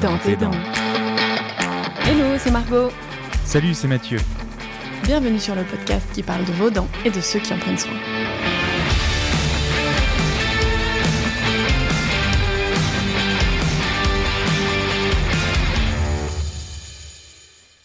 dans 0.00 0.16
tes 0.18 0.36
dents. 0.36 0.50
Hello, 2.06 2.36
c'est 2.38 2.50
Margot. 2.50 2.90
Salut, 3.44 3.74
c'est 3.74 3.88
Mathieu. 3.88 4.18
Bienvenue 5.02 5.38
sur 5.38 5.54
le 5.54 5.64
podcast 5.64 6.06
qui 6.14 6.22
parle 6.22 6.44
de 6.44 6.52
vos 6.52 6.70
dents 6.70 6.86
et 7.04 7.10
de 7.10 7.20
ceux 7.20 7.40
qui 7.40 7.52
en 7.52 7.58
prennent 7.58 7.78
soin. 7.78 7.94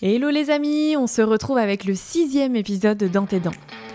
Hello 0.01 0.29
les 0.29 0.49
amis, 0.49 0.95
on 0.97 1.07
se 1.07 1.21
retrouve 1.21 1.57
avec 1.57 1.85
le 1.85 1.95
sixième 1.95 2.55
épisode 2.55 2.97
de 2.97 3.07
Dans 3.07 3.25
tes 3.25 3.39
dents. 3.39 3.51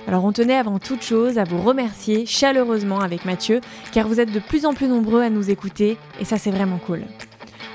Alors 0.07 0.25
on 0.25 0.32
tenait 0.32 0.57
avant 0.57 0.79
toute 0.79 1.03
chose 1.03 1.37
à 1.37 1.45
vous 1.45 1.61
remercier 1.61 2.25
chaleureusement 2.25 3.00
avec 3.00 3.27
Mathieu, 3.27 3.61
car 3.93 4.09
vous 4.09 4.19
êtes 4.19 4.32
de 4.32 4.41
plus 4.41 4.64
en 4.64 4.73
plus 4.73 4.89
nombreux 4.89 5.21
à 5.21 5.29
nous 5.29 5.51
écouter, 5.51 5.98
et 6.19 6.25
ça 6.25 6.39
c'est 6.39 6.51
vraiment 6.51 6.79
cool. 6.79 7.03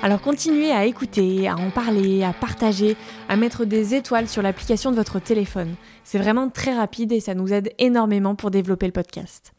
Alors 0.03 0.19
continuez 0.19 0.69
à 0.69 0.83
écouter, 0.83 1.47
à 1.47 1.55
en 1.55 1.69
parler, 1.69 2.25
à 2.25 2.33
partager, 2.33 2.97
à 3.29 3.37
mettre 3.37 3.63
des 3.63 3.95
étoiles 3.95 4.27
sur 4.27 4.41
l'application 4.41 4.91
de 4.91 4.97
votre 4.97 5.17
téléphone. 5.19 5.75
C'est 6.03 6.17
vraiment 6.17 6.49
très 6.49 6.75
rapide 6.75 7.13
et 7.13 7.21
ça 7.21 7.35
nous 7.35 7.53
aide 7.53 7.71
énormément 7.79 8.35
pour 8.35 8.51
développer 8.51 8.85
le 8.85 8.91
podcast. 8.91 9.53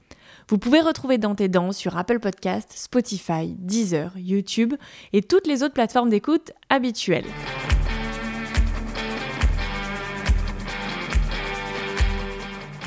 Vous 0.50 0.58
pouvez 0.58 0.82
retrouver 0.82 1.16
Dans 1.16 1.34
tes 1.34 1.48
dents 1.48 1.72
sur 1.72 1.96
Apple 1.96 2.20
Podcast, 2.20 2.70
Spotify, 2.74 3.56
Deezer, 3.58 4.12
YouTube 4.18 4.74
et 5.14 5.22
toutes 5.22 5.46
les 5.46 5.62
autres 5.62 5.72
plateformes 5.72 6.10
d'écoute 6.10 6.52
habituelles. 6.68 7.24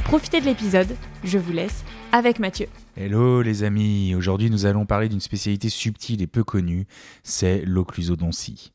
Profitez 0.03 0.41
de 0.41 0.45
l'épisode, 0.45 0.95
je 1.23 1.39
vous 1.39 1.53
laisse 1.53 1.83
avec 2.11 2.39
Mathieu. 2.39 2.67
Hello 2.95 3.41
les 3.41 3.63
amis, 3.63 4.15
aujourd'hui 4.15 4.49
nous 4.49 4.65
allons 4.65 4.85
parler 4.85 5.09
d'une 5.09 5.19
spécialité 5.19 5.69
subtile 5.69 6.21
et 6.21 6.27
peu 6.27 6.43
connue, 6.43 6.87
c'est 7.23 7.63
l'occlusodontie. 7.65 8.73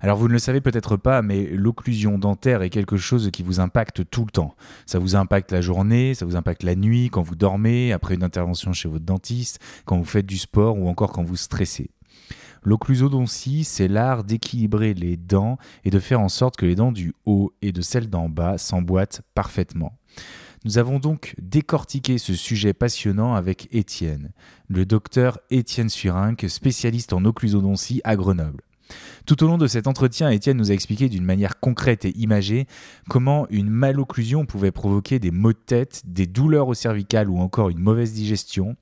Alors 0.00 0.16
vous 0.16 0.26
ne 0.26 0.32
le 0.32 0.38
savez 0.38 0.60
peut-être 0.60 0.96
pas, 0.96 1.22
mais 1.22 1.46
l'occlusion 1.46 2.18
dentaire 2.18 2.62
est 2.62 2.70
quelque 2.70 2.96
chose 2.96 3.30
qui 3.32 3.42
vous 3.42 3.60
impacte 3.60 4.08
tout 4.10 4.24
le 4.24 4.30
temps. 4.30 4.56
Ça 4.84 4.98
vous 4.98 5.14
impacte 5.14 5.52
la 5.52 5.60
journée, 5.60 6.14
ça 6.14 6.26
vous 6.26 6.34
impacte 6.34 6.64
la 6.64 6.74
nuit, 6.74 7.08
quand 7.08 7.22
vous 7.22 7.36
dormez, 7.36 7.92
après 7.92 8.14
une 8.14 8.24
intervention 8.24 8.72
chez 8.72 8.88
votre 8.88 9.04
dentiste, 9.04 9.60
quand 9.84 9.96
vous 9.96 10.04
faites 10.04 10.26
du 10.26 10.38
sport 10.38 10.76
ou 10.76 10.88
encore 10.88 11.12
quand 11.12 11.22
vous 11.22 11.36
stressez. 11.36 11.90
L'occlusodontie, 12.64 13.64
c'est 13.64 13.88
l'art 13.88 14.24
d'équilibrer 14.24 14.94
les 14.94 15.16
dents 15.16 15.58
et 15.84 15.90
de 15.90 15.98
faire 15.98 16.20
en 16.20 16.28
sorte 16.28 16.56
que 16.56 16.66
les 16.66 16.76
dents 16.76 16.92
du 16.92 17.12
haut 17.24 17.52
et 17.62 17.72
de 17.72 17.80
celles 17.80 18.08
d'en 18.10 18.28
bas 18.28 18.58
s'emboîtent 18.58 19.22
parfaitement. 19.34 19.98
Nous 20.64 20.78
avons 20.78 21.00
donc 21.00 21.34
décortiqué 21.42 22.18
ce 22.18 22.34
sujet 22.34 22.72
passionnant 22.72 23.34
avec 23.34 23.68
Étienne, 23.72 24.30
le 24.68 24.86
docteur 24.86 25.40
Étienne 25.50 25.88
Surinck, 25.88 26.48
spécialiste 26.48 27.12
en 27.12 27.24
occlusodontie 27.24 28.00
à 28.04 28.14
Grenoble. 28.14 28.62
Tout 29.26 29.42
au 29.42 29.48
long 29.48 29.58
de 29.58 29.66
cet 29.66 29.88
entretien, 29.88 30.30
Étienne 30.30 30.58
nous 30.58 30.70
a 30.70 30.74
expliqué 30.74 31.08
d'une 31.08 31.24
manière 31.24 31.58
concrète 31.58 32.04
et 32.04 32.16
imagée 32.16 32.68
comment 33.08 33.48
une 33.50 33.70
malocclusion 33.70 34.46
pouvait 34.46 34.70
provoquer 34.70 35.18
des 35.18 35.32
maux 35.32 35.52
de 35.52 35.58
tête, 35.58 36.02
des 36.04 36.26
douleurs 36.26 36.68
au 36.68 36.74
cervical 36.74 37.28
ou 37.28 37.38
encore 37.38 37.70
une 37.70 37.80
mauvaise 37.80 38.12
digestion. 38.12 38.76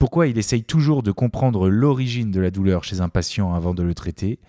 Pourquoi 0.00 0.26
il 0.26 0.38
essaye 0.38 0.64
toujours 0.64 1.04
de 1.04 1.12
comprendre 1.12 1.68
l'origine 1.68 2.32
de 2.32 2.40
la 2.40 2.50
douleur 2.50 2.82
chez 2.82 3.00
un 3.00 3.08
patient 3.08 3.54
avant 3.54 3.74
de 3.74 3.84
le 3.84 3.94
traiter? 3.94 4.40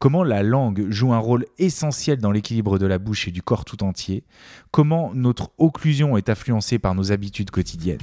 Comment 0.00 0.24
la 0.24 0.42
langue 0.42 0.86
joue 0.90 1.12
un 1.12 1.18
rôle 1.18 1.44
essentiel 1.58 2.18
dans 2.18 2.32
l'équilibre 2.32 2.78
de 2.78 2.86
la 2.86 2.98
bouche 2.98 3.28
et 3.28 3.30
du 3.30 3.42
corps 3.42 3.66
tout 3.66 3.84
entier, 3.84 4.24
comment 4.70 5.12
notre 5.14 5.52
occlusion 5.58 6.16
est 6.16 6.30
influencée 6.30 6.78
par 6.78 6.94
nos 6.94 7.12
habitudes 7.12 7.50
quotidiennes? 7.50 8.00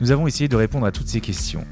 Nous 0.00 0.10
avons 0.12 0.26
essayé 0.26 0.48
de 0.48 0.56
répondre 0.56 0.84
à 0.84 0.92
toutes 0.92 1.08
ces 1.08 1.22
questions. 1.22 1.64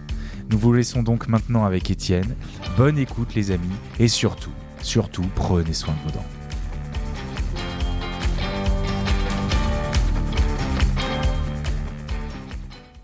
Nous 0.51 0.59
vous 0.59 0.73
laissons 0.73 1.03
donc 1.03 1.29
maintenant 1.29 1.67
avec 1.67 1.91
Étienne. 1.91 2.35
Bonne 2.79 2.97
écoute 2.97 3.35
les 3.35 3.51
amis 3.51 3.77
et 3.99 4.09
surtout, 4.09 4.53
surtout 4.81 5.25
prenez 5.35 5.75
soin 5.75 5.95
de 5.95 6.11
vos 6.11 6.17
dents. 6.17 6.27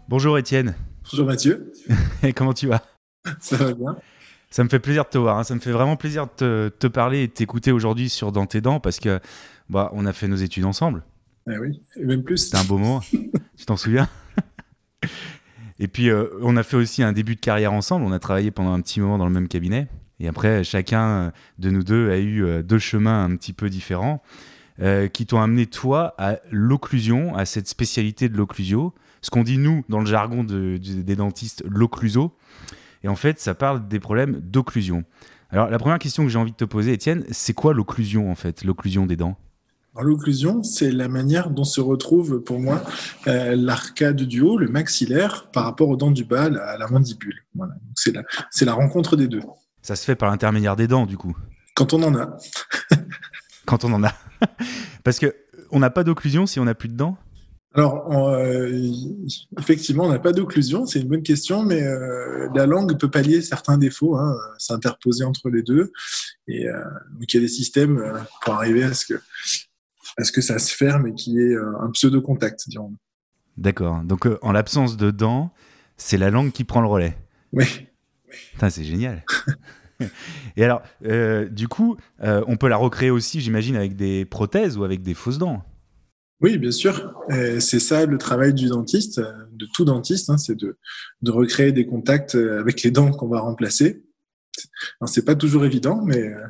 Bonjour 0.09 0.39
Étienne. 0.39 0.75
Bonjour 1.11 1.27
Mathieu. 1.27 1.73
et 2.23 2.33
comment 2.33 2.55
tu 2.55 2.69
vas? 2.69 2.83
Ça 3.39 3.57
va 3.57 3.75
bien. 3.75 3.97
Ça 4.51 4.65
me 4.65 4.69
fait 4.69 4.79
plaisir 4.79 5.05
de 5.05 5.11
te 5.11 5.19
voir. 5.19 5.39
Hein. 5.39 5.45
Ça 5.45 5.55
me 5.55 5.61
fait 5.61 5.73
vraiment 5.73 5.97
plaisir 5.97 6.27
de 6.39 6.73
te, 6.79 6.87
parler 6.87 7.25
et 7.25 7.27
de 7.27 7.33
t'écouter 7.33 7.73
aujourd'hui 7.73 8.09
sur 8.09 8.33
Dans 8.33 8.47
tes 8.47 8.61
dents 8.61 8.81
parce 8.81 8.99
que 8.99 9.21
bah, 9.69 9.91
on 9.93 10.07
a 10.07 10.13
fait 10.13 10.29
nos 10.29 10.37
études 10.37 10.65
ensemble. 10.65 11.03
Eh 11.51 11.59
oui, 11.59 11.81
et 11.97 12.05
même 12.05 12.23
plus. 12.23 12.39
C'était 12.39 12.59
un 12.59 12.65
beau 12.65 12.79
moment. 12.79 13.01
tu 13.57 13.67
t'en 13.67 13.77
souviens? 13.77 14.09
Et 15.81 15.87
puis, 15.87 16.11
euh, 16.11 16.27
on 16.43 16.57
a 16.57 16.63
fait 16.63 16.77
aussi 16.77 17.03
un 17.03 17.13
début 17.13 17.37
de 17.37 17.41
carrière 17.41 17.73
ensemble. 17.73 18.05
On 18.05 18.13
a 18.13 18.19
travaillé 18.19 18.51
pendant 18.51 18.73
un 18.73 18.81
petit 18.81 19.01
moment 19.01 19.19
dans 19.19 19.27
le 19.27 19.33
même 19.33 19.49
cabinet. 19.49 19.87
Et 20.21 20.27
après, 20.27 20.65
chacun 20.65 21.33
de 21.59 21.71
nous 21.71 21.85
deux 21.85 22.11
a 22.11 22.19
eu 22.19 22.45
euh, 22.45 22.63
deux 22.63 22.79
chemins 22.79 23.25
un 23.25 23.37
petit 23.37 23.53
peu 23.53 23.71
différents 23.71 24.23
euh, 24.81 25.09
qui 25.09 25.27
t'ont 25.27 25.41
amené, 25.41 25.67
toi, 25.67 26.15
à 26.19 26.39
l'occlusion, 26.51 27.37
à 27.37 27.45
cette 27.45 27.69
spécialité 27.69 28.29
de 28.29 28.37
l'occlusio. 28.37 28.95
Ce 29.23 29.31
qu'on 29.31 29.43
dit, 29.43 29.59
nous, 29.59 29.85
dans 29.89 30.01
le 30.01 30.07
jargon 30.07 30.45
des 30.45 31.17
dentistes, 31.17 31.65
l'occluso. 31.69 32.33
Et 33.05 33.09
en 33.09 33.17
fait, 33.17 33.39
ça 33.41 33.55
parle 33.55 33.89
des 33.89 34.01
problèmes 34.01 34.41
d'occlusion. 34.41 35.05
Alors, 35.51 35.71
la 35.71 35.79
première 35.79 35.99
question 35.99 36.25
que 36.25 36.29
j'ai 36.29 36.39
envie 36.39 36.53
de 36.53 36.57
te 36.57 36.65
poser, 36.65 36.93
Étienne, 36.93 37.25
c'est 37.31 37.55
quoi 37.55 37.73
l'occlusion 37.73 38.31
en 38.31 38.35
fait, 38.35 38.65
l'occlusion 38.65 39.07
des 39.07 39.17
dents? 39.17 39.37
L'occlusion, 40.01 40.63
c'est 40.63 40.93
la 40.93 41.09
manière 41.09 41.51
dont 41.51 41.65
se 41.65 41.81
retrouve 41.81 42.41
pour 42.45 42.61
moi 42.61 42.85
euh, 43.27 43.57
l'arcade 43.57 44.23
du 44.23 44.43
haut, 44.43 44.57
le 44.57 44.69
maxillaire, 44.69 45.51
par 45.51 45.65
rapport 45.65 45.89
aux 45.89 45.97
dents 45.97 46.11
du 46.13 46.25
bas, 46.25 46.45
à 46.45 46.79
la 46.79 46.87
mandibule. 46.87 47.45
Voilà. 47.55 47.75
C'est 47.97 48.13
la, 48.13 48.23
la 48.61 48.75
rencontre 48.75 49.17
des 49.17 49.27
deux. 49.27 49.43
Ça 49.83 49.97
se 49.97 50.05
fait 50.05 50.15
par 50.15 50.31
l'intermédiaire 50.31 50.77
des 50.77 50.87
dents, 50.87 51.07
du 51.07 51.17
coup? 51.17 51.37
Quand 51.75 51.95
on 51.95 52.03
en 52.03 52.15
a. 52.15 52.37
Quand 53.67 53.85
on 53.85 53.93
en 53.93 54.05
a. 54.05 54.13
Parce 55.05 55.19
que 55.19 55.35
on 55.71 55.81
n'a 55.81 55.91
pas 55.91 56.05
d'occlusion 56.05 56.47
si 56.47 56.61
on 56.61 56.65
n'a 56.65 56.75
plus 56.75 56.89
de 56.89 56.97
dents? 56.97 57.17
Alors, 57.79 58.13
euh, 58.13 58.69
effectivement, 59.57 60.07
on 60.07 60.09
n'a 60.11 60.19
pas 60.19 60.33
d'occlusion, 60.33 60.85
c'est 60.85 61.01
une 61.01 61.07
bonne 61.07 61.23
question, 61.23 61.63
mais 61.63 61.81
euh, 61.81 62.49
la 62.53 62.67
langue 62.67 62.99
peut 62.99 63.09
pallier 63.09 63.41
certains 63.41 63.79
défauts, 63.79 64.17
hein, 64.17 64.37
s'interposer 64.59 65.23
entre 65.23 65.49
les 65.49 65.63
deux. 65.63 65.93
Et 66.49 66.67
euh, 66.67 66.83
donc, 67.13 67.33
il 67.33 67.37
y 67.37 67.39
a 67.39 67.41
des 67.41 67.47
systèmes 67.47 68.03
pour 68.43 68.55
arriver 68.55 68.83
à 68.83 68.95
ce, 68.95 69.07
que, 69.07 69.21
à 70.17 70.25
ce 70.25 70.33
que 70.33 70.41
ça 70.41 70.59
se 70.59 70.75
ferme 70.75 71.07
et 71.07 71.15
qu'il 71.15 71.35
y 71.35 71.39
ait 71.39 71.57
un 71.57 71.89
pseudo-contact, 71.93 72.69
dirons 72.69 72.95
D'accord. 73.57 74.03
Donc, 74.03 74.27
en 74.43 74.51
l'absence 74.51 74.97
de 74.97 75.13
dents, 75.13 75.53
c'est 75.97 76.19
la 76.19 76.31
langue 76.31 76.51
qui 76.51 76.65
prend 76.65 76.81
le 76.81 76.89
relais. 76.89 77.17
Oui. 77.53 77.87
c'est 78.59 78.83
génial. 78.83 79.25
et 80.57 80.65
alors, 80.65 80.83
du 81.01 81.69
coup, 81.69 81.97
on 82.19 82.57
peut 82.57 82.69
la 82.69 82.77
recréer 82.77 83.11
aussi, 83.11 83.41
j'imagine, 83.41 83.77
avec 83.77 83.95
des 83.95 84.25
prothèses 84.25 84.77
ou 84.77 84.83
avec 84.83 85.03
des 85.03 85.15
fausses 85.15 85.39
dents? 85.39 85.65
Oui, 86.41 86.57
bien 86.59 86.71
sûr. 86.71 87.15
C'est 87.59 87.81
ça 87.81 88.07
le 88.07 88.17
travail 88.17 88.55
du 88.55 88.69
dentiste, 88.69 89.21
de 89.21 89.67
tout 89.75 89.85
dentiste, 89.85 90.31
hein, 90.31 90.39
c'est 90.39 90.55
de, 90.57 90.77
recréer 91.27 91.73
des 91.73 91.87
contacts 91.87 92.37
avec 92.37 92.83
les 92.83 92.91
dents 92.91 93.11
qu'on 93.11 93.29
va 93.29 93.41
remplacer. 93.41 94.03
C'est 95.07 95.25
pas 95.25 95.35
toujours 95.35 95.65
évident, 95.65 96.03
mais 96.05 96.23
euh, 96.23 96.47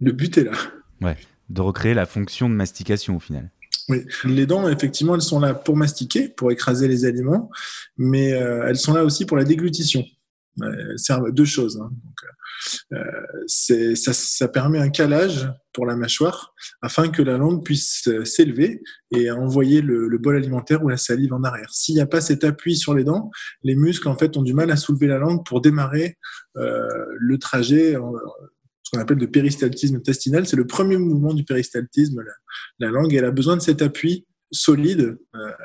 le 0.00 0.12
but 0.12 0.38
est 0.38 0.44
là. 0.44 0.52
Ouais, 1.00 1.16
de 1.48 1.60
recréer 1.60 1.94
la 1.94 2.06
fonction 2.06 2.48
de 2.48 2.54
mastication 2.54 3.16
au 3.16 3.20
final. 3.20 3.50
Oui, 3.88 4.06
les 4.24 4.46
dents, 4.46 4.66
effectivement, 4.68 5.14
elles 5.14 5.20
sont 5.20 5.40
là 5.40 5.52
pour 5.52 5.76
mastiquer, 5.76 6.28
pour 6.28 6.50
écraser 6.50 6.88
les 6.88 7.04
aliments, 7.04 7.50
mais 7.98 8.32
euh, 8.32 8.66
elles 8.66 8.78
sont 8.78 8.94
là 8.94 9.04
aussi 9.04 9.26
pour 9.26 9.36
la 9.36 9.44
déglutition. 9.44 10.04
Servent 10.96 11.26
à 11.26 11.30
deux 11.30 11.44
choses. 11.44 11.80
Hein. 11.82 11.90
Euh, 12.92 13.02
ça, 13.46 14.12
ça, 14.12 14.48
permet 14.48 14.78
un 14.78 14.88
calage 14.88 15.48
pour 15.72 15.86
la 15.86 15.96
mâchoire 15.96 16.54
afin 16.82 17.08
que 17.08 17.22
la 17.22 17.36
langue 17.36 17.64
puisse 17.64 18.06
euh, 18.08 18.24
s'élever 18.24 18.82
et 19.10 19.30
envoyer 19.30 19.82
le, 19.82 20.16
bol 20.18 20.36
alimentaire 20.36 20.82
ou 20.84 20.88
la 20.88 20.96
salive 20.96 21.32
en 21.32 21.42
arrière. 21.42 21.70
S'il 21.72 21.94
n'y 21.96 22.00
a 22.00 22.06
pas 22.06 22.20
cet 22.20 22.44
appui 22.44 22.76
sur 22.76 22.94
les 22.94 23.04
dents, 23.04 23.30
les 23.62 23.74
muscles 23.74 24.08
en 24.08 24.16
fait 24.16 24.36
ont 24.36 24.42
du 24.42 24.54
mal 24.54 24.70
à 24.70 24.76
soulever 24.76 25.06
la 25.06 25.18
langue 25.18 25.44
pour 25.44 25.60
démarrer 25.60 26.16
euh, 26.56 26.88
le 27.18 27.38
trajet. 27.38 27.94
ce 27.94 28.90
qu'on 28.92 29.00
appelle 29.00 29.18
le 29.18 29.30
péristaltisme 29.30 29.96
intestinal, 29.96 30.46
c'est 30.46 30.56
le 30.56 30.66
premier 30.66 30.96
mouvement 30.96 31.34
du 31.34 31.44
péristaltisme. 31.44 32.22
La, 32.22 32.86
la 32.86 32.92
langue, 32.92 33.12
elle 33.14 33.24
a 33.24 33.32
besoin 33.32 33.56
de 33.56 33.62
cet 33.62 33.82
appui 33.82 34.26
solide 34.50 35.18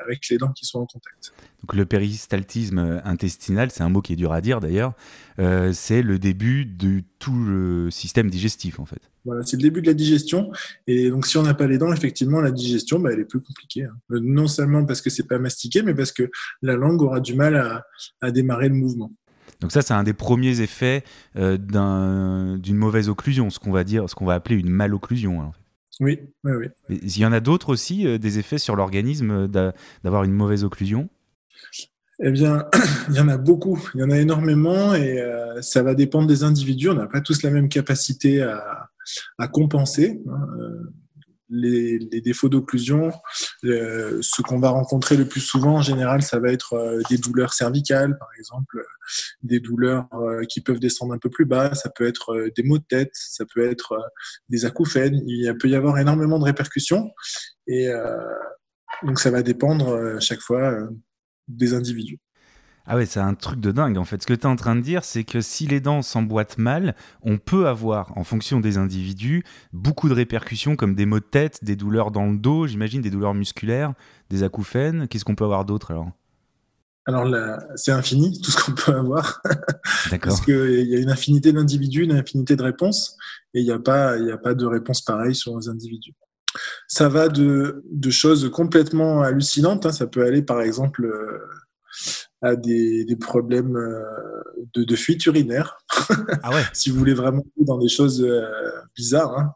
avec 0.06 0.28
les 0.30 0.38
dents 0.38 0.52
qui 0.52 0.66
sont 0.66 0.80
en 0.80 0.86
contact. 0.86 1.34
Donc 1.62 1.76
le 1.76 1.86
péristaltisme 1.86 3.02
intestinal, 3.04 3.70
c'est 3.72 3.84
un 3.84 3.90
mot 3.90 4.02
qui 4.02 4.14
est 4.14 4.16
dur 4.16 4.32
à 4.32 4.42
dire 4.42 4.60
d'ailleurs, 4.60 4.94
euh, 5.40 5.72
c'est 5.74 6.02
le 6.02 6.20
début 6.20 6.66
de 6.66 7.02
tout 7.18 7.38
le 7.38 7.90
système 7.92 8.30
digestif 8.30 8.80
en 8.80 8.86
fait. 8.86 9.02
Voilà, 9.26 9.44
c'est 9.44 9.58
le 9.58 9.64
début 9.64 9.82
de 9.82 9.88
la 9.88 9.94
digestion. 9.94 10.52
Et 10.88 11.10
donc 11.10 11.26
si 11.28 11.38
on 11.38 11.44
n'a 11.44 11.54
pas 11.54 11.68
les 11.68 11.78
dents, 11.78 11.92
effectivement, 11.94 12.42
la 12.42 12.52
digestion, 12.52 13.00
bah, 13.00 13.12
elle 13.14 13.20
est 13.20 13.26
plus 13.26 13.42
compliquée. 13.42 13.84
Hein. 13.84 13.96
Euh, 14.12 14.20
non 14.22 14.48
seulement 14.48 14.86
parce 14.86 15.02
que 15.02 15.10
c'est 15.10 15.28
pas 15.28 15.40
mastiqué, 15.40 15.82
mais 15.82 15.94
parce 15.94 16.12
que 16.12 16.30
la 16.62 16.76
langue 16.76 17.02
aura 17.02 17.20
du 17.20 17.36
mal 17.36 17.84
à, 18.22 18.32
démarrer 18.32 18.70
le 18.70 18.76
mouvement. 18.76 19.12
Donc 19.62 19.72
ça, 19.72 19.82
c'est 19.82 19.94
un 19.94 20.04
des 20.04 20.14
premiers 20.14 20.62
effets 20.62 21.04
euh, 21.36 21.58
d'une 22.58 22.78
mauvaise 22.78 23.10
occlusion, 23.10 23.50
ce 23.50 23.60
qu'on 23.60 23.72
va 23.72 23.84
dire, 23.84 24.10
ce 24.10 24.16
qu'on 24.16 24.26
va 24.26 24.36
appeler 24.36 24.56
une 24.56 24.70
malocclusion. 24.70 25.40
En 25.40 25.52
fait. 25.52 25.60
Oui, 26.00 26.20
oui, 26.44 26.52
oui. 26.54 27.00
Il 27.04 27.18
y 27.18 27.26
en 27.26 27.34
a 27.34 27.40
d'autres 27.40 27.70
aussi, 27.70 28.20
des 28.20 28.40
effets 28.40 28.58
sur 28.58 28.76
l'organisme 28.76 29.48
d'avoir 29.48 30.24
une 30.24 30.34
mauvaise 30.34 30.64
occlusion? 30.64 31.10
Eh 32.22 32.32
bien, 32.32 32.66
il 33.10 33.16
y 33.16 33.20
en 33.20 33.30
a 33.30 33.38
beaucoup, 33.38 33.80
il 33.96 34.02
y 34.02 34.04
en 34.04 34.10
a 34.10 34.18
énormément 34.18 34.94
et 34.94 35.20
euh, 35.22 35.62
ça 35.62 35.84
va 35.84 35.96
dépendre 35.96 36.28
des 36.28 36.44
individus. 36.44 36.90
On 36.90 36.96
n'a 36.96 37.08
pas 37.08 37.22
tous 37.22 37.44
la 37.44 37.50
même 37.50 37.70
capacité 37.70 38.42
à, 38.42 38.90
à 39.38 39.48
compenser. 39.48 40.22
Hein, 40.28 40.48
euh, 40.60 40.94
les, 41.50 41.98
les, 41.98 42.22
défauts 42.22 42.50
d'occlusion, 42.50 43.12
euh, 43.66 44.20
ce 44.22 44.42
qu'on 44.42 44.60
va 44.60 44.70
rencontrer 44.70 45.18
le 45.18 45.28
plus 45.28 45.42
souvent 45.42 45.78
en 45.78 45.82
général, 45.82 46.22
ça 46.22 46.40
va 46.40 46.52
être 46.52 46.74
euh, 46.74 47.02
des 47.10 47.18
douleurs 47.18 47.54
cervicales, 47.54 48.18
par 48.18 48.30
exemple, 48.38 48.84
des 49.42 49.60
douleurs 49.60 50.08
euh, 50.14 50.44
qui 50.46 50.62
peuvent 50.62 50.80
descendre 50.80 51.14
un 51.14 51.18
peu 51.18 51.30
plus 51.30 51.46
bas, 51.46 51.74
ça 51.74 51.90
peut 51.90 52.08
être 52.08 52.34
euh, 52.34 52.52
des 52.56 52.64
maux 52.64 52.78
de 52.78 52.86
tête, 52.88 53.12
ça 53.14 53.46
peut 53.52 53.70
être 53.70 53.98
des 54.50 54.66
acouphènes, 54.66 55.22
il 55.28 55.56
peut 55.60 55.70
y 55.70 55.76
avoir 55.76 55.98
énormément 55.98 56.40
de 56.40 56.46
répercussions 56.46 57.12
et 57.68 57.90
donc 59.04 59.20
ça 59.20 59.30
va 59.30 59.44
dépendre 59.44 59.94
à 59.94 60.20
chaque 60.20 60.42
fois 60.42 60.76
des 61.48 61.74
individus. 61.74 62.20
Ah 62.92 62.96
ouais, 62.96 63.06
c'est 63.06 63.20
un 63.20 63.36
truc 63.36 63.60
de 63.60 63.72
dingue 63.72 64.00
en 64.00 64.04
fait. 64.04 64.20
Ce 64.20 64.26
que 64.26 64.34
tu 64.34 64.42
es 64.42 64.46
en 64.48 64.56
train 64.56 64.76
de 64.76 64.82
dire, 64.82 65.04
c'est 65.04 65.24
que 65.24 65.42
si 65.42 65.68
les 65.68 65.80
dents 65.80 66.02
s'emboîtent 66.02 66.58
mal, 66.58 66.96
on 67.22 67.38
peut 67.38 67.68
avoir, 67.68 68.18
en 68.18 68.24
fonction 68.24 68.60
des 68.60 68.80
individus, 68.80 69.44
beaucoup 69.74 70.10
de 70.10 70.16
répercussions 70.16 70.76
comme 70.76 70.96
des 70.96 71.06
maux 71.06 71.20
de 71.20 71.24
tête, 71.24 71.64
des 71.64 71.76
douleurs 71.76 72.10
dans 72.10 72.26
le 72.26 72.38
dos, 72.38 72.66
j'imagine, 72.66 73.04
des 73.04 73.12
douleurs 73.12 73.36
musculaires, 73.36 73.94
des 74.32 74.42
acouphènes. 74.42 75.08
Qu'est-ce 75.08 75.24
qu'on 75.24 75.36
peut 75.36 75.44
avoir 75.44 75.66
d'autre 75.66 75.92
alors? 75.92 76.10
Alors 77.06 77.60
c'est 77.76 77.92
infini 77.92 78.42
tout 78.42 78.50
ce 78.50 78.58
qu'on 78.58 78.72
peut 78.72 78.96
avoir. 78.96 79.40
Parce 80.24 80.42
qu'il 80.42 80.90
y 80.90 80.96
a 80.96 81.00
une 81.00 81.12
infinité 81.12 81.54
d'individus, 81.54 82.06
une 82.06 82.14
infinité 82.14 82.56
de 82.56 82.64
réponses, 82.64 83.18
et 83.54 83.60
il 83.60 83.66
n'y 83.66 83.72
a, 83.72 83.78
pas, 83.78 84.14
a 84.14 84.38
pas 84.38 84.56
de 84.56 84.66
réponse 84.66 85.02
pareille 85.02 85.36
sur 85.36 85.56
les 85.60 85.70
individus. 85.70 86.16
Ça 86.88 87.08
va 87.08 87.30
de, 87.30 87.84
de 87.92 88.10
choses 88.10 88.50
complètement 88.50 89.22
hallucinantes. 89.22 89.86
Hein. 89.86 89.92
Ça 89.92 90.08
peut 90.08 90.26
aller 90.26 90.42
par 90.42 90.62
exemple 90.62 91.06
euh, 91.06 91.38
à 92.42 92.56
des, 92.56 93.06
des 93.06 93.16
problèmes 93.16 93.76
euh, 93.76 94.04
de, 94.74 94.84
de, 94.84 94.96
fuite 94.96 95.26
urinaire. 95.26 95.78
Ah 96.44 96.54
ouais. 96.54 96.64
si 96.74 96.90
vous 96.90 96.98
voulez 96.98 97.14
vraiment 97.14 97.44
dans 97.58 97.78
des 97.78 97.90
choses 97.90 98.24
euh, 98.24 98.50
bizarres, 98.96 99.38
hein, 99.38 99.54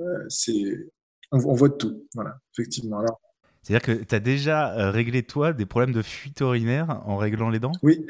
euh, 0.00 0.24
c'est 0.28 0.88
on, 1.32 1.38
on, 1.38 1.54
voit 1.54 1.68
de 1.68 1.74
tout. 1.74 2.06
Voilà, 2.14 2.38
effectivement. 2.54 3.00
Alors, 3.00 3.20
c'est-à-dire 3.62 3.82
que 3.82 4.04
tu 4.04 4.14
as 4.14 4.20
déjà 4.20 4.90
réglé, 4.90 5.22
toi, 5.22 5.52
des 5.52 5.66
problèmes 5.66 5.92
de 5.92 6.00
fuite 6.00 6.40
urinaire 6.40 7.02
en 7.04 7.18
réglant 7.18 7.50
les 7.50 7.58
dents? 7.58 7.72
Oui, 7.82 8.06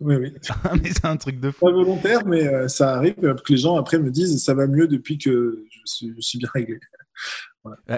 oui, 0.00 0.16
oui. 0.16 0.34
Ah, 0.64 0.74
mais 0.82 0.90
c'est 0.90 1.06
un 1.06 1.16
truc 1.16 1.40
de 1.40 1.50
fou. 1.50 1.64
Pas 1.64 1.72
volontaire, 1.72 2.26
mais 2.26 2.68
ça 2.68 2.94
arrive 2.94 3.14
que 3.14 3.52
les 3.52 3.56
gens 3.56 3.76
après 3.76 3.98
me 3.98 4.10
disent 4.10 4.44
ça 4.44 4.52
va 4.52 4.66
mieux 4.66 4.86
depuis 4.86 5.16
que 5.16 5.64
je 5.70 5.80
suis, 5.86 6.12
je 6.14 6.20
suis 6.20 6.38
bien 6.38 6.50
réglé. 6.52 6.78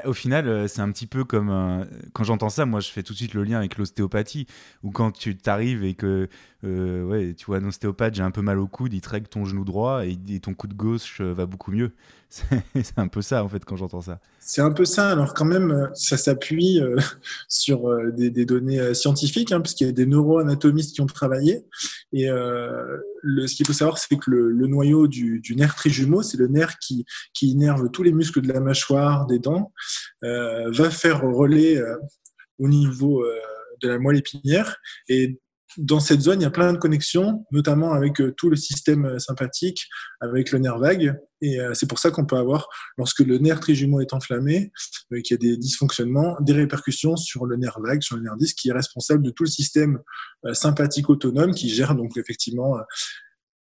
Au 0.04 0.12
final, 0.12 0.48
euh, 0.48 0.66
c'est 0.66 0.80
un 0.80 0.90
petit 0.90 1.06
peu 1.06 1.24
comme 1.24 1.48
euh, 1.50 1.84
quand 2.12 2.24
j'entends 2.24 2.48
ça, 2.48 2.66
moi 2.66 2.80
je 2.80 2.90
fais 2.90 3.04
tout 3.04 3.12
de 3.12 3.18
suite 3.18 3.32
le 3.32 3.44
lien 3.44 3.58
avec 3.58 3.78
l'ostéopathie, 3.78 4.46
ou 4.82 4.90
quand 4.90 5.12
tu 5.12 5.36
t'arrives 5.36 5.84
et 5.84 5.94
que 5.94 6.28
euh, 6.64 7.04
ouais, 7.04 7.34
tu 7.34 7.46
vois 7.46 7.58
un 7.58 7.64
ostéopathe, 7.64 8.14
j'ai 8.14 8.24
un 8.24 8.32
peu 8.32 8.42
mal 8.42 8.58
au 8.58 8.66
coude, 8.66 8.92
il 8.92 9.00
te 9.00 9.16
ton 9.28 9.44
genou 9.44 9.64
droit 9.64 10.04
et, 10.04 10.18
et 10.28 10.40
ton 10.40 10.54
coude 10.54 10.74
gauche 10.74 11.20
va 11.20 11.46
beaucoup 11.46 11.70
mieux. 11.70 11.92
C'est 12.82 12.98
un 12.98 13.08
peu 13.08 13.20
ça 13.22 13.44
en 13.44 13.48
fait 13.48 13.64
quand 13.64 13.76
j'entends 13.76 14.00
ça. 14.00 14.20
C'est 14.40 14.62
un 14.62 14.72
peu 14.72 14.84
ça. 14.84 15.10
Alors 15.10 15.34
quand 15.34 15.44
même, 15.44 15.90
ça 15.94 16.16
s'appuie 16.16 16.80
sur 17.48 17.82
des, 18.12 18.30
des, 18.30 18.46
données 18.46 18.94
scientifiques, 18.94 19.52
hein, 19.52 19.60
puisqu'il 19.60 19.86
y 19.86 19.90
a 19.90 19.92
des 19.92 20.06
neuroanatomistes 20.06 20.94
qui 20.94 21.00
ont 21.00 21.06
travaillé. 21.06 21.66
Et 22.12 22.26
ce 22.26 23.54
qu'il 23.54 23.66
faut 23.66 23.72
savoir, 23.72 23.98
c'est 23.98 24.16
que 24.16 24.30
le, 24.30 24.66
noyau 24.66 25.08
du, 25.08 25.42
nerf 25.56 25.74
trijumeau, 25.74 26.22
c'est 26.22 26.38
le 26.38 26.48
nerf 26.48 26.78
qui, 26.78 27.04
qui 27.34 27.50
innerve 27.50 27.90
tous 27.90 28.02
les 28.02 28.12
muscles 28.12 28.40
de 28.40 28.52
la 28.52 28.60
mâchoire, 28.60 29.26
des 29.26 29.38
dents 29.38 29.72
euh, 30.24 30.70
va 30.70 30.90
faire 30.90 31.22
relais 31.22 31.76
euh, 31.76 31.96
au 32.58 32.68
niveau 32.68 33.22
euh, 33.24 33.38
de 33.80 33.88
la 33.88 33.98
moelle 33.98 34.18
épinière 34.18 34.76
et 35.08 35.40
dans 35.78 36.00
cette 36.00 36.20
zone, 36.20 36.40
il 36.40 36.44
y 36.44 36.46
a 36.46 36.50
plein 36.50 36.72
de 36.72 36.78
connexions, 36.78 37.44
notamment 37.50 37.92
avec 37.92 38.20
tout 38.36 38.50
le 38.50 38.56
système 38.56 39.18
sympathique, 39.18 39.88
avec 40.20 40.52
le 40.52 40.58
nerf 40.58 40.78
vague. 40.78 41.18
Et 41.40 41.58
c'est 41.74 41.88
pour 41.88 41.98
ça 41.98 42.10
qu'on 42.10 42.24
peut 42.24 42.36
avoir, 42.36 42.68
lorsque 42.96 43.20
le 43.20 43.38
nerf 43.38 43.60
trijumeau 43.60 44.00
est 44.00 44.12
enflammé, 44.12 44.72
qu'il 45.10 45.30
y 45.30 45.34
a 45.34 45.36
des 45.36 45.56
dysfonctionnements, 45.56 46.36
des 46.40 46.52
répercussions 46.52 47.16
sur 47.16 47.46
le 47.46 47.56
nerf 47.56 47.80
vague, 47.80 48.02
sur 48.02 48.16
le 48.16 48.22
nerf 48.22 48.36
10, 48.36 48.54
qui 48.54 48.68
est 48.68 48.72
responsable 48.72 49.22
de 49.22 49.30
tout 49.30 49.42
le 49.42 49.48
système 49.48 49.98
sympathique 50.52 51.10
autonome 51.10 51.52
qui 51.52 51.68
gère 51.68 51.94
donc 51.94 52.16
effectivement 52.16 52.76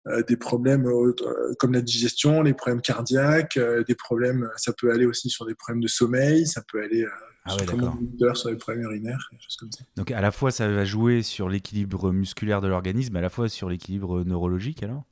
euh, 0.08 0.24
des 0.24 0.38
problèmes 0.38 0.88
euh, 0.88 1.14
comme 1.60 1.74
la 1.74 1.82
digestion, 1.82 2.42
les 2.42 2.54
problèmes 2.54 2.82
cardiaques, 2.82 3.58
euh, 3.58 3.84
des 3.84 3.96
problèmes, 3.96 4.50
ça 4.56 4.72
peut 4.72 4.92
aller 4.92 5.06
aussi 5.06 5.30
sur 5.30 5.46
des 5.46 5.56
problèmes 5.56 5.82
de 5.82 5.90
sommeil, 5.90 6.48
ça 6.48 6.64
peut 6.72 6.82
aller 6.82 7.06
ah 7.46 7.52
sur, 7.52 8.38
sur 8.38 8.50
les 8.50 8.56
problèmes 8.58 8.84
urinaires, 8.84 9.30
des 9.32 9.40
choses 9.40 9.58
comme 9.58 9.72
ça. 9.72 9.84
Donc 9.96 10.12
à 10.12 10.22
la 10.22 10.32
fois 10.32 10.52
ça 10.52 10.68
va 10.68 10.86
jouer 10.86 11.24
sur 11.24 11.50
l'équilibre 11.50 12.12
musculaire 12.12 12.62
de 12.62 12.68
l'organisme, 12.68 13.16
à 13.16 13.22
la 13.22 13.30
fois 13.30 13.50
sur 13.50 13.70
l'équilibre 13.70 14.24
neurologique 14.24 14.84
alors? 14.84 15.04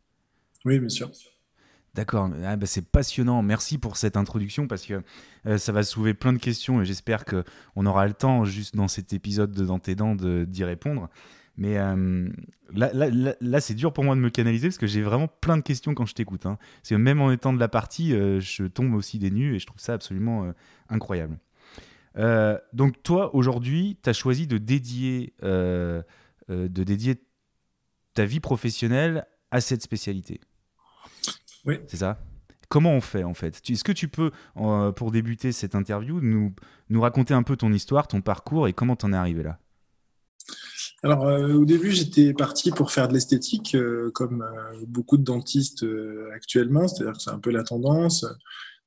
Oui, 0.65 0.79
bien 0.79 0.89
sûr. 0.89 1.09
D'accord, 1.95 2.29
ah 2.43 2.55
bah 2.57 2.67
c'est 2.67 2.85
passionnant. 2.85 3.41
Merci 3.41 3.79
pour 3.79 3.97
cette 3.97 4.17
introduction 4.17 4.67
parce 4.67 4.85
que 4.85 5.01
ça 5.57 5.71
va 5.71 5.81
soulever 5.81 6.13
plein 6.13 6.31
de 6.31 6.37
questions 6.37 6.81
et 6.81 6.85
j'espère 6.85 7.25
qu'on 7.25 7.85
aura 7.85 8.07
le 8.07 8.13
temps 8.13 8.45
juste 8.45 8.75
dans 8.75 8.87
cet 8.87 9.13
épisode 9.13 9.51
de 9.51 9.65
Dans 9.65 9.79
tes 9.79 9.95
dents 9.95 10.15
d'y 10.15 10.63
répondre. 10.63 11.09
Mais 11.57 11.79
euh, 11.79 12.29
là, 12.71 12.91
là, 12.93 13.35
là, 13.41 13.61
c'est 13.61 13.73
dur 13.73 13.91
pour 13.91 14.03
moi 14.03 14.15
de 14.15 14.19
me 14.19 14.29
canaliser 14.29 14.67
parce 14.67 14.77
que 14.77 14.85
j'ai 14.85 15.01
vraiment 15.01 15.27
plein 15.27 15.57
de 15.57 15.63
questions 15.63 15.95
quand 15.95 16.05
je 16.05 16.13
t'écoute. 16.13 16.45
Hein. 16.45 16.59
Parce 16.81 16.89
que 16.89 16.95
même 16.95 17.19
en 17.19 17.31
étant 17.31 17.51
de 17.51 17.59
la 17.59 17.67
partie, 17.67 18.13
euh, 18.13 18.39
je 18.39 18.65
tombe 18.65 18.93
aussi 18.93 19.17
des 19.17 19.31
nues 19.31 19.55
et 19.55 19.59
je 19.59 19.65
trouve 19.65 19.79
ça 19.79 19.93
absolument 19.93 20.53
euh, 22.17 22.57
donc 22.73 23.01
toi, 23.03 23.33
aujourd'hui, 23.35 23.97
tu 24.01 24.09
as 24.09 24.13
choisi 24.13 24.47
de 24.47 24.57
dédier, 24.57 25.33
de 25.41 26.03
dédier 26.49 27.21
ta 28.13 28.25
vie 28.25 28.39
professionnelle 28.39 29.25
à 29.51 29.61
cette 29.61 29.81
spécialité. 29.81 30.39
Oui. 31.65 31.79
C'est 31.87 31.97
ça? 31.97 32.19
Comment 32.69 32.93
on 32.93 33.01
fait 33.01 33.23
en 33.23 33.33
fait? 33.33 33.61
Est-ce 33.69 33.83
que 33.83 33.91
tu 33.91 34.07
peux, 34.07 34.31
pour 34.95 35.11
débuter 35.11 35.51
cette 35.51 35.75
interview, 35.75 36.19
nous, 36.21 36.53
nous 36.89 37.01
raconter 37.01 37.33
un 37.33 37.43
peu 37.43 37.55
ton 37.55 37.71
histoire, 37.71 38.07
ton 38.07 38.21
parcours 38.21 38.67
et 38.67 38.73
comment 38.73 38.95
tu 38.95 39.05
en 39.05 39.13
es 39.13 39.17
arrivé 39.17 39.43
là? 39.43 39.59
Alors, 41.03 41.27
euh, 41.27 41.53
au 41.53 41.65
début, 41.65 41.91
j'étais 41.91 42.33
parti 42.33 42.71
pour 42.71 42.91
faire 42.91 43.07
de 43.07 43.13
l'esthétique, 43.13 43.75
euh, 43.75 44.09
comme 44.13 44.41
euh, 44.41 44.83
beaucoup 44.87 45.17
de 45.17 45.23
dentistes 45.23 45.85
actuellement, 46.33 46.87
c'est-à-dire 46.87 47.13
que 47.13 47.21
c'est 47.21 47.29
un 47.29 47.39
peu 47.39 47.51
la 47.51 47.63
tendance, 47.63 48.25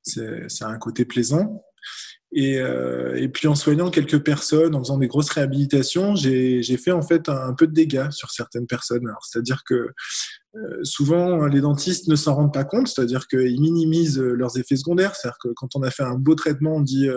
c'est 0.01 0.63
un 0.63 0.77
côté 0.77 1.05
plaisant. 1.05 1.63
Et, 2.33 2.59
et, 3.15 3.27
puis, 3.27 3.47
en 3.47 3.55
soignant 3.55 3.89
quelques 3.89 4.23
personnes, 4.23 4.73
en 4.73 4.79
faisant 4.79 4.97
des 4.97 5.07
grosses 5.07 5.29
réhabilitations, 5.29 6.15
j'ai 6.15 6.77
fait 6.77 6.91
en 6.91 7.01
fait 7.01 7.27
un, 7.27 7.53
peu 7.53 7.67
de 7.67 7.73
dégâts 7.73 8.09
sur 8.11 8.31
certaines 8.31 8.67
personnes. 8.67 9.03
C'est-à-dire 9.21 9.63
que 9.65 9.89
souvent, 10.83 11.45
les 11.47 11.59
dentistes 11.59 12.07
ne 12.07 12.15
s'en 12.15 12.35
rendent 12.35 12.53
pas 12.53 12.63
compte, 12.63 12.87
c'est-à-dire 12.87 13.27
qu'ils 13.27 13.59
minimisent 13.59 14.19
leurs 14.19 14.57
effets 14.57 14.77
secondaires. 14.77 15.13
C'est-à-dire 15.13 15.39
que 15.43 15.49
quand 15.49 15.75
on 15.75 15.83
a 15.83 15.91
fait 15.91 16.03
un 16.03 16.15
beau 16.15 16.35
traitement, 16.35 16.75
on 16.77 16.81
dit 16.81 17.09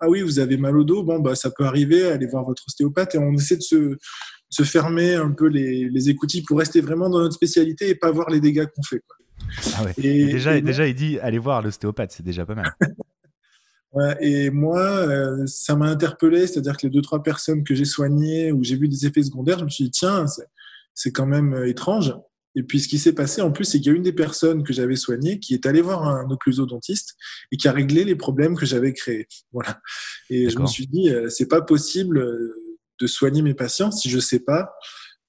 Ah 0.00 0.08
oui, 0.08 0.22
vous 0.22 0.38
avez 0.38 0.56
mal 0.56 0.78
au 0.78 0.84
dos, 0.84 1.02
bon, 1.02 1.18
bah, 1.18 1.34
ça 1.34 1.50
peut 1.50 1.64
arriver, 1.64 2.06
allez 2.06 2.26
voir 2.26 2.44
votre 2.44 2.62
ostéopathe. 2.66 3.14
Et 3.14 3.18
on 3.18 3.34
essaie 3.34 3.58
de 3.58 3.62
se, 3.62 3.98
se 4.52 4.62
fermer 4.64 5.14
un 5.14 5.32
peu 5.32 5.46
les, 5.46 5.88
les, 5.88 6.10
écoutilles 6.10 6.42
pour 6.42 6.58
rester 6.58 6.82
vraiment 6.82 7.08
dans 7.08 7.20
notre 7.20 7.34
spécialité 7.34 7.88
et 7.88 7.94
pas 7.94 8.10
voir 8.10 8.28
les 8.28 8.40
dégâts 8.40 8.66
qu'on 8.66 8.82
fait. 8.82 9.02
Ah 9.74 9.84
et, 9.96 10.26
déjà, 10.26 10.60
déjà, 10.60 10.86
il 10.86 10.94
dit 10.94 11.18
allez 11.18 11.38
voir 11.38 11.62
l'ostéopathe, 11.62 12.12
c'est 12.12 12.22
déjà 12.22 12.44
pas 12.44 12.54
mal. 12.54 12.72
et 14.20 14.50
moi, 14.50 14.80
euh, 14.80 15.46
ça 15.46 15.76
m'a 15.76 15.86
interpellé, 15.86 16.46
c'est-à-dire 16.46 16.76
que 16.76 16.86
les 16.86 16.90
deux, 16.90 17.02
trois 17.02 17.22
personnes 17.22 17.62
que 17.62 17.74
j'ai 17.74 17.84
soignées 17.84 18.50
où 18.50 18.64
j'ai 18.64 18.76
vu 18.76 18.88
des 18.88 19.06
effets 19.06 19.22
secondaires, 19.22 19.58
je 19.58 19.64
me 19.64 19.70
suis 19.70 19.84
dit 19.84 19.90
tiens, 19.90 20.24
c'est 20.94 21.12
quand 21.12 21.26
même 21.26 21.54
euh, 21.54 21.68
étrange. 21.68 22.14
Et 22.54 22.62
puis 22.62 22.80
ce 22.80 22.88
qui 22.88 22.98
s'est 22.98 23.14
passé 23.14 23.40
en 23.40 23.50
plus, 23.50 23.64
c'est 23.64 23.78
qu'il 23.78 23.92
y 23.92 23.94
a 23.94 23.96
une 23.96 24.02
des 24.02 24.12
personnes 24.12 24.62
que 24.62 24.72
j'avais 24.72 24.96
soignées 24.96 25.40
qui 25.40 25.54
est 25.54 25.64
allée 25.66 25.80
voir 25.80 26.06
un 26.06 26.30
occlusodontiste 26.30 27.16
et 27.50 27.56
qui 27.56 27.66
a 27.66 27.72
réglé 27.72 28.04
les 28.04 28.16
problèmes 28.16 28.56
que 28.56 28.66
j'avais 28.66 28.92
créés. 28.92 29.26
Voilà. 29.52 29.80
Et 30.30 30.48
je 30.48 30.58
me 30.58 30.66
suis 30.66 30.86
dit, 30.86 31.10
euh, 31.10 31.28
c'est 31.28 31.48
pas 31.48 31.62
possible 31.62 32.26
de 32.98 33.06
soigner 33.06 33.42
mes 33.42 33.54
patients 33.54 33.90
si 33.90 34.08
je 34.08 34.16
ne 34.16 34.20
sais 34.20 34.40
pas 34.40 34.70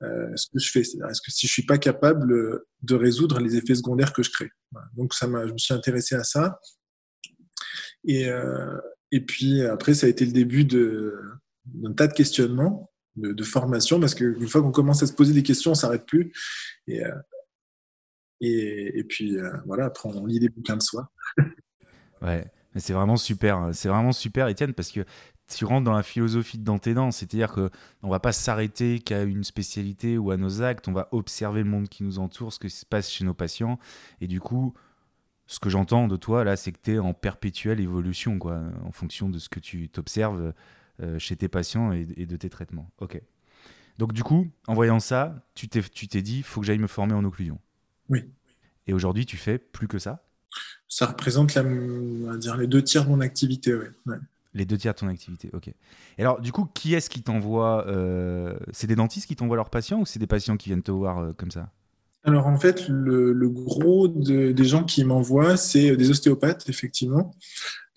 euh, 0.03 0.31
ce 0.35 0.47
que 0.47 0.59
je 0.59 0.69
fais. 0.71 0.81
Est-ce 0.81 1.21
que 1.21 1.31
si 1.31 1.47
je 1.47 1.51
suis 1.51 1.65
pas 1.65 1.77
capable 1.77 2.61
de 2.81 2.95
résoudre 2.95 3.39
les 3.39 3.55
effets 3.55 3.75
secondaires 3.75 4.13
que 4.13 4.23
je 4.23 4.29
crée? 4.29 4.49
Donc 4.95 5.13
ça 5.13 5.27
je 5.27 5.53
me 5.53 5.57
suis 5.57 5.73
intéressé 5.73 6.15
à 6.15 6.23
ça. 6.23 6.59
Et, 8.05 8.27
euh, 8.27 8.77
et 9.11 9.21
puis 9.21 9.61
après, 9.61 9.93
ça 9.93 10.07
a 10.07 10.09
été 10.09 10.25
le 10.25 10.31
début 10.31 10.65
d'un 10.65 11.93
tas 11.93 12.07
de 12.07 12.13
questionnements, 12.13 12.91
de, 13.15 13.43
formation, 13.43 13.99
parce 13.99 14.15
qu'une 14.15 14.47
fois 14.47 14.61
qu'on 14.61 14.71
commence 14.71 15.03
à 15.03 15.07
se 15.07 15.13
poser 15.13 15.33
des 15.33 15.43
questions, 15.43 15.71
on 15.71 15.75
s'arrête 15.75 16.05
plus. 16.05 16.31
Et, 16.87 17.03
euh, 17.05 17.15
et, 18.41 18.99
et, 18.99 19.03
puis 19.03 19.37
voilà, 19.65 19.85
après 19.85 20.09
on 20.09 20.25
lit 20.25 20.39
des 20.39 20.49
bouquins 20.49 20.77
de 20.77 20.81
soi. 20.81 21.11
ouais. 22.21 22.45
C'est 22.75 22.93
vraiment 22.93 23.17
super, 23.17 23.69
c'est 23.73 23.87
vraiment 23.87 24.11
super, 24.11 24.47
Étienne, 24.47 24.73
parce 24.73 24.91
que 24.91 25.01
tu 25.47 25.65
rentres 25.65 25.83
dans 25.83 25.93
la 25.93 26.03
philosophie 26.03 26.57
de 26.57 26.63
Dantédan, 26.63 27.11
c'est-à-dire 27.11 27.51
qu'on 27.51 27.69
ne 28.03 28.09
va 28.09 28.19
pas 28.19 28.31
s'arrêter 28.31 28.99
qu'à 28.99 29.23
une 29.23 29.43
spécialité 29.43 30.17
ou 30.17 30.31
à 30.31 30.37
nos 30.37 30.61
actes, 30.61 30.87
on 30.87 30.93
va 30.93 31.09
observer 31.11 31.61
le 31.61 31.69
monde 31.69 31.89
qui 31.89 32.03
nous 32.03 32.19
entoure, 32.19 32.51
ce 32.53 32.59
qui 32.59 32.69
se 32.69 32.85
passe 32.85 33.11
chez 33.11 33.25
nos 33.25 33.33
patients. 33.33 33.77
Et 34.21 34.27
du 34.27 34.39
coup, 34.39 34.73
ce 35.45 35.59
que 35.59 35.69
j'entends 35.69 36.07
de 36.07 36.15
toi, 36.15 36.43
là, 36.43 36.55
c'est 36.55 36.71
que 36.71 36.79
tu 36.81 36.93
es 36.93 36.99
en 36.99 37.13
perpétuelle 37.13 37.79
évolution, 37.79 38.39
quoi, 38.39 38.61
en 38.83 38.91
fonction 38.91 39.29
de 39.29 39.39
ce 39.39 39.49
que 39.49 39.59
tu 39.59 39.89
t'observes 39.89 40.53
euh, 41.01 41.19
chez 41.19 41.35
tes 41.35 41.47
patients 41.47 41.91
et, 41.91 42.05
de 42.05 42.37
tes 42.37 42.49
traitements. 42.49 42.89
Ok. 42.99 43.21
Donc 43.97 44.13
du 44.13 44.23
coup, 44.23 44.49
en 44.67 44.73
voyant 44.73 44.99
ça, 44.99 45.45
tu 45.53 45.67
t'es, 45.67 45.81
tu 45.81 46.07
t'es 46.07 46.21
dit, 46.21 46.43
faut 46.43 46.61
que 46.61 46.65
j'aille 46.65 46.79
me 46.79 46.87
former 46.87 47.13
en 47.13 47.23
occlusion. 47.23 47.59
Oui. 48.09 48.23
Et 48.87 48.93
aujourd'hui, 48.93 49.25
tu 49.25 49.37
fais 49.37 49.57
plus 49.57 49.87
que 49.87 49.99
ça? 49.99 50.25
Ça 50.87 51.07
représente 51.07 51.55
la, 51.55 51.63
on 51.63 52.27
va 52.27 52.37
dire, 52.37 52.57
les 52.57 52.67
deux 52.67 52.83
tiers 52.83 53.05
de 53.05 53.09
mon 53.09 53.21
activité, 53.21 53.73
ouais. 53.73 54.17
Les 54.55 54.65
deux 54.65 54.77
tiers 54.77 54.93
de 54.93 54.99
ton 54.99 55.07
activité, 55.07 55.49
ok. 55.53 55.69
Et 55.69 56.21
alors, 56.21 56.39
du 56.39 56.51
coup, 56.51 56.65
qui 56.65 56.93
est-ce 56.93 57.09
qui 57.09 57.23
t'envoie 57.23 57.87
euh, 57.87 58.55
C'est 58.71 58.85
des 58.85 58.95
dentistes 58.95 59.25
qui 59.25 59.35
t'envoient 59.35 59.55
leurs 59.55 59.71
patients 59.71 60.01
ou 60.01 60.05
c'est 60.05 60.19
des 60.19 60.27
patients 60.27 60.57
qui 60.57 60.69
viennent 60.69 60.83
te 60.83 60.91
voir 60.91 61.17
euh, 61.19 61.33
comme 61.33 61.49
ça? 61.49 61.71
Alors 62.23 62.47
en 62.47 62.57
fait, 62.57 62.87
le, 62.87 63.33
le 63.33 63.49
gros 63.49 64.07
de- 64.07 64.51
des 64.51 64.65
gens 64.65 64.83
qui 64.85 65.03
m'envoient, 65.03 65.57
c'est 65.57 65.97
des 65.97 66.09
ostéopathes, 66.09 66.69
effectivement, 66.69 67.35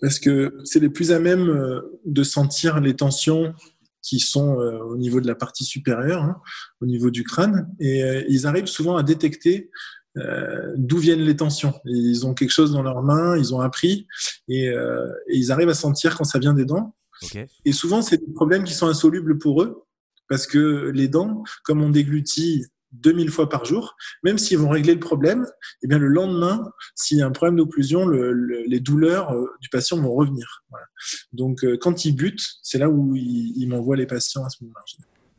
parce 0.01 0.19
que 0.19 0.57
c'est 0.65 0.79
les 0.79 0.89
plus 0.89 1.11
à 1.11 1.19
même 1.19 1.49
euh, 1.49 1.81
de 2.05 2.23
sentir 2.23 2.79
les 2.81 2.95
tensions 2.95 3.53
qui 4.01 4.19
sont 4.19 4.59
euh, 4.59 4.79
au 4.79 4.97
niveau 4.97 5.21
de 5.21 5.27
la 5.27 5.35
partie 5.35 5.63
supérieure, 5.63 6.23
hein, 6.23 6.41
au 6.81 6.85
niveau 6.85 7.09
du 7.09 7.23
crâne, 7.23 7.69
et 7.79 8.03
euh, 8.03 8.23
ils 8.27 8.45
arrivent 8.45 8.67
souvent 8.67 8.95
à 8.97 9.03
détecter 9.03 9.69
euh, 10.17 10.73
d'où 10.77 10.97
viennent 10.97 11.21
les 11.21 11.35
tensions. 11.35 11.73
Ils 11.85 12.25
ont 12.25 12.33
quelque 12.33 12.51
chose 12.51 12.71
dans 12.71 12.83
leurs 12.83 13.03
mains, 13.03 13.37
ils 13.37 13.53
ont 13.53 13.61
appris, 13.61 14.07
et, 14.49 14.69
euh, 14.69 15.07
et 15.29 15.37
ils 15.37 15.51
arrivent 15.51 15.69
à 15.69 15.73
sentir 15.73 16.17
quand 16.17 16.23
ça 16.25 16.39
vient 16.39 16.53
des 16.53 16.65
dents. 16.65 16.95
Ok. 17.23 17.45
Et 17.65 17.71
souvent, 17.71 18.01
c'est 18.01 18.17
des 18.17 18.33
problèmes 18.33 18.63
qui 18.63 18.73
sont 18.73 18.87
insolubles 18.87 19.37
pour 19.37 19.61
eux, 19.61 19.83
parce 20.29 20.47
que 20.47 20.91
les 20.93 21.07
dents, 21.07 21.43
comme 21.63 21.81
on 21.81 21.89
déglutit 21.89 22.65
2000 22.93 23.29
fois 23.29 23.49
par 23.49 23.65
jour, 23.65 23.95
même 24.23 24.37
s'ils 24.37 24.57
vont 24.57 24.69
régler 24.69 24.93
le 24.93 24.99
problème, 24.99 25.45
eh 25.83 25.87
bien 25.87 25.97
le 25.97 26.07
lendemain, 26.07 26.71
s'il 26.95 27.17
y 27.17 27.21
a 27.21 27.27
un 27.27 27.31
problème 27.31 27.57
d'occlusion, 27.57 28.05
le- 28.05 28.31
le- 28.33 28.63
les 28.65 28.79
douleurs 28.79 29.31
euh, 29.33 29.45
du 29.61 29.69
patient 29.69 29.97
vont 29.97 30.13
revenir. 30.13 30.63
Voilà. 30.69 30.85
Donc, 31.33 31.63
euh, 31.63 31.77
quand 31.79 32.05
ils 32.05 32.15
butent, 32.15 32.45
c'est 32.63 32.77
là 32.77 32.89
où 32.89 33.15
ils, 33.15 33.53
ils 33.57 33.67
m'envoient 33.67 33.97
les 33.97 34.07
patients 34.07 34.45
à 34.45 34.49
ce 34.49 34.63
moment-là. 34.63 34.81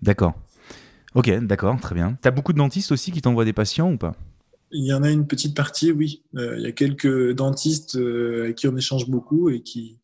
D'accord. 0.02 0.34
Ok, 1.14 1.30
d'accord, 1.40 1.80
très 1.80 1.94
bien. 1.94 2.16
T'as 2.20 2.30
beaucoup 2.30 2.52
de 2.52 2.58
dentistes 2.58 2.92
aussi 2.92 3.10
qui 3.10 3.22
t'envoient 3.22 3.46
des 3.46 3.52
patients 3.54 3.90
ou 3.92 3.96
pas? 3.96 4.14
Il 4.70 4.84
y 4.84 4.92
en 4.92 5.02
a 5.02 5.10
une 5.10 5.26
petite 5.26 5.56
partie, 5.56 5.90
oui. 5.90 6.22
Euh, 6.36 6.56
il 6.58 6.62
y 6.62 6.66
a 6.66 6.72
quelques 6.72 7.32
dentistes 7.34 7.96
euh, 7.96 8.42
avec 8.44 8.56
qui 8.56 8.68
on 8.68 8.76
échange 8.76 9.08
beaucoup 9.08 9.48
et 9.48 9.62
qui, 9.62 9.98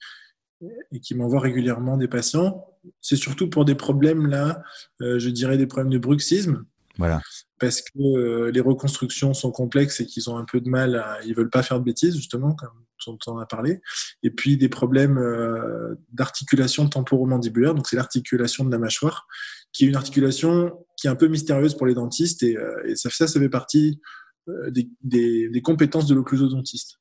et 0.92 1.00
qui 1.00 1.14
m'envoient 1.14 1.40
régulièrement 1.40 1.98
des 1.98 2.08
patients. 2.08 2.66
C'est 3.02 3.16
surtout 3.16 3.50
pour 3.50 3.66
des 3.66 3.74
problèmes 3.74 4.26
là, 4.26 4.62
euh, 5.02 5.18
je 5.18 5.28
dirais 5.28 5.58
des 5.58 5.66
problèmes 5.66 5.92
de 5.92 5.98
bruxisme, 5.98 6.64
Voilà. 6.98 7.20
parce 7.58 7.82
que 7.82 7.98
euh, 7.98 8.50
les 8.52 8.60
reconstructions 8.60 9.34
sont 9.34 9.50
complexes 9.50 10.00
et 10.00 10.06
qu'ils 10.06 10.30
ont 10.30 10.36
un 10.36 10.44
peu 10.44 10.60
de 10.60 10.68
mal 10.68 10.96
à, 10.96 11.18
ils 11.24 11.34
veulent 11.34 11.50
pas 11.50 11.62
faire 11.62 11.78
de 11.80 11.84
bêtises 11.84 12.14
justement, 12.14 12.54
comme 12.54 12.70
on 13.06 13.18
en 13.26 13.38
a 13.38 13.46
parlé. 13.46 13.80
Et 14.22 14.30
puis 14.30 14.56
des 14.56 14.68
problèmes 14.68 15.18
euh, 15.18 15.94
d'articulation 16.12 16.88
temporomandibulaire, 16.88 17.74
donc 17.74 17.88
c'est 17.88 17.96
l'articulation 17.96 18.64
de 18.64 18.70
la 18.70 18.78
mâchoire, 18.78 19.26
qui 19.72 19.84
est 19.84 19.88
une 19.88 19.96
articulation 19.96 20.72
qui 20.96 21.06
est 21.06 21.10
un 21.10 21.16
peu 21.16 21.28
mystérieuse 21.28 21.76
pour 21.76 21.86
les 21.86 21.94
dentistes 21.94 22.42
et, 22.42 22.56
euh, 22.56 22.86
et 22.86 22.96
ça, 22.96 23.10
ça, 23.10 23.26
ça 23.26 23.40
fait 23.40 23.48
partie 23.48 24.00
euh, 24.48 24.70
des, 24.70 24.88
des, 25.02 25.48
des 25.48 25.62
compétences 25.62 26.06
de 26.06 26.14
l'occlusodontiste. 26.14 26.98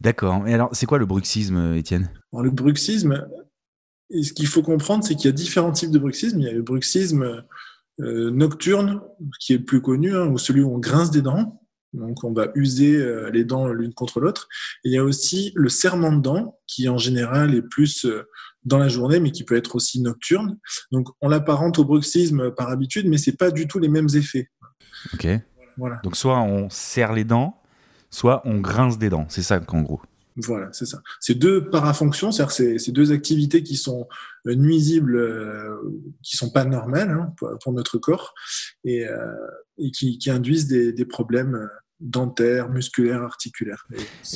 D'accord. 0.00 0.46
Et 0.46 0.54
alors, 0.54 0.70
c'est 0.72 0.86
quoi 0.86 0.98
le 0.98 1.06
bruxisme, 1.06 1.74
Étienne? 1.74 2.10
Alors, 2.32 2.42
le 2.42 2.50
bruxisme, 2.50 3.26
et 4.10 4.22
ce 4.22 4.32
qu'il 4.32 4.46
faut 4.46 4.62
comprendre, 4.62 5.04
c'est 5.04 5.14
qu'il 5.14 5.26
y 5.26 5.28
a 5.28 5.32
différents 5.32 5.72
types 5.72 5.90
de 5.90 5.98
bruxisme. 5.98 6.40
Il 6.40 6.46
y 6.46 6.48
a 6.48 6.52
le 6.52 6.62
bruxisme 6.62 7.44
nocturne, 7.98 9.00
qui 9.40 9.54
est 9.54 9.58
le 9.58 9.64
plus 9.64 9.80
connu, 9.80 10.14
hein, 10.14 10.26
ou 10.26 10.38
celui 10.38 10.62
où 10.62 10.74
on 10.74 10.78
grince 10.78 11.10
des 11.10 11.22
dents. 11.22 11.60
Donc, 11.92 12.24
on 12.24 12.32
va 12.32 12.48
user 12.54 12.96
euh, 12.96 13.30
les 13.30 13.44
dents 13.44 13.68
l'une 13.68 13.94
contre 13.94 14.20
l'autre. 14.20 14.48
Il 14.84 14.92
y 14.92 14.98
a 14.98 15.04
aussi 15.04 15.52
le 15.54 15.68
serrement 15.68 16.12
de 16.12 16.20
dents, 16.20 16.58
qui 16.66 16.88
en 16.88 16.98
général 16.98 17.54
est 17.54 17.62
plus 17.62 18.04
euh, 18.04 18.28
dans 18.64 18.78
la 18.78 18.88
journée, 18.88 19.18
mais 19.18 19.30
qui 19.30 19.44
peut 19.44 19.56
être 19.56 19.76
aussi 19.76 20.00
nocturne. 20.00 20.58
Donc, 20.92 21.08
on 21.20 21.28
l'apparente 21.28 21.78
au 21.78 21.84
bruxisme 21.84 22.50
par 22.50 22.68
habitude, 22.68 23.08
mais 23.08 23.18
c'est 23.18 23.36
pas 23.36 23.50
du 23.50 23.66
tout 23.66 23.78
les 23.78 23.88
mêmes 23.88 24.08
effets. 24.14 24.50
Ok. 25.14 25.26
Voilà. 25.78 26.00
Donc, 26.04 26.16
soit 26.16 26.40
on 26.40 26.68
serre 26.68 27.12
les 27.12 27.24
dents, 27.24 27.62
soit 28.10 28.42
on 28.44 28.58
grince 28.58 28.98
des 28.98 29.08
dents. 29.08 29.26
C'est 29.28 29.42
ça, 29.42 29.60
en 29.68 29.82
gros. 29.82 30.00
Voilà, 30.36 30.68
c'est 30.72 30.84
ça. 30.86 31.00
C'est 31.20 31.34
deux 31.34 31.70
parafonctions, 31.70 32.30
c'est-à-dire 32.30 32.52
c'est 32.52 32.78
c'est 32.78 32.92
deux 32.92 33.10
activités 33.12 33.62
qui 33.62 33.76
sont 33.76 34.06
euh, 34.46 34.54
nuisibles, 34.54 35.16
euh, 35.16 35.76
qui 36.22 36.36
sont 36.36 36.50
pas 36.50 36.64
normales 36.66 37.10
hein, 37.10 37.32
pour, 37.38 37.50
pour 37.62 37.72
notre 37.72 37.96
corps 37.98 38.34
et, 38.84 39.06
euh, 39.06 39.16
et 39.78 39.90
qui, 39.90 40.18
qui 40.18 40.30
induisent 40.30 40.66
des, 40.66 40.92
des 40.92 41.04
problèmes 41.06 41.54
euh, 41.54 41.66
dentaires, 42.00 42.68
musculaires, 42.68 43.22
articulaires. 43.22 43.86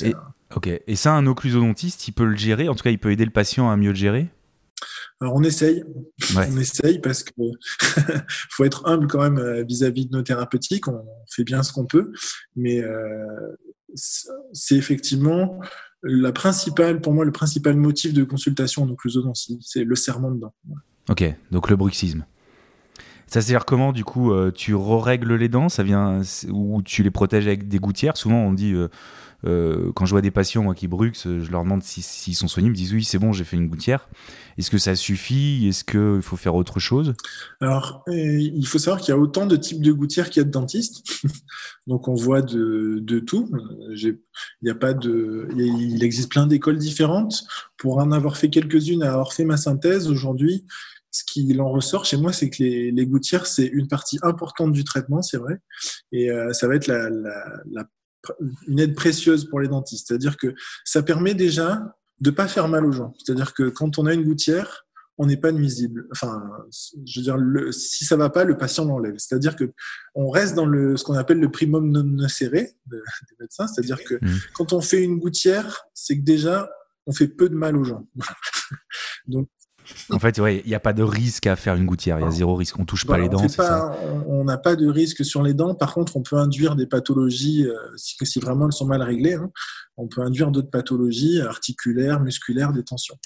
Et 0.01 0.07
Et- 0.07 0.15
un- 0.15 0.33
Ok. 0.55 0.67
Et 0.67 0.95
ça, 0.97 1.13
un 1.13 1.27
occlusodontiste, 1.27 2.07
il 2.09 2.11
peut 2.13 2.25
le 2.25 2.35
gérer? 2.35 2.67
En 2.67 2.75
tout 2.75 2.83
cas, 2.83 2.89
il 2.89 2.99
peut 2.99 3.11
aider 3.11 3.23
le 3.23 3.31
patient 3.31 3.69
à 3.69 3.77
mieux 3.77 3.89
le 3.91 3.95
gérer? 3.95 4.27
Alors 5.21 5.35
on 5.35 5.43
essaye, 5.43 5.83
Ouais. 6.35 6.47
on 6.51 6.57
essaye 6.57 6.97
parce 6.99 7.21
que 7.23 7.31
faut 8.49 8.63
être 8.65 8.87
humble 8.87 9.05
quand 9.07 9.21
même 9.29 9.63
vis-à-vis 9.67 10.07
de 10.07 10.11
nos 10.17 10.23
thérapeutiques. 10.23 10.87
On 10.87 11.05
fait 11.29 11.43
bien 11.43 11.61
ce 11.61 11.71
qu'on 11.71 11.85
peut, 11.85 12.11
mais 12.55 12.81
euh, 12.81 13.55
c'est 13.93 14.75
effectivement 14.75 15.59
la 16.03 16.31
principale, 16.31 17.01
pour 17.01 17.13
moi, 17.13 17.25
le 17.25 17.31
principal 17.31 17.75
motif 17.75 18.13
de 18.13 18.23
consultation 18.23 18.83
en 18.83 18.89
occlusodontie, 18.89 19.59
c'est 19.61 19.83
le 19.83 19.95
serrement 19.95 20.31
de. 20.31 20.41
Ok. 21.09 21.23
Donc, 21.51 21.69
le 21.69 21.75
bruxisme. 21.75 22.25
Ça, 23.31 23.39
c'est-à-dire 23.39 23.63
comment, 23.63 23.93
du 23.93 24.03
coup, 24.03 24.33
euh, 24.33 24.51
tu 24.51 24.75
règles 24.75 25.35
les 25.35 25.47
dents 25.47 25.69
ça 25.69 25.83
vient, 25.83 26.19
ou 26.49 26.81
tu 26.81 27.01
les 27.01 27.11
protèges 27.11 27.47
avec 27.47 27.69
des 27.69 27.79
gouttières? 27.79 28.17
Souvent, 28.17 28.35
on 28.35 28.51
dit, 28.51 28.73
euh, 28.73 28.89
euh, 29.47 29.93
quand 29.95 30.05
je 30.05 30.11
vois 30.11 30.19
des 30.19 30.31
patients 30.31 30.73
qui 30.73 30.89
bruxent, 30.89 31.29
je 31.39 31.49
leur 31.49 31.63
demande 31.63 31.81
si- 31.81 32.01
s'ils 32.01 32.35
sont 32.35 32.49
soignés. 32.49 32.67
Ils 32.67 32.71
me 32.71 32.75
disent, 32.75 32.93
oui, 32.93 33.05
c'est 33.05 33.19
bon, 33.19 33.31
j'ai 33.31 33.45
fait 33.45 33.55
une 33.55 33.69
gouttière. 33.69 34.09
Est-ce 34.57 34.69
que 34.69 34.77
ça 34.77 34.97
suffit? 34.97 35.65
Est-ce 35.65 35.85
qu'il 35.85 36.21
faut 36.21 36.35
faire 36.35 36.55
autre 36.55 36.81
chose? 36.81 37.13
Alors, 37.61 38.03
il 38.07 38.67
faut 38.67 38.79
savoir 38.79 38.99
qu'il 38.99 39.13
y 39.13 39.17
a 39.17 39.17
autant 39.17 39.45
de 39.45 39.55
types 39.55 39.81
de 39.81 39.93
gouttières 39.93 40.29
qu'il 40.29 40.41
y 40.41 40.43
a 40.43 40.45
de 40.45 40.51
dentistes. 40.51 41.01
Donc, 41.87 42.09
on 42.09 42.15
voit 42.15 42.41
de, 42.41 43.19
tout. 43.25 43.49
Il 44.61 44.69
a 44.69 44.75
pas 44.75 44.93
de, 44.93 45.47
il 45.55 46.03
existe 46.03 46.29
plein 46.29 46.47
d'écoles 46.47 46.77
différentes. 46.77 47.45
Pour 47.77 47.99
en 47.99 48.11
avoir 48.11 48.35
fait 48.35 48.49
quelques-unes, 48.49 49.03
à 49.03 49.13
avoir 49.13 49.31
fait 49.31 49.45
ma 49.45 49.55
synthèse 49.55 50.09
aujourd'hui, 50.09 50.65
ce 51.11 51.23
qu'il 51.25 51.59
en 51.61 51.69
ressort 51.69 52.05
chez 52.05 52.17
moi, 52.17 52.31
c'est 52.33 52.49
que 52.49 52.63
les, 52.63 52.91
les 52.91 53.05
gouttières, 53.05 53.45
c'est 53.45 53.65
une 53.65 53.87
partie 53.87 54.17
importante 54.21 54.71
du 54.71 54.83
traitement, 54.83 55.21
c'est 55.21 55.37
vrai. 55.37 55.59
Et 56.11 56.31
euh, 56.31 56.53
ça 56.53 56.67
va 56.67 56.75
être 56.75 56.87
la, 56.87 57.09
la, 57.09 57.61
la- 57.71 57.89
une 58.67 58.79
aide 58.79 58.95
précieuse 58.95 59.45
pour 59.49 59.59
les 59.59 59.67
dentistes. 59.67 60.07
C'est-à-dire 60.07 60.37
que 60.37 60.53
ça 60.85 61.01
permet 61.03 61.33
déjà 61.33 61.95
de 62.19 62.29
pas 62.29 62.47
faire 62.47 62.67
mal 62.67 62.85
aux 62.85 62.91
gens. 62.91 63.13
C'est-à-dire 63.17 63.53
que 63.53 63.69
quand 63.69 63.97
on 63.97 64.05
a 64.05 64.13
une 64.13 64.23
gouttière, 64.23 64.85
on 65.17 65.25
n'est 65.25 65.37
pas 65.37 65.51
nuisible. 65.51 66.07
Enfin, 66.11 66.41
je 67.05 67.19
veux 67.19 67.23
dire, 67.23 67.37
le, 67.37 67.71
si 67.71 68.05
ça 68.05 68.15
va 68.15 68.29
pas, 68.29 68.43
le 68.43 68.57
patient 68.57 68.85
l'enlève. 68.85 69.15
C'est-à-dire 69.17 69.55
que 69.55 69.71
on 70.15 70.29
reste 70.29 70.55
dans 70.55 70.65
le, 70.65 70.97
ce 70.97 71.03
qu'on 71.03 71.15
appelle 71.15 71.39
le 71.39 71.51
primum 71.51 71.91
non 71.91 72.03
de- 72.03 72.25
des 72.87 73.35
médecins. 73.39 73.67
C'est-à-dire 73.67 74.03
que 74.03 74.19
quand 74.53 74.71
on 74.73 74.81
fait 74.81 75.03
une 75.03 75.17
gouttière, 75.19 75.83
c'est 75.93 76.15
que 76.17 76.23
déjà, 76.23 76.69
on 77.07 77.13
fait 77.13 77.27
peu 77.27 77.49
de 77.49 77.55
mal 77.55 77.75
aux 77.75 77.83
gens. 77.83 78.07
Donc, 79.27 79.49
En 80.09 80.19
fait, 80.19 80.39
ouais, 80.39 80.61
il 80.65 80.67
n'y 80.67 80.75
a 80.75 80.79
pas 80.79 80.93
de 80.93 81.03
risque 81.03 81.47
à 81.47 81.55
faire 81.55 81.75
une 81.75 81.85
gouttière. 81.85 82.19
Il 82.19 82.23
y 82.23 82.27
a 82.27 82.31
zéro 82.31 82.55
risque. 82.55 82.77
On 82.79 82.85
touche 82.85 83.05
voilà, 83.05 83.23
pas 83.23 83.23
les 83.23 83.29
dents, 83.29 83.47
c'est 83.47 83.61
ça 83.61 83.95
on 84.27 84.41
on 84.41 84.43
n'a 84.43 84.57
pas 84.57 84.75
de 84.75 84.87
risque 84.87 85.23
sur 85.23 85.43
les 85.43 85.53
dents. 85.53 85.75
Par 85.75 85.93
contre, 85.93 86.17
on 86.17 86.23
peut 86.23 86.37
induire 86.37 86.75
des 86.75 86.87
pathologies, 86.87 87.65
euh, 87.65 87.75
si, 87.95 88.15
si 88.23 88.39
vraiment 88.39 88.65
elles 88.65 88.73
sont 88.73 88.87
mal 88.87 89.03
réglées, 89.03 89.35
hein, 89.35 89.51
on 89.97 90.07
peut 90.07 90.21
induire 90.21 90.51
d'autres 90.51 90.71
pathologies 90.71 91.41
articulaires, 91.41 92.19
musculaires, 92.19 92.73
des 92.73 92.83
tensions. 92.83 93.17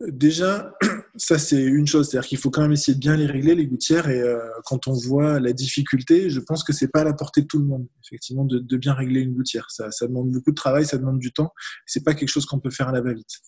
Déjà, 0.00 0.74
ça 1.16 1.38
c'est 1.38 1.62
une 1.62 1.86
chose, 1.86 2.10
c'est-à-dire 2.10 2.28
qu'il 2.28 2.38
faut 2.38 2.50
quand 2.50 2.60
même 2.60 2.72
essayer 2.72 2.94
de 2.94 3.00
bien 3.00 3.16
les 3.16 3.26
régler 3.26 3.54
les 3.54 3.66
gouttières 3.66 4.10
et 4.10 4.20
euh, 4.20 4.38
quand 4.66 4.88
on 4.88 4.92
voit 4.92 5.40
la 5.40 5.54
difficulté, 5.54 6.28
je 6.28 6.40
pense 6.40 6.64
que 6.64 6.74
c'est 6.74 6.88
pas 6.88 7.00
à 7.00 7.04
la 7.04 7.14
portée 7.14 7.42
de 7.42 7.46
tout 7.46 7.58
le 7.58 7.64
monde, 7.64 7.86
effectivement, 8.04 8.44
de, 8.44 8.58
de 8.58 8.76
bien 8.76 8.92
régler 8.92 9.20
une 9.20 9.32
gouttière. 9.32 9.70
Ça, 9.70 9.90
ça 9.90 10.06
demande 10.06 10.30
beaucoup 10.30 10.50
de 10.50 10.56
travail, 10.56 10.84
ça 10.84 10.98
demande 10.98 11.18
du 11.18 11.32
temps. 11.32 11.52
C'est 11.86 12.04
pas 12.04 12.14
quelque 12.14 12.28
chose 12.28 12.44
qu'on 12.44 12.60
peut 12.60 12.70
faire 12.70 12.88
à 12.88 12.92
la 12.92 13.00
va-vite. 13.00 13.40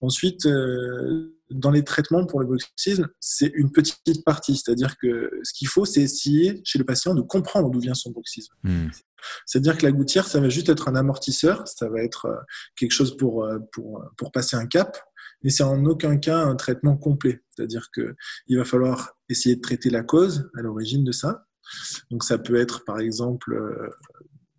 Ensuite, 0.00 0.46
euh, 0.46 1.34
dans 1.50 1.70
les 1.70 1.82
traitements 1.82 2.24
pour 2.24 2.40
le 2.40 2.46
bruxisme, 2.46 3.08
c'est 3.18 3.50
une 3.54 3.72
petite 3.72 4.24
partie, 4.24 4.56
c'est-à-dire 4.56 4.96
que 4.96 5.30
ce 5.42 5.52
qu'il 5.54 5.66
faut, 5.66 5.84
c'est 5.84 6.02
essayer 6.02 6.60
chez 6.64 6.78
le 6.78 6.84
patient 6.84 7.14
de 7.14 7.22
comprendre 7.22 7.70
d'où 7.70 7.80
vient 7.80 7.94
son 7.94 8.10
bruxisme. 8.10 8.54
Hmm. 8.62 8.88
C'est-à-dire 9.46 9.76
que 9.76 9.84
la 9.84 9.90
gouttière, 9.90 10.28
ça 10.28 10.38
va 10.38 10.48
juste 10.48 10.68
être 10.68 10.88
un 10.88 10.94
amortisseur, 10.94 11.66
ça 11.66 11.88
va 11.88 12.02
être 12.02 12.26
euh, 12.26 12.36
quelque 12.76 12.92
chose 12.92 13.16
pour, 13.16 13.44
euh, 13.44 13.58
pour, 13.72 14.04
pour 14.16 14.30
passer 14.30 14.56
un 14.56 14.66
cap, 14.66 14.98
mais 15.42 15.50
c'est 15.50 15.62
en 15.62 15.84
aucun 15.84 16.16
cas 16.16 16.38
un 16.38 16.56
traitement 16.56 16.96
complet. 16.96 17.42
C'est-à-dire 17.50 17.88
que 17.92 18.14
il 18.46 18.58
va 18.58 18.64
falloir 18.64 19.16
essayer 19.28 19.56
de 19.56 19.60
traiter 19.60 19.90
la 19.90 20.02
cause 20.02 20.50
à 20.56 20.62
l'origine 20.62 21.04
de 21.04 21.12
ça. 21.12 21.46
Donc 22.10 22.24
ça 22.24 22.38
peut 22.38 22.56
être 22.56 22.84
par 22.84 22.98
exemple 22.98 23.52
euh, 23.52 23.90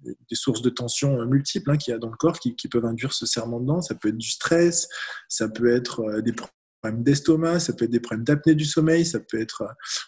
des 0.04 0.36
sources 0.36 0.62
de 0.62 0.70
tension 0.70 1.20
euh, 1.20 1.26
multiples 1.26 1.72
hein, 1.72 1.78
qu'il 1.78 1.92
y 1.92 1.96
a 1.96 2.00
dans 2.00 2.10
le 2.10 2.18
corps 2.18 2.40
qui, 2.40 2.56
peuvent 2.70 2.86
induire 2.86 3.14
ce 3.14 3.26
serrement 3.26 3.60
de 3.60 3.66
dents. 3.66 3.82
Ça 3.82 3.96
peut 3.96 4.10
être 4.10 4.18
du 4.18 4.30
stress, 4.30 4.88
ça 5.28 5.50
peut 5.50 5.74
être 5.74 6.02
euh, 6.02 6.22
des 6.22 6.34
problèmes 6.34 7.04
d'estomac, 7.04 7.60
ça 7.60 7.74
peut 7.74 7.86
être 7.86 7.92
des 7.92 8.00
problèmes 8.00 8.24
d'apnée 8.24 8.56
du 8.56 8.66
sommeil, 8.66 9.06
ça 9.06 9.20
peut 9.20 9.40
être. 9.40 9.64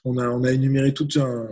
on 0.06 0.18
a 0.18 0.30
on 0.30 0.44
a 0.44 0.52
énuméré 0.52 0.94
tout 0.94 1.08
un 1.18 1.48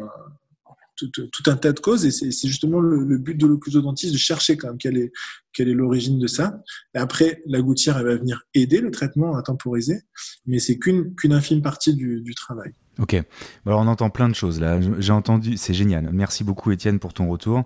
tout, 1.08 1.29
un 1.48 1.56
tas 1.56 1.72
de 1.72 1.79
causes 1.79 2.06
et 2.06 2.12
c'est 2.12 2.48
justement 2.48 2.79
le, 2.79 3.18
but 3.18 3.36
de 3.36 3.48
l'occlusodontiste 3.48 4.13
de 4.13 4.18
chercher 4.18 4.58
quand 4.58 4.68
même 4.68 4.77
quelle 4.77 4.98
est 4.98 5.12
quelle 5.51 5.68
est 5.68 5.74
l'origine 5.74 6.20
de 6.20 6.27
ça. 6.27 6.62
Et 6.94 7.00
après, 7.00 7.41
la 7.48 7.62
gouttière, 7.62 7.98
elle 7.98 8.06
va 8.06 8.15
venir 8.15 8.44
aider 8.53 8.82
le 8.82 8.91
traitement 8.91 9.36
à 9.36 9.41
temporiser, 9.41 10.01
mais 10.46 10.60
c'est 10.60 10.77
qu'une 10.77 11.15
qu'une 11.15 11.34
infime 11.34 11.62
partie 11.62 11.96
du, 11.96 12.22
du 12.22 12.36
travail. 12.36 12.72
Ok. 13.00 13.15
Alors 13.65 13.79
on 13.79 13.88
entend 13.88 14.10
plein 14.10 14.29
de 14.29 14.36
choses 14.36 14.60
là. 14.60 14.79
J'ai 15.00 15.13
entendu, 15.13 15.58
c'est 15.58 15.74
génial. 15.74 16.10
Merci 16.12 16.44
beaucoup 16.44 16.72
Étienne 16.72 17.00
pour 17.00 17.13
ton 17.13 17.27
retour. 17.29 17.63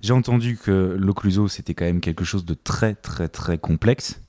J'ai 0.00 0.12
entendu 0.12 0.56
que 0.56 0.96
l'occluso 0.98 1.48
c'était 1.48 1.74
quand 1.74 1.84
même 1.84 2.00
quelque 2.00 2.24
chose 2.24 2.44
de 2.44 2.54
très 2.54 2.94
très 2.94 3.28
très 3.28 3.58
complexe. 3.58 4.20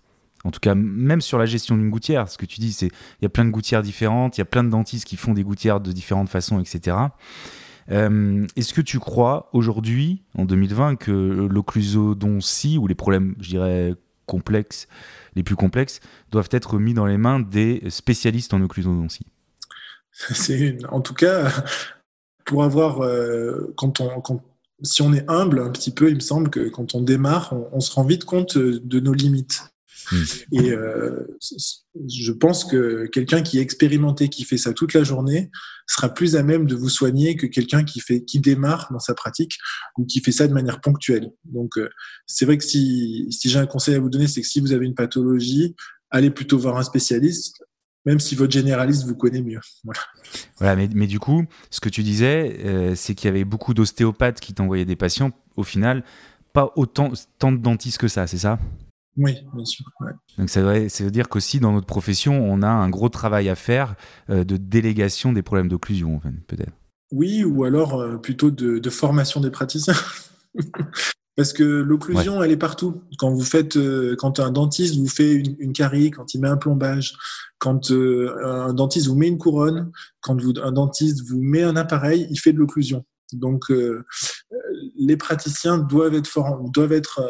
En 0.43 0.51
tout 0.51 0.60
cas, 0.60 0.75
même 0.75 1.22
sur 1.22 1.38
la 1.38 1.45
gestion 1.45 1.77
d'une 1.77 1.89
gouttière, 1.89 2.29
ce 2.29 2.38
que 2.38 2.45
tu 2.45 2.60
dis, 2.60 2.74
c'est 2.74 2.88
il 2.88 3.24
y 3.24 3.25
a 3.25 3.29
plein 3.29 3.45
de 3.45 3.50
gouttières 3.50 3.81
différentes, 3.81 4.38
il 4.38 4.41
y 4.41 4.43
a 4.43 4.45
plein 4.45 4.63
de 4.63 4.69
dentistes 4.69 5.05
qui 5.05 5.15
font 5.15 5.33
des 5.33 5.43
gouttières 5.43 5.79
de 5.79 5.91
différentes 5.91 6.29
façons, 6.29 6.60
etc. 6.60 6.98
Euh, 7.91 8.45
est-ce 8.55 8.73
que 8.73 8.81
tu 8.81 8.99
crois 8.99 9.49
aujourd'hui, 9.53 10.23
en 10.37 10.45
2020, 10.45 10.95
que 10.95 11.11
l'occlusodontie 11.11 12.77
ou 12.77 12.87
les 12.87 12.95
problèmes, 12.95 13.35
je 13.39 13.49
dirais, 13.49 13.95
complexes, 14.25 14.87
les 15.35 15.43
plus 15.43 15.55
complexes, 15.55 15.99
doivent 16.31 16.49
être 16.51 16.79
mis 16.79 16.93
dans 16.93 17.05
les 17.05 17.17
mains 17.17 17.39
des 17.39 17.83
spécialistes 17.89 18.53
en 18.53 18.61
occlusodontie 18.61 19.25
C'est 20.11 20.77
En 20.89 21.01
tout 21.01 21.13
cas, 21.13 21.51
pour 22.45 22.63
avoir, 22.63 23.03
euh, 23.03 23.73
quand 23.75 23.99
on, 23.99 24.41
si 24.81 25.01
on 25.01 25.13
est 25.13 25.29
humble 25.29 25.59
un 25.59 25.69
petit 25.69 25.91
peu, 25.91 26.09
il 26.09 26.15
me 26.15 26.19
semble 26.21 26.49
que 26.49 26.69
quand 26.69 26.95
on 26.95 27.01
démarre, 27.01 27.53
on 27.71 27.79
se 27.79 27.93
rend 27.93 28.03
vite 28.03 28.25
compte 28.25 28.57
de 28.57 28.99
nos 28.99 29.13
limites. 29.13 29.72
Hmm. 30.12 30.24
Et 30.51 30.72
euh, 30.72 31.27
je 31.41 32.31
pense 32.31 32.65
que 32.65 33.07
quelqu'un 33.07 33.41
qui 33.41 33.60
est 33.60 33.62
expérimenté, 33.62 34.29
qui 34.29 34.43
fait 34.43 34.57
ça 34.57 34.74
toute 34.74 34.93
la 34.93 35.03
journée, 35.03 35.51
sera 35.88 36.13
plus 36.13 36.36
à 36.36 36.43
même 36.43 36.65
de 36.65 36.75
vous 36.75 36.89
soigner 36.89 37.36
que 37.36 37.45
quelqu'un 37.45 37.83
qui 37.83 38.01
qui 38.25 38.39
démarre 38.39 38.89
dans 38.91 39.00
sa 39.00 39.13
pratique 39.13 39.57
ou 39.98 40.05
qui 40.05 40.22
fait 40.22 40.31
ça 40.31 40.48
de 40.48 40.53
manière 40.53 40.81
ponctuelle. 40.81 41.29
Donc, 41.45 41.77
euh, 41.77 41.89
c'est 42.25 42.45
vrai 42.45 42.57
que 42.57 42.63
si, 42.63 43.27
si 43.31 43.50
j'ai 43.50 43.60
un 43.60 43.65
conseil 43.65 43.95
à 43.95 44.00
vous 44.00 44.10
donner, 44.10 44.27
c'est 44.27 44.41
que 44.41 44.48
si 44.48 44.60
vous 44.60 44.72
avez 44.74 44.86
une 44.86 44.95
pathologie, 44.95 45.75
allez 46.10 46.29
plutôt 46.29 46.57
voir 46.57 46.77
un 46.77 46.83
spécialiste 46.83 47.63
même 48.05 48.19
si 48.19 48.36
votre 48.36 48.51
généraliste 48.51 49.05
vous 49.05 49.15
connaît 49.15 49.41
mieux. 49.41 49.62
Voilà. 49.83 50.01
voilà 50.57 50.75
mais, 50.75 50.89
mais, 50.93 51.07
du 51.07 51.19
coup, 51.19 51.45
ce 51.69 51.79
que 51.79 51.89
tu 51.89 52.03
disais, 52.03 52.57
euh, 52.65 52.95
c'est 52.95 53.15
qu'il 53.15 53.27
y 53.27 53.29
avait 53.29 53.45
beaucoup 53.45 53.74
d'ostéopathes 53.74 54.39
qui 54.39 54.53
t'envoyaient 54.53 54.86
des 54.86 54.95
patients. 54.95 55.31
Au 55.55 55.63
final, 55.63 56.03
pas 56.51 56.72
autant 56.75 57.12
tant 57.39 57.51
de 57.51 57.57
dentistes 57.57 57.98
que 57.98 58.07
ça, 58.07 58.27
c'est 58.27 58.38
ça? 58.38 58.60
Oui, 59.17 59.36
bien 59.53 59.65
sûr. 59.65 59.86
Donc 60.38 60.50
ça 60.50 60.62
veut, 60.62 61.12
dire 61.12 61.29
qu'aussi 61.29 61.60
dans 61.60 61.72
notre 61.72 61.86
profession, 61.86 62.43
on 62.43 62.62
a 62.62 62.67
un 62.67 62.89
gros 62.89 63.10
travail 63.10 63.50
à 63.50 63.55
faire 63.55 63.96
euh, 64.29 64.43
de 64.43 64.58
délégation 64.58 65.34
des 65.34 65.43
problèmes 65.43 65.67
d'occlusion, 65.67 66.20
peut-être. 66.48 66.74
Oui, 67.12 67.43
ou 67.43 67.63
alors 67.63 68.00
euh, 68.00 68.17
plutôt 68.17 68.50
de, 68.50 68.89
formation 68.89 69.39
des 69.39 69.51
praticiens. 69.51 69.93
Parce 71.36 71.51
que 71.51 71.63
l'occlusion, 71.63 72.43
elle 72.43 72.51
est 72.51 72.58
partout. 72.58 73.01
Quand 73.17 73.32
vous 73.32 73.43
faites, 73.43 73.75
euh, 73.75 74.15
quand 74.15 74.39
un 74.39 74.51
dentiste 74.51 74.98
vous 74.98 75.08
fait 75.08 75.34
une, 75.34 75.74
carie, 75.74 76.12
quand 76.12 76.36
il 76.36 76.41
met 76.41 76.48
un 76.48 76.58
plombage, 76.58 77.15
quand 77.58 77.91
un 77.91 78.74
dentiste 78.74 79.08
vous 79.08 79.15
met 79.15 79.29
une 79.29 79.39
couronne, 79.39 79.91
quand 80.22 80.39
vous, 80.39 80.53
un 80.62 80.72
dentiste 80.72 81.24
vous 81.27 81.41
met 81.41 81.63
un 81.63 81.75
appareil, 81.75 82.27
il 82.29 82.38
fait 82.38 82.53
de 82.53 82.60
l'occlusion. 82.60 83.03
Donc, 83.32 83.74
les 84.96 85.17
praticiens 85.17 85.79
doivent 85.79 86.13
être, 86.13 86.70
doivent 86.72 86.91
être 86.91 87.24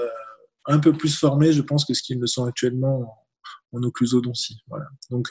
un 0.65 0.79
peu 0.79 0.93
plus 0.93 1.17
formés, 1.17 1.53
je 1.53 1.61
pense, 1.61 1.85
que 1.85 1.93
ce 1.93 2.01
qu'ils 2.01 2.19
ne 2.19 2.25
sont 2.25 2.45
actuellement 2.45 3.25
en, 3.73 3.83
occlusodontie. 3.83 4.63
Voilà. 4.67 4.85
Donc, 5.09 5.29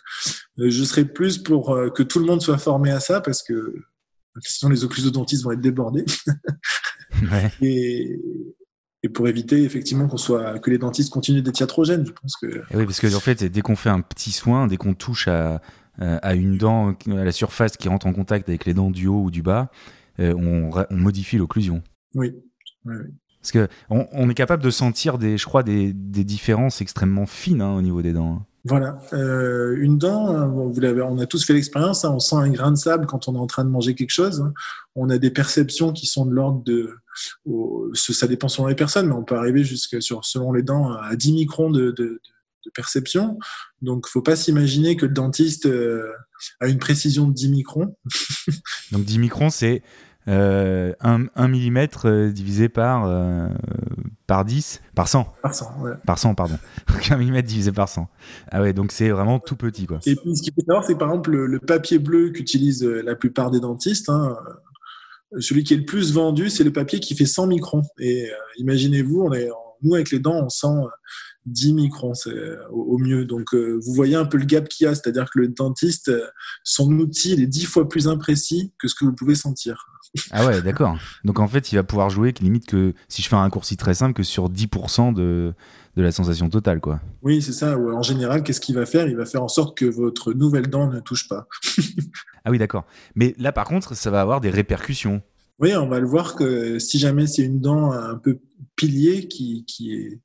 euh, 0.59 0.69
je 0.69 0.83
serais 0.85 1.05
plus 1.05 1.39
pour 1.39 1.71
euh, 1.71 1.91
que 1.91 2.03
tout 2.03 2.19
le 2.19 2.27
monde 2.27 2.43
soit 2.43 2.59
formé 2.59 2.91
à 2.91 2.99
ça, 2.99 3.21
parce 3.21 3.43
que 3.43 3.75
sinon 4.41 4.71
les 4.71 4.83
occlusodontistes 4.83 5.45
vont 5.45 5.53
être 5.53 5.61
débordés. 5.61 6.05
et, 7.62 8.19
pour 9.15 9.27
éviter 9.29 9.65
effectivement 9.65 10.07
qu'on 10.07 10.17
soit 10.17 10.61
que 10.61 10.71
les 10.71 10.79
dentistes 10.79 11.12
continuent 11.12 11.43
d'être 11.43 11.59
iatrogènes, 11.59 12.07
je 12.07 12.12
pense 12.12 12.37
que. 12.37 12.47
Et 12.47 12.77
oui, 12.77 12.85
parce 12.85 13.01
que 13.01 13.12
en 13.15 13.21
fait, 13.21 13.43
dès 13.45 13.61
qu'on 13.61 13.77
fait 13.77 13.91
un 13.91 14.01
petit 14.01 14.31
soin, 14.31 14.69
dès 14.69 14.77
qu'on 14.77 14.95
touche 14.95 15.27
à, 15.27 15.61
à 15.99 16.35
une 16.35 16.57
dent 16.57 16.97
à 17.09 17.25
la 17.25 17.33
surface 17.33 17.77
qui 17.77 17.89
rentre 17.89 18.07
en 18.07 18.12
contact 18.12 18.49
avec 18.49 18.65
les 18.65 18.75
dents 18.75 18.91
du 18.91 19.09
haut 19.09 19.25
ou 19.25 19.31
du 19.33 19.43
bas, 19.43 19.71
euh, 20.21 20.35
on, 20.35 20.71
on 20.91 20.97
modifie 20.97 21.39
l'occlusion. 21.39 21.83
Oui. 22.15 22.33
oui, 22.85 22.95
oui. 22.97 23.15
Parce 23.43 23.53
que 23.53 23.69
on, 23.91 24.31
est 24.31 24.35
capable 24.35 24.62
de 24.62 24.71
sentir 24.71 25.19
des, 25.19 25.37
je 25.37 25.47
crois, 25.47 25.64
des, 25.64 25.93
différences 25.93 26.81
extrêmement 26.81 27.27
fines 27.27 27.61
hein, 27.61 27.75
au 27.75 27.83
niveau 27.83 28.01
des 28.01 28.12
dents. 28.12 28.35
Hein. 28.35 28.47
Voilà, 28.64 28.99
euh, 29.12 29.77
une 29.81 29.99
dent, 29.99 30.29
hein, 30.29 30.47
vous 30.47 30.79
l'avez, 30.79 31.03
on 31.03 31.19
a 31.19 31.27
tous 31.27 31.45
fait 31.45 31.53
l'expérience. 31.53 32.05
on 32.05 32.21
sent 32.21 32.37
un 32.37 32.51
grain 32.51 32.71
de 32.71 32.77
sable 32.77 33.07
quand 33.07 33.27
on 33.27 33.35
est 33.35 33.38
en 33.38 33.49
train 33.49 33.64
de 33.64 33.71
manger 33.71 33.97
quelque 33.97 34.12
chose. 34.12 34.45
On 34.95 35.11
a 35.11 35.19
des 35.19 35.33
perceptions 35.33 35.93
qui 35.93 36.07
sont 36.07 36.25
de 36.25 36.33
l'ordre 36.33 36.62
de, 36.62 36.95
ça 37.95 38.29
dépend 38.29 38.47
selon 38.47 38.69
les 38.69 38.77
personnes, 38.77 39.09
mais 39.09 39.14
on 39.14 39.25
peut 39.25 39.35
arriver 39.35 39.64
jusqu'à 39.64 40.01
sur, 40.01 40.25
selon 40.25 40.53
les 40.53 40.62
dents, 40.62 40.93
à 40.93 41.16
10 41.16 41.33
microns 41.33 41.71
de, 41.71 42.21
perception. 42.75 43.40
Donc, 43.81 44.07
faut 44.07 44.23
pas 44.23 44.37
s'imaginer 44.37 44.97
que 44.97 45.07
le 45.07 45.12
dentiste 45.12 45.66
euh, 45.66 46.12
a 46.61 46.69
une 46.69 46.79
précision 46.79 47.27
de 47.27 47.35
10 47.35 47.49
microns. 47.49 47.97
Donc, 48.93 49.05
10 49.05 49.19
microns, 49.19 49.51
c'est 49.51 49.83
1, 50.27 50.33
euh, 50.33 50.93
mm 51.37 51.89
euh, 52.05 52.31
divisé 52.31 52.69
par, 52.69 53.07
euh, 53.07 53.49
par 54.27 54.45
10, 54.45 54.81
par 54.95 55.09
100. 55.09 55.27
Par 55.43 55.55
100, 55.55 55.81
ouais. 55.83 55.93
Par 56.07 56.19
100, 56.19 56.35
pardon. 56.35 56.59
1 57.11 57.17
mm 57.17 57.43
divisé 57.43 57.73
par 57.73 57.89
100. 57.89 58.09
Ah 58.51 58.63
ouais, 58.63 58.73
donc 58.73 58.93
c'est 58.93 59.11
vraiment 59.11 59.41
tout 59.41 59.57
petit. 59.57 59.87
Quoi. 59.87 59.99
Et 60.07 60.15
puis 60.15 60.37
ce 60.37 60.43
qu'il 60.43 60.53
faut 60.55 60.61
savoir, 60.61 60.85
c'est 60.85 60.97
par 60.97 61.09
exemple 61.09 61.33
le, 61.33 61.59
papier 61.59 61.99
bleu 61.99 62.31
qu'utilisent 62.31 62.85
la 62.85 63.17
plupart 63.17 63.51
des 63.51 63.61
dentistes. 63.61 64.09
Hein, 64.09 64.37
celui 65.41 65.65
qui 65.65 65.75
est 65.75 65.79
le 65.79 65.85
plus 65.85 66.13
vendu, 66.13 66.51
c'est 66.51 66.65
le 66.65 66.73
papier 66.73 67.01
qui 67.01 67.17
fait 67.17 67.27
100 67.27 67.49
microns. 67.49 67.83
Et 67.99 68.31
imaginez-vous, 68.59 69.31
nous 69.83 69.95
avec 69.95 70.11
les 70.11 70.21
dents, 70.21 70.45
on 70.45 70.49
sent 70.49 70.87
10 71.46 71.74
microns 71.74 72.12
au, 72.70 72.98
mieux. 72.98 73.24
Donc, 73.24 73.55
vous 73.55 73.92
voyez 73.92 74.14
un 74.14 74.24
peu 74.24 74.38
le 74.38 74.44
gap 74.44 74.68
qu'il 74.68 74.85
y 74.87 74.88
a, 74.88 74.94
c'est-à-dire 74.94 75.31
que 75.31 75.38
le 75.38 75.48
dentiste, 75.48 76.12
son 76.64 76.92
outil, 76.92 77.33
il 77.33 77.42
est 77.42 77.46
10 77.46 77.64
fois 77.64 77.88
plus 77.88 78.09
imprécis 78.09 78.72
que 78.78 78.88
ce 78.88 78.94
que 78.94 79.05
vous 79.05 79.14
pouvez 79.14 79.35
sentir. 79.35 79.87
Ah 80.31 80.46
ouais, 80.46 80.61
d'accord. 80.61 80.98
Donc 81.24 81.38
en 81.38 81.48
fait, 81.48 81.72
il 81.72 81.76
va 81.76 81.83
pouvoir 81.83 82.11
jouer 82.11 82.35
limite 82.40 82.66
que 82.66 82.92
si 83.09 83.22
je 83.22 83.28
fais 83.28 83.37
un 83.37 83.40
raccourci 83.40 83.76
très 83.76 83.94
simple 83.94 84.12
que 84.12 84.22
sur 84.22 84.50
10% 84.50 85.14
de, 85.14 85.55
de 85.96 86.02
la 86.02 86.12
sensation 86.12 86.50
totale, 86.50 86.81
quoi. 86.81 87.00
Oui, 87.22 87.40
c'est 87.40 87.52
ça. 87.52 87.78
En 87.78 88.02
général, 88.02 88.42
qu'est-ce 88.42 88.61
qu'il 88.61 88.74
va 88.74 88.85
faire? 88.85 89.09
Il 89.09 89.16
va 89.16 89.24
faire 89.24 89.42
en 89.42 89.48
sorte 89.48 89.76
que 89.76 89.87
votre 89.87 90.33
nouvelle 90.33 90.68
dent 90.68 90.88
ne 90.88 91.00
touche 91.00 91.28
pas. 91.28 91.48
ah 92.44 92.50
oui, 92.50 92.59
d'accord. 92.59 92.85
Mais 93.14 93.35
là, 93.38 93.52
par 93.52 93.64
contre, 93.64 93.94
ça 93.94 94.11
va 94.11 94.20
avoir 94.20 94.40
des 94.40 94.50
répercussions. 94.50 95.22
Oui, 95.59 95.74
on 95.76 95.88
va 95.88 96.00
le 96.00 96.07
voir 96.07 96.35
que 96.35 96.78
si 96.78 96.98
jamais 96.98 97.26
c'est 97.26 97.42
une 97.42 97.61
dent 97.61 97.92
un 97.92 98.16
peu 98.16 98.40
pilier 98.76 99.28
qui, 99.28 99.64
qui 99.66 99.94
est 99.94 100.20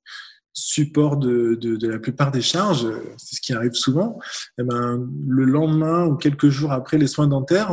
support 0.59 1.17
de, 1.17 1.55
de, 1.55 1.87
la 1.87 1.99
plupart 1.99 2.31
des 2.31 2.41
charges, 2.41 2.87
c'est 3.17 3.35
ce 3.35 3.41
qui 3.41 3.53
arrive 3.53 3.73
souvent, 3.73 4.17
eh 4.59 4.63
ben, 4.63 5.07
le 5.27 5.45
lendemain 5.45 6.05
ou 6.05 6.15
quelques 6.15 6.49
jours 6.49 6.71
après 6.71 6.97
les 6.97 7.07
soins 7.07 7.27
dentaires, 7.27 7.71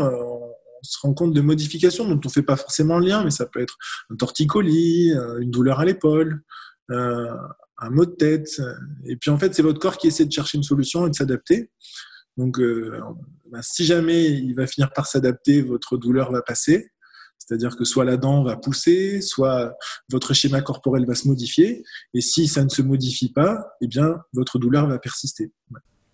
se 0.85 0.99
rend 1.01 1.15
compte 1.15 1.33
de 1.33 1.41
modifications 1.41 2.07
dont 2.07 2.21
on 2.23 2.29
ne 2.29 2.33
fait 2.33 2.43
pas 2.43 2.57
forcément 2.57 2.99
le 2.99 3.07
lien, 3.07 3.25
mais 3.25 3.31
ça 3.31 3.47
peut 3.47 3.61
être 3.61 3.77
un 4.11 4.17
torticolis, 4.17 5.13
euh, 5.13 5.39
une 5.41 5.51
douleur 5.51 5.81
à 5.81 5.85
l'épaule, 5.85 6.43
euh, 6.91 7.35
un 7.79 7.91
mot 7.91 8.05
de 8.05 8.13
tête. 8.13 8.61
Et 9.07 9.17
puis 9.17 9.31
en 9.31 9.39
fait, 9.39 9.55
c'est 9.55 9.63
votre 9.63 9.81
corps 9.81 9.99
qui 9.99 10.09
essaie 10.09 10.25
de 10.25 10.33
chercher 10.33 10.59
une 10.59 10.65
solution 10.65 11.07
et 11.07 11.11
de 11.11 11.15
s'adapter. 11.15 11.71
Donc, 12.37 12.59
euh, 12.59 13.01
bah, 13.51 13.61
si 13.63 13.85
jamais 13.85 14.25
il 14.25 14.55
va 14.55 14.67
finir 14.67 14.93
par 14.93 15.07
s'adapter, 15.07 15.63
votre 15.63 15.97
douleur 15.97 16.33
va 16.33 16.43
passer. 16.43 16.91
C'est-à-dire 17.47 17.77
que 17.77 17.85
soit 17.85 18.05
la 18.05 18.17
dent 18.17 18.43
va 18.43 18.57
pousser, 18.57 19.21
soit 19.21 19.75
votre 20.11 20.33
schéma 20.33 20.63
corporel 20.63 21.05
va 21.07 21.15
se 21.15 21.29
modifier. 21.29 21.85
Et 22.15 22.21
si 22.21 22.49
ça 22.49 22.65
ne 22.65 22.69
se 22.69 22.83
modifie 22.83 23.33
pas, 23.33 23.67
eh 23.81 23.87
bien, 23.87 24.17
votre 24.33 24.59
douleur 24.59 24.87
va 24.87 24.99
persister. 24.99 25.53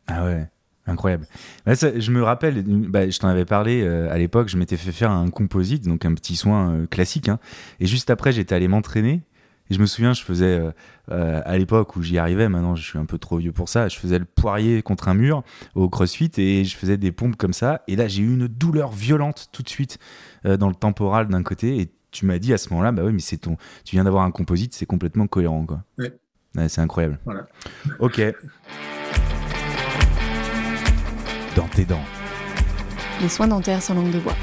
Ah 0.07 0.25
ouais. 0.25 0.49
Incroyable. 0.87 1.27
je 1.67 2.11
me 2.11 2.23
rappelle, 2.23 2.65
bah, 2.65 3.09
je 3.09 3.19
t'en 3.19 3.29
avais 3.29 3.45
parlé 3.45 3.83
euh, 3.83 4.11
à 4.11 4.19
l'époque, 4.19 4.49
je 4.49 4.57
m'étais 4.57 4.77
fait 4.77 4.91
faire 4.91 5.11
un 5.11 5.31
composite, 5.31 5.87
donc 5.87 6.05
un 6.05 6.15
petit 6.15 6.35
soin 6.35 6.73
euh, 6.73 6.87
classique. 6.87 7.29
Hein. 7.29 7.39
et 7.79 7.87
juste 7.87 8.11
après, 8.11 8.33
j'étais 8.33 8.55
allé 8.55 8.67
m'entraîner. 8.67 9.23
Et 9.71 9.75
je 9.75 9.81
me 9.81 9.87
souviens, 9.87 10.13
je 10.13 10.23
faisais, 10.23 10.61
euh, 11.11 11.43
à 11.45 11.57
l'époque 11.57 11.97
où 11.97 12.03
j'y 12.03 12.19
arrivais, 12.19 12.49
maintenant 12.49 12.75
je 12.75 12.83
suis 12.83 12.99
un 12.99 13.05
peu 13.05 13.19
trop 13.19 13.39
vieux 13.39 13.53
pour 13.53 13.69
ça, 13.69 13.89
je 13.89 13.99
faisais 13.99 14.19
le 14.19 14.25
poirier 14.25 14.83
contre 14.83 15.09
un 15.09 15.15
mur 15.15 15.43
au 15.75 15.89
crossfit 15.89 16.31
et 16.37 16.65
je 16.65 16.77
faisais 16.77 16.97
des 16.97 17.13
pompes 17.13 17.37
comme 17.37 17.53
ça. 17.53 17.83
Et 17.87 17.97
là, 17.97 18.09
j'ai 18.09 18.23
eu 18.23 18.35
une 18.35 18.49
douleur 18.49 18.91
violente 18.91 19.49
tout 19.53 19.63
de 19.63 19.69
suite 19.69 19.99
dans 20.45 20.69
le 20.69 20.75
temporal 20.75 21.29
d'un 21.29 21.43
côté. 21.43 21.81
Et 21.81 21.93
tu 22.11 22.27
m'as 22.27 22.39
dit 22.39 22.53
à 22.53 22.59
ce 22.59 22.71
moment-là, 22.71 22.93
bah 22.93 23.03
oui, 23.05 23.13
mais 23.13 23.21
c'est 23.21 23.39
ton, 23.39 23.57
tu 23.85 23.97
viens 23.97 24.05
d'avoir 24.05 24.25
un 24.25 24.31
composite, 24.33 24.75
c'est 24.75 24.87
complètement 24.87 25.27
cohérent. 25.27 25.65
Quoi. 25.65 25.83
c'est 26.69 26.81
incroyable. 26.81 27.21
Voilà. 27.25 27.47
Ok 28.01 28.21
dans 31.57 31.69
tes 31.69 31.85
dents. 31.85 32.05
Les 33.21 33.29
soins 33.29 33.49
dentaires 33.49 33.83
sans 33.83 33.95
langue 33.95 34.11
de 34.11 34.19
bois. 34.19 34.37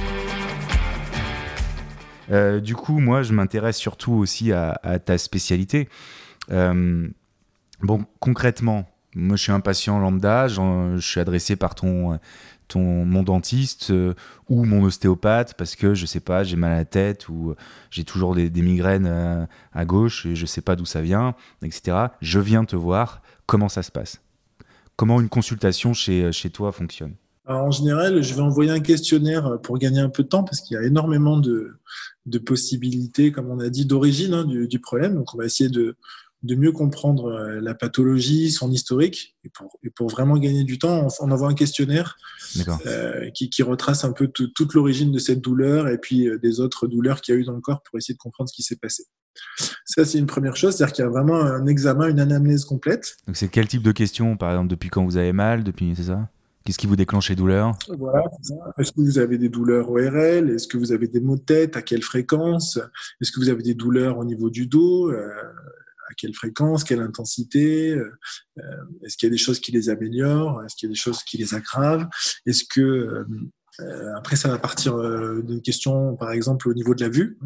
Euh, 2.31 2.59
du 2.59 2.75
coup, 2.75 2.99
moi, 2.99 3.23
je 3.23 3.33
m'intéresse 3.33 3.77
surtout 3.77 4.13
aussi 4.13 4.51
à, 4.51 4.99
ta 5.03 5.17
spécialité. 5.17 5.89
Euh, 6.51 7.07
bon, 7.81 8.05
concrètement, 8.19 8.89
moi, 9.15 9.35
je 9.35 9.43
suis 9.43 9.51
un 9.51 9.59
patient 9.59 9.99
lambda, 9.99 10.47
je 10.47 10.99
suis 10.99 11.19
adressé 11.19 11.55
par 11.55 11.75
ton, 11.75 12.19
ton, 12.67 13.05
mon 13.05 13.23
dentiste 13.23 13.91
euh, 13.91 14.13
ou 14.49 14.65
mon 14.65 14.83
ostéopathe 14.83 15.55
parce 15.55 15.75
que 15.75 15.93
je 15.93 16.05
sais 16.05 16.19
pas, 16.19 16.43
j'ai 16.43 16.57
mal 16.57 16.73
à 16.73 16.77
la 16.77 16.85
tête 16.85 17.29
ou 17.29 17.55
j'ai 17.89 18.03
toujours 18.03 18.35
des, 18.35 18.49
migraines 18.49 19.47
à 19.73 19.85
gauche 19.85 20.25
et 20.25 20.35
je 20.35 20.45
sais 20.45 20.61
pas 20.61 20.75
d'où 20.75 20.85
ça 20.85 21.01
vient, 21.01 21.35
etc. 21.63 21.97
Je 22.21 22.39
viens 22.39 22.65
te 22.65 22.75
voir. 22.75 23.21
Comment 23.45 23.69
ça 23.69 23.81
se 23.81 23.91
passe? 23.91 24.21
Comment 24.97 25.21
une 25.21 25.29
consultation 25.29 25.93
chez, 25.93 26.33
chez 26.33 26.49
toi 26.49 26.73
fonctionne? 26.73 27.13
En 27.45 27.71
général, 27.71 28.21
je 28.21 28.33
vais 28.33 28.41
envoyer 28.41 28.71
un 28.71 28.81
questionnaire 28.81 29.57
pour 29.63 29.77
gagner 29.77 30.01
un 30.01 30.09
peu 30.09 30.23
de 30.23 30.27
temps 30.27 30.43
parce 30.43 30.59
qu'il 30.59 30.75
y 30.75 30.77
a 30.77 30.83
énormément 30.83 31.37
de, 31.37 31.77
de 32.27 32.37
possibilités, 32.37 33.31
comme 33.31 33.49
on 33.49 33.59
a 33.59 33.69
dit, 33.69 33.85
d'origine 33.85 34.33
hein, 34.33 34.45
du, 34.45 34.67
du, 34.67 34.79
problème. 34.79 35.15
Donc, 35.15 35.33
on 35.33 35.37
va 35.37 35.45
essayer 35.45 35.69
de, 35.69 35.95
de 36.43 36.55
mieux 36.55 36.71
comprendre 36.71 37.31
euh, 37.31 37.59
la 37.61 37.73
pathologie, 37.73 38.51
son 38.51 38.71
historique. 38.71 39.35
Et 39.43 39.49
pour, 39.49 39.79
et 39.83 39.89
pour 39.89 40.09
vraiment 40.09 40.37
gagner 40.37 40.63
du 40.63 40.77
temps, 40.77 41.07
on, 41.19 41.31
envoie 41.31 41.49
un 41.49 41.55
questionnaire 41.55 42.17
euh, 42.85 43.29
qui, 43.31 43.49
qui, 43.49 43.63
retrace 43.63 44.03
un 44.03 44.11
peu 44.11 44.27
toute 44.27 44.73
l'origine 44.73 45.11
de 45.11 45.19
cette 45.19 45.41
douleur 45.41 45.87
et 45.87 45.97
puis 45.97 46.27
euh, 46.27 46.37
des 46.37 46.59
autres 46.59 46.87
douleurs 46.87 47.21
qu'il 47.21 47.33
y 47.33 47.37
a 47.37 47.41
eu 47.41 47.43
dans 47.43 47.53
le 47.53 47.61
corps 47.61 47.81
pour 47.83 47.97
essayer 47.97 48.13
de 48.13 48.19
comprendre 48.19 48.49
ce 48.49 48.55
qui 48.55 48.63
s'est 48.63 48.75
passé. 48.75 49.05
Ça, 49.85 50.03
c'est 50.03 50.17
une 50.17 50.25
première 50.25 50.55
chose, 50.55 50.75
c'est-à-dire 50.75 50.93
qu'il 50.93 51.03
y 51.03 51.07
a 51.07 51.11
vraiment 51.11 51.39
un 51.39 51.67
examen, 51.67 52.07
une 52.07 52.19
anamnèse 52.19 52.65
complète. 52.65 53.17
Donc, 53.27 53.37
c'est 53.37 53.49
quel 53.49 53.67
type 53.67 53.83
de 53.83 53.91
question 53.91 54.35
Par 54.35 54.49
exemple, 54.51 54.69
depuis 54.69 54.89
quand 54.89 55.05
vous 55.05 55.17
avez 55.17 55.33
mal 55.33 55.63
Depuis, 55.63 55.93
c'est 55.95 56.03
ça? 56.03 56.29
Qu'est-ce 56.67 56.79
qui 56.79 56.87
vous 56.87 56.97
déclenche 56.97 57.29
les 57.29 57.37
douleurs? 57.37 57.77
Est-ce 58.77 58.91
que 58.91 58.99
vous 58.99 59.19
avez 59.19 59.37
des 59.37 59.47
douleurs 59.47 59.89
ORL 59.89 60.49
Est-ce 60.49 60.67
que 60.67 60.75
vous 60.77 60.91
avez 60.91 61.07
des 61.07 61.21
maux 61.21 61.37
de 61.37 61.41
tête? 61.41 61.77
À 61.77 61.81
quelle 61.81 62.01
fréquence? 62.03 62.77
Est-ce 63.21 63.31
que 63.31 63.39
vous 63.39 63.47
avez 63.47 63.63
des 63.63 63.73
douleurs 63.73 64.17
au 64.17 64.25
niveau 64.25 64.49
du 64.49 64.67
dos? 64.67 65.09
Euh, 65.09 65.31
À 66.09 66.13
quelle 66.17 66.33
fréquence? 66.33 66.83
Quelle 66.83 66.99
intensité? 66.99 67.93
Euh, 67.93 68.11
Est-ce 69.01 69.15
qu'il 69.15 69.27
y 69.27 69.31
a 69.31 69.31
des 69.31 69.37
choses 69.37 69.61
qui 69.61 69.71
les 69.71 69.89
améliorent? 69.89 70.61
Est-ce 70.65 70.75
qu'il 70.75 70.89
y 70.89 70.91
a 70.91 70.93
des 70.93 70.99
choses 70.99 71.23
qui 71.23 71.37
les 71.37 71.55
aggravent? 71.55 72.09
Est-ce 72.45 72.65
que 72.69 72.81
euh, 72.81 74.13
après 74.17 74.35
ça 74.35 74.49
va 74.49 74.57
partir 74.57 74.97
d'une 75.43 75.61
question, 75.61 76.17
par 76.17 76.33
exemple, 76.33 76.67
au 76.67 76.73
niveau 76.73 76.95
de 76.95 77.01
la 77.01 77.09
vue. 77.09 77.39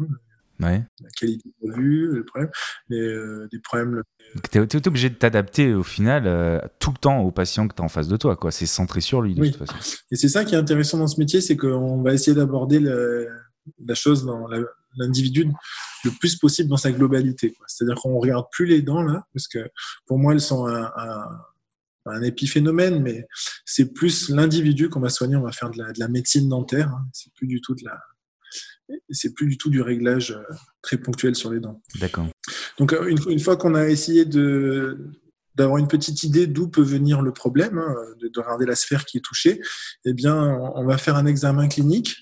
Ouais. 0.62 0.84
La 1.00 1.10
qualité 1.10 1.50
de 1.62 1.70
la 1.70 1.76
vue, 1.76 2.06
le 2.12 2.24
problème, 2.24 2.50
les, 2.88 3.00
euh, 3.00 3.48
des 3.50 3.58
problèmes. 3.58 4.02
Tu 4.50 4.58
es, 4.58 4.88
obligé 4.88 5.10
de 5.10 5.14
t'adapter 5.14 5.74
au 5.74 5.82
final 5.82 6.26
euh, 6.26 6.60
tout 6.78 6.90
le 6.90 6.98
temps 6.98 7.20
au 7.20 7.30
patient 7.30 7.68
que 7.68 7.74
tu 7.74 7.82
as 7.82 7.84
en 7.84 7.88
face 7.88 8.08
de 8.08 8.16
toi. 8.16 8.38
C'est 8.50 8.66
centré 8.66 9.00
sur 9.00 9.22
lui 9.22 9.34
de 9.34 9.40
oui. 9.40 9.50
toute 9.50 9.66
façon. 9.66 9.96
Et 10.10 10.16
c'est 10.16 10.28
ça 10.28 10.44
qui 10.44 10.54
est 10.54 10.58
intéressant 10.58 10.98
dans 10.98 11.06
ce 11.06 11.18
métier, 11.18 11.40
c'est 11.40 11.56
qu'on 11.56 12.02
va 12.02 12.14
essayer 12.14 12.36
d'aborder 12.36 12.80
la 12.80 13.94
chose 13.94 14.24
dans 14.24 14.46
l'individu 14.96 15.48
le 16.04 16.10
plus 16.18 16.36
possible 16.36 16.68
dans 16.68 16.76
sa 16.76 16.92
globalité. 16.92 17.54
C'est-à-dire 17.66 17.96
qu'on 17.96 18.18
regarde 18.18 18.46
plus 18.50 18.66
les 18.66 18.82
dents 18.82 19.02
là, 19.02 19.26
parce 19.32 19.48
que 19.48 19.58
pour 20.06 20.18
moi 20.18 20.32
elles 20.32 20.40
sont 20.40 20.66
un, 20.66 20.90
un, 20.96 21.28
un 22.06 22.22
épiphénomène, 22.22 23.02
mais 23.02 23.26
c'est 23.64 23.92
plus 23.92 24.28
l'individu 24.28 24.88
qu'on 24.88 25.00
va 25.00 25.08
soigner. 25.08 25.36
On 25.36 25.42
va 25.42 25.52
faire 25.52 25.70
de 25.70 25.78
la, 25.78 25.92
de 25.92 26.00
la 26.00 26.08
médecine 26.08 26.48
dentaire. 26.48 26.88
Hein. 26.88 27.06
C'est 27.12 27.32
plus 27.34 27.46
du 27.46 27.60
tout 27.60 27.74
de 27.74 27.84
la 27.84 27.98
c'est 29.10 29.34
plus 29.34 29.46
du 29.46 29.58
tout 29.58 29.70
du 29.70 29.80
réglage 29.80 30.32
euh, 30.32 30.54
très 30.82 30.96
ponctuel 30.96 31.34
sur 31.34 31.50
les 31.52 31.60
dents. 31.60 31.80
D'accord. 32.00 32.26
Donc 32.78 32.92
euh, 32.92 33.06
une, 33.06 33.18
une 33.28 33.40
fois 33.40 33.56
qu'on 33.56 33.74
a 33.74 33.88
essayé 33.88 34.24
de 34.24 34.98
d'avoir 35.54 35.76
une 35.76 35.88
petite 35.88 36.22
idée 36.22 36.46
d'où 36.46 36.68
peut 36.68 36.80
venir 36.80 37.20
le 37.20 37.30
problème, 37.30 37.76
hein, 37.76 37.94
de, 38.20 38.28
de, 38.28 38.40
regarder 38.40 38.64
la 38.64 38.74
sphère 38.74 39.04
qui 39.04 39.18
est 39.18 39.20
touchée, 39.20 39.60
eh 40.06 40.14
bien, 40.14 40.34
on 40.74 40.86
va 40.86 40.96
faire 40.96 41.16
un 41.16 41.26
examen 41.26 41.68
clinique 41.68 42.16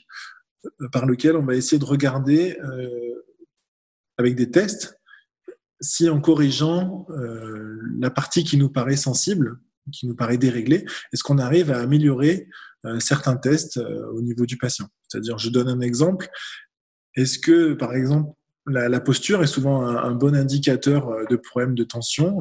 euh, 0.64 0.88
par 0.90 1.06
lequel 1.06 1.36
on 1.36 1.44
va 1.44 1.54
essayer 1.54 1.78
de 1.78 1.84
regarder 1.84 2.58
euh, 2.62 3.24
avec 4.18 4.34
des 4.34 4.50
tests 4.50 4.98
si 5.80 6.10
en 6.10 6.20
corrigeant 6.20 7.06
euh, 7.08 7.78
la 7.98 8.10
partie 8.10 8.44
qui 8.44 8.58
nous 8.58 8.68
paraît 8.68 8.96
sensible, 8.96 9.58
qui 9.90 10.06
nous 10.06 10.14
paraît 10.14 10.36
déréglée, 10.36 10.84
est-ce 11.12 11.22
qu'on 11.22 11.38
arrive 11.38 11.70
à 11.70 11.80
améliorer 11.80 12.48
certains 12.98 13.36
tests 13.36 13.76
au 13.76 14.22
niveau 14.22 14.46
du 14.46 14.56
patient. 14.56 14.88
C'est-à-dire, 15.10 15.38
je 15.38 15.50
donne 15.50 15.68
un 15.68 15.80
exemple. 15.80 16.28
Est-ce 17.16 17.38
que, 17.38 17.74
par 17.74 17.94
exemple, 17.94 18.32
la, 18.66 19.00
posture 19.00 19.42
est 19.42 19.48
souvent 19.48 19.82
un, 19.82 20.14
bon 20.14 20.34
indicateur 20.34 21.08
euh, 21.08 21.24
de 21.28 21.36
problème 21.36 21.74
de 21.74 21.84
tension 21.84 22.38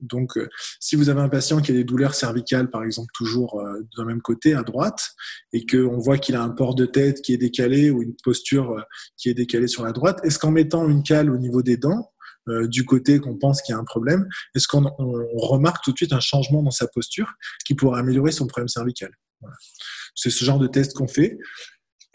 donc, 0.00 0.38
si 0.78 0.96
vous 0.96 1.10
avez 1.10 1.20
un 1.20 1.28
patient 1.28 1.60
qui 1.60 1.72
a 1.72 1.74
des 1.74 1.84
douleurs 1.84 2.14
cervicales, 2.14 2.70
par 2.70 2.84
exemple, 2.84 3.10
toujours 3.12 3.62
d'un 3.98 4.06
même 4.06 4.22
côté, 4.22 4.54
à 4.54 4.62
droite, 4.62 5.10
et 5.52 5.66
qu'on 5.66 5.98
voit 5.98 6.16
qu'il 6.16 6.36
a 6.36 6.42
un 6.42 6.48
port 6.48 6.74
de 6.74 6.86
tête 6.86 7.20
qui 7.20 7.34
est 7.34 7.36
décalé 7.36 7.90
ou 7.90 8.00
une 8.00 8.14
posture 8.24 8.82
qui 9.18 9.28
est 9.28 9.34
décalée 9.34 9.68
sur 9.68 9.84
la 9.84 9.92
droite, 9.92 10.18
est-ce 10.24 10.38
qu'en 10.38 10.52
mettant 10.52 10.88
une 10.88 11.02
cale 11.02 11.30
au 11.30 11.36
niveau 11.36 11.60
des 11.60 11.76
dents, 11.76 12.10
euh, 12.48 12.66
du 12.66 12.84
côté 12.86 13.20
qu'on 13.20 13.36
pense 13.36 13.60
qu'il 13.60 13.74
y 13.74 13.76
a 13.76 13.78
un 13.78 13.84
problème, 13.84 14.26
est-ce 14.54 14.66
qu'on 14.66 14.90
remarque 15.36 15.84
tout 15.84 15.92
de 15.92 15.96
suite 15.96 16.12
un 16.12 16.20
changement 16.20 16.62
dans 16.62 16.70
sa 16.70 16.86
posture 16.86 17.34
qui 17.66 17.74
pourrait 17.74 18.00
améliorer 18.00 18.32
son 18.32 18.46
problème 18.46 18.68
cervical? 18.68 19.10
C'est 20.14 20.30
ce 20.30 20.44
genre 20.44 20.58
de 20.58 20.66
test 20.66 20.94
qu'on 20.94 21.08
fait 21.08 21.38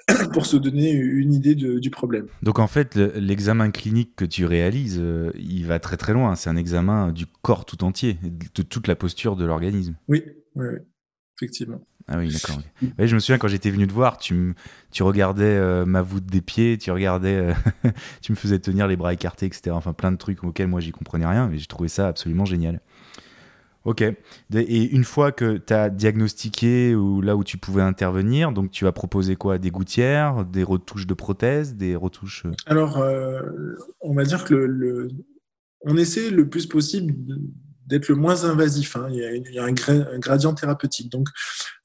pour 0.33 0.45
se 0.45 0.57
donner 0.57 0.91
une 0.91 1.33
idée 1.33 1.55
de, 1.55 1.79
du 1.79 1.89
problème. 1.89 2.27
Donc 2.43 2.59
en 2.59 2.67
fait, 2.67 2.95
l'examen 2.95 3.71
clinique 3.71 4.15
que 4.15 4.25
tu 4.25 4.45
réalises, 4.45 4.99
euh, 5.01 5.31
il 5.35 5.65
va 5.65 5.79
très 5.79 5.97
très 5.97 6.13
loin. 6.13 6.35
C'est 6.35 6.49
un 6.49 6.57
examen 6.57 7.11
du 7.11 7.25
corps 7.41 7.65
tout 7.65 7.83
entier, 7.83 8.17
de 8.23 8.61
toute 8.61 8.87
la 8.87 8.95
posture 8.95 9.35
de 9.35 9.45
l'organisme. 9.45 9.95
Oui, 10.07 10.23
oui, 10.55 10.67
oui, 10.67 10.79
effectivement. 11.37 11.81
Ah 12.07 12.19
oui, 12.19 12.31
d'accord. 12.31 12.61
Ouais, 12.99 13.07
je 13.07 13.15
me 13.15 13.19
souviens 13.19 13.39
quand 13.39 13.47
j'étais 13.47 13.71
venu 13.71 13.87
te 13.87 13.93
voir, 13.93 14.17
tu, 14.17 14.53
tu 14.91 15.01
regardais 15.01 15.43
euh, 15.43 15.85
ma 15.85 16.03
voûte 16.03 16.27
des 16.27 16.41
pieds, 16.41 16.77
tu 16.77 16.91
regardais, 16.91 17.35
euh, 17.35 17.53
tu 18.21 18.31
me 18.31 18.37
faisais 18.37 18.59
tenir 18.59 18.87
les 18.87 18.95
bras 18.95 19.11
écartés, 19.11 19.47
etc. 19.47 19.71
Enfin, 19.71 19.93
plein 19.93 20.11
de 20.11 20.17
trucs 20.17 20.43
auxquels 20.43 20.67
moi 20.67 20.81
j'y 20.81 20.91
comprenais 20.91 21.25
rien, 21.25 21.47
mais 21.47 21.57
j'ai 21.57 21.65
trouvé 21.65 21.89
ça 21.89 22.07
absolument 22.07 22.45
génial. 22.45 22.79
Ok. 23.85 24.01
Et 24.01 24.83
une 24.91 25.03
fois 25.03 25.31
que 25.31 25.57
tu 25.57 25.73
as 25.73 25.89
diagnostiqué 25.89 26.95
ou 26.95 27.21
là 27.21 27.35
où 27.35 27.43
tu 27.43 27.57
pouvais 27.57 27.83
intervenir, 27.83 28.51
donc 28.51 28.71
tu 28.71 28.83
vas 28.83 28.91
proposer 28.91 29.35
quoi? 29.35 29.59
Des 29.59 29.69
gouttières, 29.69 30.43
des 30.43 30.63
retouches 30.63 31.07
de 31.07 31.13
prothèses, 31.13 31.75
des 31.75 31.95
retouches 31.95 32.43
Alors, 32.65 32.97
euh, 32.97 33.41
on 34.01 34.13
va 34.13 34.23
dire 34.23 34.43
que 34.43 34.55
le, 34.55 35.09
on 35.81 35.95
essaie 35.97 36.31
le 36.31 36.49
plus 36.49 36.65
possible 36.65 37.13
d'être 37.85 38.09
le 38.09 38.15
moins 38.15 38.43
invasif. 38.43 38.95
Hein. 38.95 39.07
Il, 39.11 39.17
y 39.17 39.23
a, 39.23 39.35
il, 39.35 39.53
y 39.53 39.59
a, 39.59 39.63
un, 39.63 39.71
gra 39.71 39.93
un 39.93 40.19
gradient 40.19 40.53
thérapeutique. 40.53 41.11
Donc, 41.11 41.29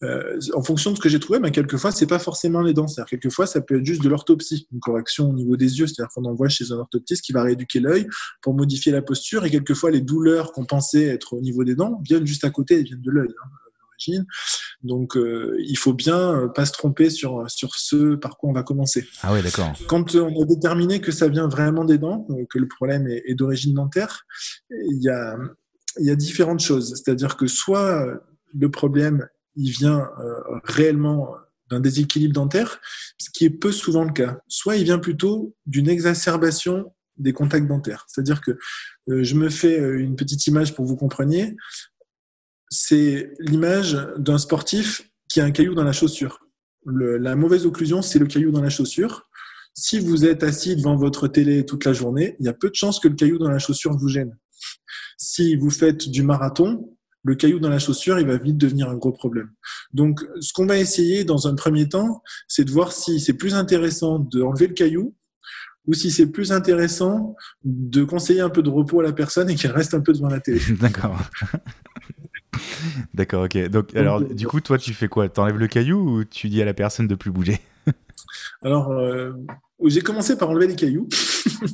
euh, 0.03 0.39
en 0.55 0.63
fonction 0.63 0.91
de 0.91 0.97
ce 0.97 1.01
que 1.01 1.09
j'ai 1.09 1.21
trouvé, 1.21 1.39
ben, 1.39 1.51
quelquefois, 1.51 1.93
c'est 1.93 2.07
pas 2.07 2.19
forcément 2.19 2.63
les 2.63 2.73
dents. 2.73 2.89
C'est-à-dire, 2.89 3.11
quelquefois, 3.11 3.47
ça 3.47 3.61
peut 3.61 3.79
être 3.79 3.87
juste 3.87 4.03
de 4.03 4.09
l'orthopsie, 4.09 4.67
une 4.73 4.81
correction 4.81 5.31
au 5.31 5.33
niveau 5.33 5.57
des 5.57 5.79
yeux. 5.79 5.87
C'est-à-dire 5.87 6.13
qu'on 6.15 6.25
envoie 6.25 6.49
chez 6.49 6.73
un 6.73 6.77
orthoptiste 6.77 7.25
qui 7.25 7.33
va 7.33 7.43
rééduquer 7.43 7.81
l'œil 7.81 8.07
pour 8.43 8.55
modifier 8.55 8.93
la 8.93 9.03
posture. 9.03 9.45
Et 9.45 9.51
quelquefois, 9.51 9.91
les 9.91 10.01
douleurs 10.01 10.53
qu'on 10.53 10.65
pensait 10.65 11.05
être 11.05 11.35
au 11.35 11.41
niveau 11.41 11.65
des 11.65 11.75
dents 11.75 12.01
viennent 12.05 12.27
juste 12.27 12.45
à 12.45 12.51
côté, 12.51 12.79
elles 12.79 12.85
viennent 12.85 13.03
de 13.03 13.11
l'œil. 13.11 13.35
Hein, 13.45 13.49
donc, 14.83 15.17
euh, 15.17 15.57
il 15.61 15.77
faut 15.77 15.93
bien 15.93 16.51
pas 16.55 16.65
se 16.65 16.73
tromper 16.73 17.11
sur, 17.11 17.51
sur 17.51 17.75
ce 17.75 18.15
par 18.15 18.39
quoi 18.39 18.51
on 18.51 18.53
va 18.53 18.63
commencer. 18.63 19.07
Ah 19.23 19.33
oui, 19.33 19.43
d'accord. 19.43 19.73
Quand 19.89 20.15
on 20.15 20.43
a 20.43 20.47
déterminé 20.47 21.01
que 21.01 21.13
ça 21.13 21.29
vient 21.29 21.49
vraiment 21.49 21.85
des 21.85 21.99
dents, 21.99 22.27
que 22.49 22.59
le 22.59 22.67
problème 22.67 23.07
est, 23.07 23.23
est 23.27 23.35
d'origine 23.35 23.75
dentaire, 23.75 24.27
il 24.71 25.03
y 25.03 25.09
a, 25.09 25.37
il 25.99 26.07
y 26.07 26.11
a 26.11 26.17
différentes 26.17 26.61
choses. 26.61 26.95
C'est-à-dire 26.95 27.37
que 27.37 27.47
soit 27.47 28.07
le 28.55 28.71
problème, 28.71 29.29
il 29.57 29.71
vient 29.71 30.09
euh, 30.21 30.41
réellement 30.65 31.35
d'un 31.71 31.81
déséquilibre 31.81 32.35
dentaire, 32.35 32.81
ce 33.19 33.31
qui 33.31 33.45
est 33.45 33.51
peu 33.51 33.73
souvent 33.73 34.05
le 34.05 34.13
cas. 34.13 34.41
Soit 34.49 34.77
il 34.77 34.85
vient 34.85 34.99
plutôt 34.99 35.55
d'une 35.67 35.89
exacerbation 35.89 36.93
des 37.17 37.33
contacts 37.33 37.67
dentaires. 37.67 38.07
C'est-à-dire 38.09 38.41
que 38.41 38.53
euh, 39.09 39.23
je 39.23 39.35
me 39.35 39.49
fais 39.49 39.79
une 39.79 40.17
petite 40.17 40.47
image 40.47 40.75
pour 40.75 40.85
vous 40.85 40.97
compreniez. 40.97 41.57
C'est 42.71 43.33
l'image 43.41 43.99
d'un 44.17 44.39
sportif 44.39 45.11
qui 45.29 45.41
a 45.41 45.45
un 45.45 45.51
caillou 45.51 45.75
dans 45.75 45.85
la 45.85 45.93
chaussure. 45.93 46.41
La 46.87 47.37
mauvaise 47.37 47.67
occlusion, 47.67 48.01
c'est 48.01 48.19
le 48.19 48.27
caillou 48.27 48.51
dans 48.51 48.63
la 48.63 48.71
chaussure. 48.71 49.29
Si 49.75 50.01
vous 50.01 50.25
êtes 50.25 50.43
assis 50.43 50.77
devant 50.77 50.97
votre 50.97 51.29
télé 51.29 51.65
toute 51.65 51.85
la 51.85 51.93
journée, 51.93 52.37
il 52.41 52.47
y 52.47 52.49
a 52.49 52.53
peu 52.53 52.71
de 52.71 52.75
chances 52.75 52.99
que 52.99 53.09
le 53.09 53.15
caillou 53.15 53.39
dans 53.39 53.51
la 53.51 53.59
chaussure 53.59 53.97
vous 53.97 54.09
gêne. 54.09 54.37
Si 55.17 55.57
vous 55.57 55.71
faites 55.71 56.09
du 56.09 56.23
marathon, 56.23 56.97
le 57.23 57.35
caillou 57.35 57.59
dans 57.59 57.69
la 57.69 57.79
chaussure, 57.79 58.19
il 58.19 58.27
va 58.27 58.39
vite 58.39 58.57
devenir 58.57 58.89
un 58.89 58.97
gros 58.97 59.13
problème. 59.13 59.51
Donc, 59.93 60.21
ce 60.41 60.53
qu'on 60.53 60.67
va 60.67 60.79
essayer 60.79 61.25
dans 61.25 61.47
un 61.47 61.55
premier 61.55 61.89
temps, 61.89 62.23
c'est 62.49 62.65
de 62.65 62.71
voir 62.71 62.93
si 62.93 63.21
c'est 63.21 63.35
plus 63.35 63.55
intéressant 63.55 64.19
d'enlever 64.19 64.69
le 64.69 64.75
caillou 64.75 65.15
ou 65.87 65.95
si 65.95 66.11
c'est 66.11 66.31
plus 66.31 66.53
intéressant 66.53 67.35
de 67.65 68.05
conseiller 68.05 68.41
un 68.41 68.51
peu 68.51 68.63
de 68.63 68.71
repos 68.71 69.01
à 69.01 69.03
la 69.03 69.13
personne 69.13 69.51
et 69.51 69.55
qu'elle 69.55 69.73
reste 69.73 69.95
un 69.95 70.01
peu 70.01 70.13
devant 70.13 70.29
la 70.29 70.41
télé. 70.41 70.61
D'accord. 70.81 71.19
D'accord, 73.15 73.45
ok. 73.45 73.69
Donc, 73.69 73.95
alors, 73.95 74.23
du 74.23 74.47
coup, 74.47 74.61
toi, 74.61 74.79
tu 74.79 74.95
fais 74.95 75.09
quoi? 75.09 75.29
T'enlèves 75.29 75.59
le 75.59 75.69
caillou 75.69 75.99
ou 75.99 76.25
tu 76.25 76.49
dis 76.49 76.63
à 76.63 76.65
la 76.65 76.75
personne 76.75 77.07
de 77.07 77.15
plus 77.15 77.31
bouger? 77.31 77.61
Alors, 78.63 78.93
euh, 78.93 79.33
j'ai 79.85 80.01
commencé 80.01 80.37
par 80.37 80.51
enlever 80.51 80.67
les 80.67 80.77
cailloux. 80.77 81.09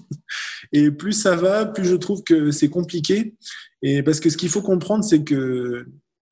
et 0.72 0.90
plus 0.90 1.12
ça 1.12 1.36
va, 1.36 1.66
plus 1.66 1.84
je 1.84 1.96
trouve 1.96 2.22
que 2.22 2.50
c'est 2.50 2.68
compliqué. 2.68 3.34
Et 3.82 4.02
parce 4.02 4.20
que 4.20 4.30
ce 4.30 4.36
qu'il 4.36 4.48
faut 4.48 4.62
comprendre, 4.62 5.04
c'est 5.04 5.24
que 5.24 5.86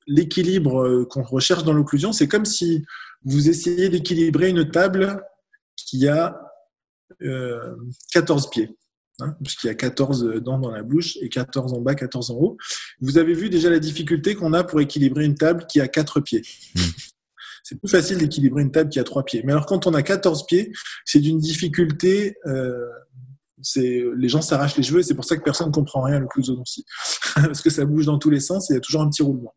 l'équilibre 0.07 1.05
qu'on 1.05 1.23
recherche 1.23 1.63
dans 1.63 1.73
l'occlusion, 1.73 2.13
c'est 2.13 2.27
comme 2.27 2.45
si 2.45 2.83
vous 3.23 3.49
essayez 3.49 3.89
d'équilibrer 3.89 4.49
une 4.49 4.69
table 4.69 5.21
qui 5.75 6.07
a 6.07 6.39
euh, 7.21 7.75
14 8.11 8.49
pieds. 8.49 8.75
Hein, 9.19 9.33
puisqu'il 9.41 9.67
y 9.67 9.69
a 9.69 9.75
14 9.75 10.41
dents 10.41 10.59
dans 10.59 10.71
la 10.71 10.83
bouche 10.83 11.17
et 11.21 11.29
14 11.29 11.71
en 11.73 11.79
bas, 11.79 11.95
14 11.95 12.31
en 12.31 12.35
haut. 12.35 12.57
Vous 12.99 13.17
avez 13.17 13.33
vu 13.33 13.49
déjà 13.49 13.69
la 13.69 13.79
difficulté 13.79 14.35
qu'on 14.35 14.51
a 14.51 14.65
pour 14.65 14.81
équilibrer 14.81 15.23
une 15.23 15.35
table 15.35 15.65
qui 15.69 15.79
a 15.79 15.87
4 15.87 16.19
pieds. 16.19 16.41
C'est 17.67 17.79
plus 17.79 17.89
facile 17.89 18.19
d'équilibrer 18.19 18.61
une 18.61 18.71
table 18.71 18.91
qui 18.91 18.99
a 18.99 19.03
3 19.03 19.25
pieds. 19.25 19.41
Mais 19.43 19.51
alors 19.51 19.65
quand 19.65 19.87
on 19.87 19.93
a 19.95 20.03
14 20.03 20.45
pieds, 20.45 20.71
c'est 21.03 21.19
d'une 21.19 21.39
difficulté... 21.39 22.35
Euh, 22.45 22.85
les 23.77 24.29
gens 24.29 24.43
s'arrachent 24.43 24.77
les 24.77 24.83
cheveux 24.83 24.99
et 24.99 25.03
c'est 25.03 25.15
pour 25.15 25.25
ça 25.25 25.35
que 25.35 25.41
personne 25.41 25.67
ne 25.67 25.71
comprend 25.71 26.03
rien 26.03 26.17
à 26.17 26.19
l'occlusodontie. 26.19 26.85
Parce 27.35 27.61
que 27.61 27.71
ça 27.71 27.83
bouge 27.83 28.05
dans 28.05 28.19
tous 28.19 28.29
les 28.29 28.39
sens 28.39 28.69
et 28.69 28.73
il 28.73 28.75
y 28.75 28.77
a 28.77 28.81
toujours 28.81 29.01
un 29.01 29.09
petit 29.09 29.23
roulement. 29.23 29.55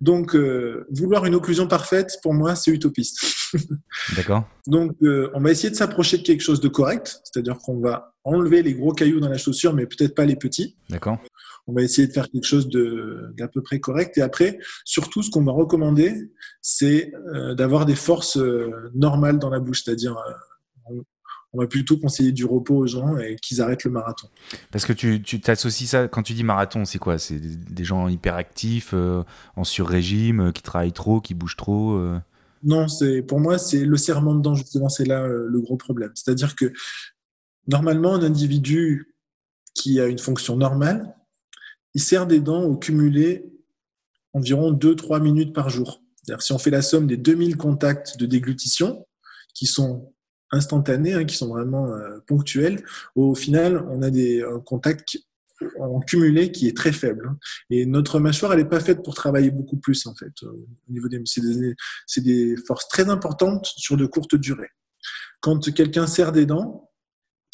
Donc, 0.00 0.34
euh, 0.34 0.86
vouloir 0.90 1.26
une 1.26 1.34
occlusion 1.34 1.68
parfaite, 1.68 2.18
pour 2.22 2.32
moi, 2.32 2.56
c'est 2.56 2.70
utopiste. 2.70 3.22
D'accord. 4.16 4.48
Donc, 4.66 4.92
euh, 5.02 5.30
on 5.34 5.40
va 5.40 5.50
essayer 5.50 5.70
de 5.70 5.76
s'approcher 5.76 6.18
de 6.18 6.22
quelque 6.22 6.40
chose 6.40 6.60
de 6.60 6.68
correct, 6.68 7.20
c'est-à-dire 7.24 7.58
qu'on 7.58 7.80
va 7.80 8.14
enlever 8.24 8.62
les 8.62 8.74
gros 8.74 8.92
cailloux 8.92 9.20
dans 9.20 9.28
la 9.28 9.36
chaussure, 9.36 9.74
mais 9.74 9.86
peut-être 9.86 10.14
pas 10.14 10.24
les 10.24 10.36
petits. 10.36 10.76
D'accord. 10.88 11.18
On 11.66 11.72
va 11.72 11.82
essayer 11.82 12.06
de 12.06 12.12
faire 12.12 12.30
quelque 12.30 12.46
chose 12.46 12.68
de 12.68 13.32
d'à 13.36 13.48
peu 13.48 13.62
près 13.62 13.80
correct. 13.80 14.18
Et 14.18 14.22
après, 14.22 14.58
surtout, 14.84 15.22
ce 15.22 15.30
qu'on 15.30 15.44
va 15.44 15.52
recommander, 15.52 16.30
c'est 16.60 17.12
euh, 17.34 17.54
d'avoir 17.54 17.86
des 17.86 17.94
forces 17.94 18.38
normales 18.94 19.38
dans 19.38 19.50
la 19.50 19.60
bouche, 19.60 19.82
c'est-à-dire 19.84 20.16
on 21.54 21.60
va 21.60 21.66
plutôt 21.66 21.96
conseiller 21.96 22.32
du 22.32 22.44
repos 22.44 22.74
aux 22.74 22.86
gens 22.86 23.16
et 23.16 23.36
qu'ils 23.36 23.62
arrêtent 23.62 23.84
le 23.84 23.90
marathon. 23.90 24.28
Parce 24.72 24.84
que 24.84 24.92
tu, 24.92 25.22
tu 25.22 25.40
t'associes 25.40 25.86
ça, 25.86 26.08
quand 26.08 26.22
tu 26.22 26.32
dis 26.32 26.42
marathon, 26.42 26.84
c'est 26.84 26.98
quoi? 26.98 27.18
C'est 27.18 27.38
des 27.38 27.84
gens 27.84 28.08
hyperactifs, 28.08 28.90
euh, 28.92 29.22
en 29.54 29.62
sur-régime, 29.62 30.48
euh, 30.48 30.52
qui 30.52 30.62
travaillent 30.62 30.92
trop, 30.92 31.20
qui 31.20 31.32
bougent 31.32 31.56
trop 31.56 31.94
euh? 31.94 32.18
Non, 32.64 32.88
c'est, 32.88 33.22
pour 33.22 33.40
moi, 33.40 33.58
c'est 33.58 33.84
le 33.84 33.96
serment 33.96 34.34
de 34.34 34.40
dents, 34.40 34.54
justement, 34.54 34.88
c'est 34.88 35.04
là 35.04 35.26
le 35.26 35.60
gros 35.60 35.76
problème. 35.76 36.10
C'est-à-dire 36.14 36.56
que 36.56 36.72
normalement, 37.68 38.14
un 38.14 38.22
individu 38.22 39.14
qui 39.74 40.00
a 40.00 40.06
une 40.06 40.18
fonction 40.18 40.56
normale, 40.56 41.14
il 41.94 42.02
serre 42.02 42.26
des 42.26 42.40
dents 42.40 42.62
au 42.64 42.76
cumulé 42.76 43.50
environ 44.32 44.72
2-3 44.72 45.22
minutes 45.22 45.54
par 45.54 45.70
jour. 45.70 46.02
Si 46.40 46.52
on 46.52 46.58
fait 46.58 46.70
la 46.70 46.82
somme 46.82 47.06
des 47.06 47.16
2000 47.16 47.56
contacts 47.56 48.18
de 48.18 48.26
déglutition, 48.26 49.06
qui 49.54 49.66
sont 49.66 50.12
instantanés, 50.50 51.14
hein, 51.14 51.24
qui 51.24 51.36
sont 51.36 51.48
vraiment 51.48 51.88
euh, 51.88 52.18
ponctuels, 52.26 52.84
au 53.14 53.34
final, 53.34 53.86
on 53.90 54.02
a 54.02 54.10
des, 54.10 54.42
un 54.42 54.60
contact 54.60 55.18
en 55.78 56.00
cumulé 56.00 56.50
qui 56.50 56.66
est 56.66 56.76
très 56.76 56.92
faible. 56.92 57.28
Hein. 57.28 57.38
Et 57.70 57.86
notre 57.86 58.18
mâchoire, 58.18 58.52
elle 58.52 58.60
n'est 58.60 58.68
pas 58.68 58.80
faite 58.80 59.02
pour 59.02 59.14
travailler 59.14 59.50
beaucoup 59.50 59.76
plus, 59.76 60.06
en 60.06 60.14
fait. 60.14 60.32
Euh, 60.42 60.66
niveau 60.88 61.08
des, 61.08 61.22
c'est 61.24 61.40
des, 61.40 61.74
des 62.22 62.56
forces 62.56 62.88
très 62.88 63.08
importantes 63.08 63.66
sur 63.76 63.96
de 63.96 64.06
courtes 64.06 64.34
durées. 64.34 64.70
Quand 65.40 65.72
quelqu'un 65.72 66.06
serre 66.06 66.32
des 66.32 66.46
dents, 66.46 66.90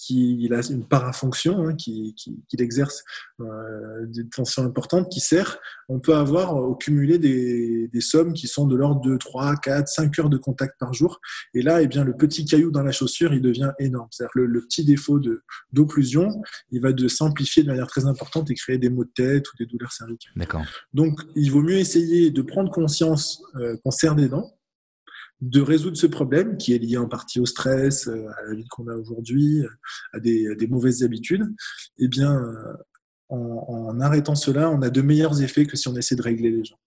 qui 0.07 0.49
a 0.53 0.61
une 0.71 0.85
parafonction, 0.85 1.67
hein, 1.67 1.75
qui, 1.75 2.15
qui, 2.15 2.43
qui, 2.49 2.57
exerce 2.63 3.05
euh, 3.41 4.07
des 4.07 4.27
tensions 4.29 4.65
importantes, 4.65 5.11
qui 5.11 5.21
sert, 5.21 5.59
on 5.89 6.01
peut 6.01 6.15
avoir 6.15 6.57
au 6.57 6.75
cumulé 6.75 7.19
des, 7.19 7.89
des 7.89 8.01
sommes 8.01 8.33
qui 8.33 8.49
sont 8.49 8.67
de 8.67 8.77
l'ordre 8.77 9.01
de 9.03 9.17
3, 9.17 9.57
4, 9.57 9.89
5 9.89 10.19
heures 10.19 10.31
de 10.31 10.39
contact 10.39 10.77
par 10.79 10.95
jour. 10.95 11.21
Et 11.55 11.63
là, 11.63 11.83
eh 11.83 11.87
bien, 11.87 12.05
le 12.05 12.17
petit 12.17 12.45
caillou 12.45 12.71
dans 12.71 12.83
la 12.83 12.93
chaussure, 12.93 13.35
il 13.35 13.43
devient 13.43 13.73
énorme. 13.79 14.09
C'est-à-dire 14.11 14.33
le, 14.35 14.47
le 14.47 14.61
petit 14.63 14.85
défaut 14.85 15.21
d'occlusion, 15.73 16.43
il 16.71 16.81
va 16.81 16.93
de 16.93 17.09
s'amplifier 17.09 17.63
de 17.63 17.69
manière 17.69 17.87
très 17.87 18.07
importante 18.07 18.51
et 18.51 18.55
créer 18.55 18.79
des 18.79 18.89
maux 18.89 19.05
de 19.05 19.13
tête 19.15 19.53
ou 19.53 19.57
des 19.59 19.67
douleurs 19.67 19.93
cervicales. 19.93 20.33
D'accord. 20.37 20.65
Donc, 20.95 21.21
il 21.35 21.51
vaut 21.51 21.63
mieux 21.63 21.79
essayer 21.79 22.31
de 22.31 22.43
prendre 22.43 22.71
conscience 22.71 23.43
euh, 23.57 23.77
qu'on 23.85 23.91
serre 23.91 24.15
des 24.15 24.29
dents, 24.29 24.57
de 25.41 25.61
résoudre 25.61 25.97
ce 25.97 26.07
problème 26.07 26.57
qui 26.59 26.75
est 26.75 26.79
lié 26.79 26.99
en 26.99 27.09
partie 27.09 27.41
au 27.41 27.47
stress, 27.47 28.09
euh, 28.09 28.27
à 28.39 28.49
la 28.49 28.55
vie 28.55 28.69
qu'on 28.69 28.89
a 28.89 28.95
aujourd'hui, 28.95 29.65
à 30.13 30.21
des, 30.21 30.55
des, 30.57 30.67
mauvaises 30.67 31.03
habitudes, 31.03 31.47
eh 31.99 32.09
bien, 32.09 32.35
euh, 32.35 32.77
en, 33.29 33.37
en, 33.39 34.01
arrêtant 34.01 34.35
cela, 34.35 34.71
on 34.71 34.83
a 34.83 34.91
de 34.91 35.01
meilleurs 35.01 35.43
effets 35.43 35.67
que 35.67 35.77
si 35.77 35.89
on 35.89 35.97
essaie 35.97 36.17
de 36.17 36.23
régler 36.23 36.51
les 36.51 36.65
gens. 36.65 36.79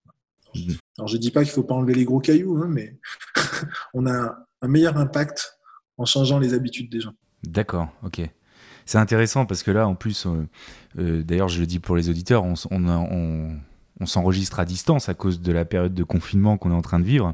Mmh. 0.55 0.73
Alors, 0.97 1.07
je 1.07 1.17
dis 1.17 1.31
pas 1.31 1.43
qu'il 1.43 1.51
faut 1.51 1.63
pas 1.63 1.75
enlever 1.75 1.95
les 1.95 2.05
gros 2.05 2.19
cailloux, 2.19 2.57
hein, 2.57 2.67
mais 2.69 2.99
on 3.93 4.05
a 4.05 4.45
un 4.61 4.67
meilleur 4.67 4.97
impact 4.97 5.57
en 5.97 6.05
changeant 6.05 6.39
les 6.39 6.53
habitudes 6.53 6.91
des 6.91 7.01
gens. 7.01 7.13
D'accord, 7.43 7.89
ok. 8.03 8.21
C'est 8.85 8.97
intéressant 8.97 9.45
parce 9.45 9.63
que 9.63 9.71
là, 9.71 9.87
en 9.87 9.95
plus, 9.95 10.25
euh, 10.25 10.45
euh, 10.99 11.23
d'ailleurs, 11.23 11.49
je 11.49 11.59
le 11.59 11.65
dis 11.65 11.79
pour 11.79 11.95
les 11.95 12.09
auditeurs, 12.09 12.43
on, 12.43 12.53
on, 12.69 12.87
on, 12.87 13.57
on 13.99 14.05
s'enregistre 14.05 14.59
à 14.59 14.65
distance 14.65 15.09
à 15.09 15.13
cause 15.13 15.41
de 15.41 15.51
la 15.51 15.65
période 15.65 15.93
de 15.93 16.03
confinement 16.03 16.57
qu'on 16.57 16.71
est 16.71 16.75
en 16.75 16.81
train 16.81 16.99
de 16.99 17.05
vivre 17.05 17.33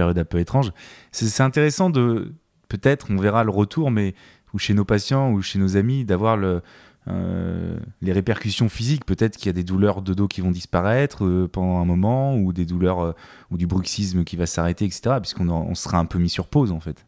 période 0.00 0.18
un 0.18 0.24
peu 0.24 0.38
étrange. 0.38 0.72
C'est 1.12 1.42
intéressant 1.42 1.90
de, 1.90 2.32
peut-être, 2.68 3.08
on 3.10 3.16
verra 3.16 3.44
le 3.44 3.50
retour, 3.50 3.90
mais 3.90 4.14
ou 4.54 4.58
chez 4.58 4.72
nos 4.72 4.86
patients 4.86 5.30
ou 5.30 5.42
chez 5.42 5.58
nos 5.58 5.76
amis, 5.76 6.06
d'avoir 6.06 6.38
le, 6.38 6.62
euh, 7.08 7.76
les 8.00 8.12
répercussions 8.12 8.70
physiques. 8.70 9.04
Peut-être 9.04 9.36
qu'il 9.36 9.46
y 9.46 9.50
a 9.50 9.52
des 9.52 9.62
douleurs 9.62 10.00
de 10.00 10.14
dos 10.14 10.26
qui 10.26 10.40
vont 10.40 10.52
disparaître 10.52 11.26
euh, 11.26 11.48
pendant 11.52 11.80
un 11.80 11.84
moment, 11.84 12.34
ou 12.34 12.54
des 12.54 12.64
douleurs 12.64 13.00
euh, 13.00 13.12
ou 13.50 13.58
du 13.58 13.66
bruxisme 13.66 14.24
qui 14.24 14.36
va 14.36 14.46
s'arrêter, 14.46 14.86
etc. 14.86 15.16
Puisqu'on 15.20 15.50
on 15.50 15.74
sera 15.74 15.98
un 15.98 16.06
peu 16.06 16.18
mis 16.18 16.30
sur 16.30 16.46
pause 16.46 16.72
en 16.72 16.80
fait. 16.80 17.04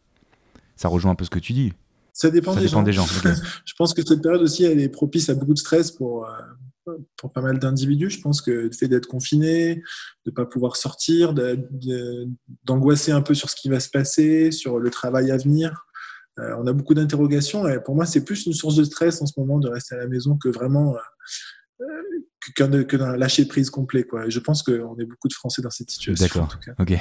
Ça 0.75 0.87
rejoint 0.87 1.13
un 1.13 1.15
peu 1.15 1.25
ce 1.25 1.31
que 1.31 1.39
tu 1.39 1.53
dis. 1.53 1.73
Ça 2.13 2.29
dépend, 2.29 2.53
Ça 2.53 2.59
des, 2.59 2.67
dépend 2.67 2.77
gens. 2.77 2.83
des 2.83 2.93
gens. 2.93 3.05
Okay. 3.05 3.33
Je 3.65 3.73
pense 3.75 3.95
que 3.95 4.05
cette 4.05 4.21
période 4.21 4.43
aussi, 4.43 4.65
elle 4.65 4.79
est 4.79 4.89
propice 4.89 5.29
à 5.29 5.33
beaucoup 5.33 5.53
de 5.53 5.57
stress 5.57 5.89
pour, 5.91 6.27
pour 7.17 7.31
pas 7.31 7.41
mal 7.41 7.59
d'individus. 7.59 8.09
Je 8.09 8.21
pense 8.21 8.41
que 8.41 8.51
le 8.51 8.71
fait 8.71 8.87
d'être 8.87 9.07
confiné, 9.07 9.75
de 9.75 9.81
ne 10.27 10.31
pas 10.31 10.45
pouvoir 10.45 10.75
sortir, 10.75 11.33
d'angoisser 12.63 13.11
un 13.11 13.21
peu 13.21 13.33
sur 13.33 13.49
ce 13.49 13.55
qui 13.55 13.69
va 13.69 13.79
se 13.79 13.89
passer, 13.89 14.51
sur 14.51 14.79
le 14.79 14.89
travail 14.89 15.31
à 15.31 15.37
venir. 15.37 15.85
Euh, 16.39 16.55
on 16.57 16.65
a 16.65 16.73
beaucoup 16.73 16.93
d'interrogations 16.93 17.67
et 17.67 17.79
pour 17.79 17.95
moi, 17.95 18.05
c'est 18.05 18.23
plus 18.23 18.45
une 18.45 18.53
source 18.53 18.75
de 18.75 18.83
stress 18.83 19.21
en 19.21 19.25
ce 19.25 19.39
moment 19.39 19.59
de 19.59 19.69
rester 19.69 19.95
à 19.95 19.99
la 19.99 20.07
maison 20.07 20.37
que 20.37 20.49
vraiment 20.49 20.95
euh, 20.95 21.85
que, 22.55 22.83
que 22.83 22.97
d'un 22.97 23.15
lâcher 23.17 23.45
prise 23.45 23.69
complet. 23.69 24.03
Quoi. 24.03 24.27
Et 24.27 24.31
je 24.31 24.39
pense 24.39 24.63
qu'on 24.63 24.97
est 24.97 25.05
beaucoup 25.05 25.27
de 25.27 25.33
Français 25.33 25.61
dans 25.61 25.69
cette 25.69 25.89
situation. 25.89 26.25
D'accord. 26.25 26.59
Ok. 26.79 26.93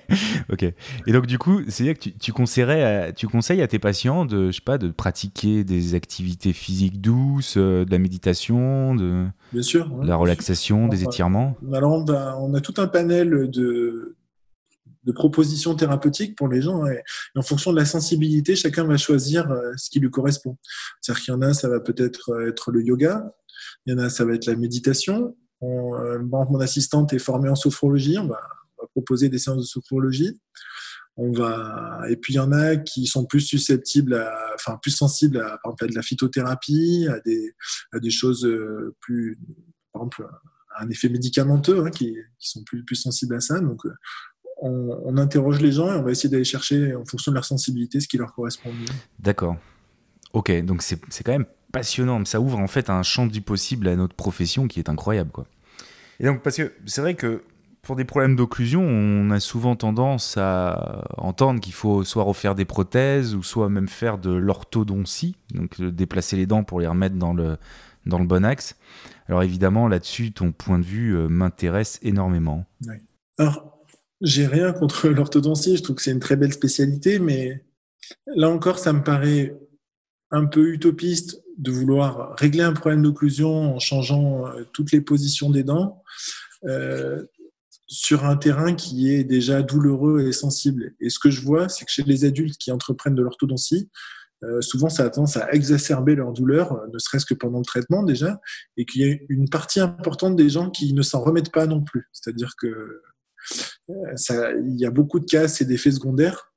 ok. 0.52 0.62
Et 1.06 1.12
donc 1.12 1.26
du 1.26 1.38
coup, 1.38 1.62
c'est-à-dire 1.68 1.94
que 1.94 2.00
tu, 2.00 2.12
tu, 2.12 2.32
conseillerais, 2.32 2.82
à, 2.82 3.12
tu 3.12 3.28
conseilles 3.28 3.62
à 3.62 3.68
tes 3.68 3.78
patients 3.78 4.24
de, 4.24 4.50
je 4.50 4.56
sais 4.56 4.64
pas, 4.64 4.78
de 4.78 4.90
pratiquer 4.90 5.64
des 5.64 5.94
activités 5.94 6.52
physiques 6.52 7.00
douces, 7.00 7.56
euh, 7.56 7.84
de 7.84 7.90
la 7.90 7.98
méditation, 7.98 8.94
de, 8.94 9.26
bien 9.52 9.62
sûr, 9.62 9.88
de 9.88 10.06
la 10.06 10.16
relaxation, 10.16 10.88
des 10.88 11.04
étirements? 11.04 11.56
Alors 11.72 11.92
on 11.92 12.04
a, 12.12 12.36
on 12.36 12.54
a 12.54 12.60
tout 12.60 12.74
un 12.78 12.86
panel 12.86 13.50
de 13.50 14.16
de 15.04 15.12
propositions 15.12 15.74
thérapeutiques 15.74 16.36
pour 16.36 16.48
les 16.48 16.62
gens. 16.62 16.86
Et, 16.86 17.02
en 17.34 17.42
fonction 17.42 17.72
de 17.72 17.76
la 17.76 17.84
sensibilité, 17.84 18.56
chacun 18.56 18.84
va 18.84 18.96
choisir 18.96 19.50
euh, 19.50 19.72
ce 19.76 19.90
qui 19.90 20.00
lui 20.00 20.10
correspond. 20.10 20.56
C'est-à-dire 21.00 21.24
qu'il 21.24 21.34
y 21.34 21.36
en 21.36 21.42
a, 21.42 21.54
ça 21.54 21.68
va 21.68 21.80
peut-être 21.80 22.48
être 22.48 22.70
le 22.70 22.82
yoga, 22.82 23.32
il 23.86 23.92
y 23.92 23.96
en 23.96 23.98
a, 23.98 24.10
ça 24.10 24.24
va 24.24 24.34
être 24.34 24.46
la 24.46 24.56
méditation. 24.56 25.36
On, 25.60 25.94
euh, 25.94 26.18
mon 26.20 26.60
assistante 26.60 27.12
est 27.12 27.18
formée 27.18 27.48
en 27.48 27.54
sophrologie. 27.54 28.18
On 28.18 28.26
va, 28.26 28.40
proposer 28.92 29.28
des 29.28 29.38
séances 29.38 29.58
de 29.58 29.66
sophrologie. 29.66 30.40
On 31.16 31.32
va, 31.32 32.00
et 32.08 32.16
puis 32.16 32.32
il 32.32 32.36
y 32.36 32.40
en 32.40 32.50
a 32.50 32.76
qui 32.76 33.06
sont 33.06 33.26
plus 33.26 33.40
susceptibles, 33.40 34.20
enfin 34.54 34.78
plus 34.80 34.90
sensibles 34.90 35.38
à, 35.38 35.58
par 35.62 35.72
exemple, 35.72 35.84
à 35.84 35.88
de 35.88 35.94
la 35.94 36.02
phytothérapie, 36.02 37.06
à 37.08 37.20
des, 38.00 38.10
choses 38.10 38.44
euh, 38.46 38.96
plus, 39.00 39.38
par 39.92 40.02
exemple, 40.02 40.26
à 40.74 40.84
un 40.84 40.88
effet 40.88 41.08
médicamenteux, 41.08 41.84
hein, 41.84 41.90
qui, 41.90 42.16
sont 42.38 42.64
plus, 42.64 42.96
sensibles 42.96 43.34
à 43.34 43.40
ça. 43.40 43.60
Donc, 43.60 43.82
on, 44.62 44.98
on, 45.04 45.16
interroge 45.18 45.60
les 45.60 45.72
gens 45.72 45.92
et 45.92 45.96
on 45.96 46.02
va 46.02 46.10
essayer 46.10 46.30
d'aller 46.30 46.44
chercher, 46.44 46.94
en 46.94 47.04
fonction 47.04 47.32
de 47.32 47.34
leur 47.34 47.44
sensibilité, 47.44 48.00
ce 48.00 48.08
qui 48.08 48.16
leur 48.16 48.32
correspond 48.32 48.72
mieux. 48.72 48.86
D'accord. 49.18 49.56
Ok, 50.32 50.50
donc 50.64 50.82
c'est 50.82 51.22
quand 51.22 51.32
même 51.32 51.46
passionnant. 51.72 52.24
Ça 52.24 52.40
ouvre 52.40 52.58
en 52.58 52.66
fait 52.66 52.90
un 52.90 53.02
champ 53.02 53.26
du 53.26 53.40
possible 53.40 53.88
à 53.88 53.96
notre 53.96 54.14
profession 54.14 54.68
qui 54.68 54.78
est 54.78 54.88
incroyable. 54.88 55.30
Quoi. 55.30 55.46
Et 56.18 56.24
donc, 56.24 56.42
parce 56.42 56.56
que 56.56 56.72
c'est 56.86 57.00
vrai 57.00 57.14
que 57.14 57.42
pour 57.82 57.96
des 57.96 58.04
problèmes 58.04 58.36
d'occlusion, 58.36 58.82
on 58.82 59.30
a 59.30 59.40
souvent 59.40 59.74
tendance 59.74 60.36
à 60.36 61.04
entendre 61.16 61.60
qu'il 61.60 61.72
faut 61.72 62.04
soit 62.04 62.24
refaire 62.24 62.54
des 62.54 62.66
prothèses 62.66 63.34
ou 63.34 63.42
soit 63.42 63.68
même 63.68 63.88
faire 63.88 64.18
de 64.18 64.30
l'orthodontie, 64.30 65.34
donc 65.54 65.80
déplacer 65.80 66.36
les 66.36 66.46
dents 66.46 66.62
pour 66.62 66.80
les 66.80 66.86
remettre 66.86 67.16
dans 67.16 67.32
le, 67.32 67.56
dans 68.06 68.18
le 68.18 68.26
bon 68.26 68.44
axe. 68.44 68.76
Alors 69.28 69.42
évidemment, 69.42 69.88
là-dessus, 69.88 70.32
ton 70.32 70.52
point 70.52 70.78
de 70.78 70.84
vue 70.84 71.16
euh, 71.16 71.28
m'intéresse 71.28 71.98
énormément. 72.02 72.66
Alors, 73.38 73.78
j'ai 74.20 74.46
rien 74.46 74.72
contre 74.72 75.08
l'orthodontie, 75.08 75.76
je 75.76 75.82
trouve 75.82 75.96
que 75.96 76.02
c'est 76.02 76.12
une 76.12 76.20
très 76.20 76.36
belle 76.36 76.52
spécialité, 76.52 77.18
mais 77.18 77.64
là 78.26 78.50
encore, 78.50 78.78
ça 78.78 78.92
me 78.92 79.02
paraît 79.02 79.56
un 80.30 80.44
peu 80.44 80.72
utopiste 80.72 81.42
de 81.60 81.70
vouloir 81.70 82.34
régler 82.38 82.62
un 82.62 82.72
problème 82.72 83.02
d'occlusion 83.02 83.74
en 83.74 83.78
changeant 83.78 84.46
euh, 84.46 84.64
toutes 84.72 84.92
les 84.92 85.02
positions 85.02 85.50
des 85.50 85.62
dents 85.62 86.02
euh, 86.64 87.24
sur 87.86 88.24
un 88.24 88.36
terrain 88.36 88.74
qui 88.74 89.10
est 89.12 89.24
déjà 89.24 89.62
douloureux 89.62 90.22
et 90.26 90.32
sensible. 90.32 90.94
Et 91.00 91.10
ce 91.10 91.18
que 91.18 91.30
je 91.30 91.42
vois, 91.42 91.68
c'est 91.68 91.84
que 91.84 91.90
chez 91.90 92.02
les 92.02 92.24
adultes 92.24 92.56
qui 92.56 92.72
entreprennent 92.72 93.14
de 93.14 93.22
l'orthodontie, 93.22 93.90
euh, 94.42 94.62
souvent 94.62 94.88
ça 94.88 95.04
a 95.04 95.10
tendance 95.10 95.36
à 95.36 95.52
exacerber 95.52 96.14
leur 96.14 96.32
douleur, 96.32 96.80
ne 96.92 96.98
serait-ce 96.98 97.26
que 97.26 97.34
pendant 97.34 97.58
le 97.58 97.64
traitement 97.64 98.02
déjà, 98.02 98.40
et 98.78 98.86
qu'il 98.86 99.02
y 99.02 99.12
a 99.12 99.16
une 99.28 99.50
partie 99.50 99.80
importante 99.80 100.36
des 100.36 100.48
gens 100.48 100.70
qui 100.70 100.94
ne 100.94 101.02
s'en 101.02 101.20
remettent 101.20 101.52
pas 101.52 101.66
non 101.66 101.82
plus. 101.82 102.08
C'est-à-dire 102.12 102.54
que 102.58 103.02
ça, 104.14 104.52
il 104.52 104.80
y 104.80 104.86
a 104.86 104.90
beaucoup 104.90 105.20
de 105.20 105.26
casse 105.26 105.60
et 105.60 105.64
d'effets 105.66 105.92
secondaires. 105.92 106.49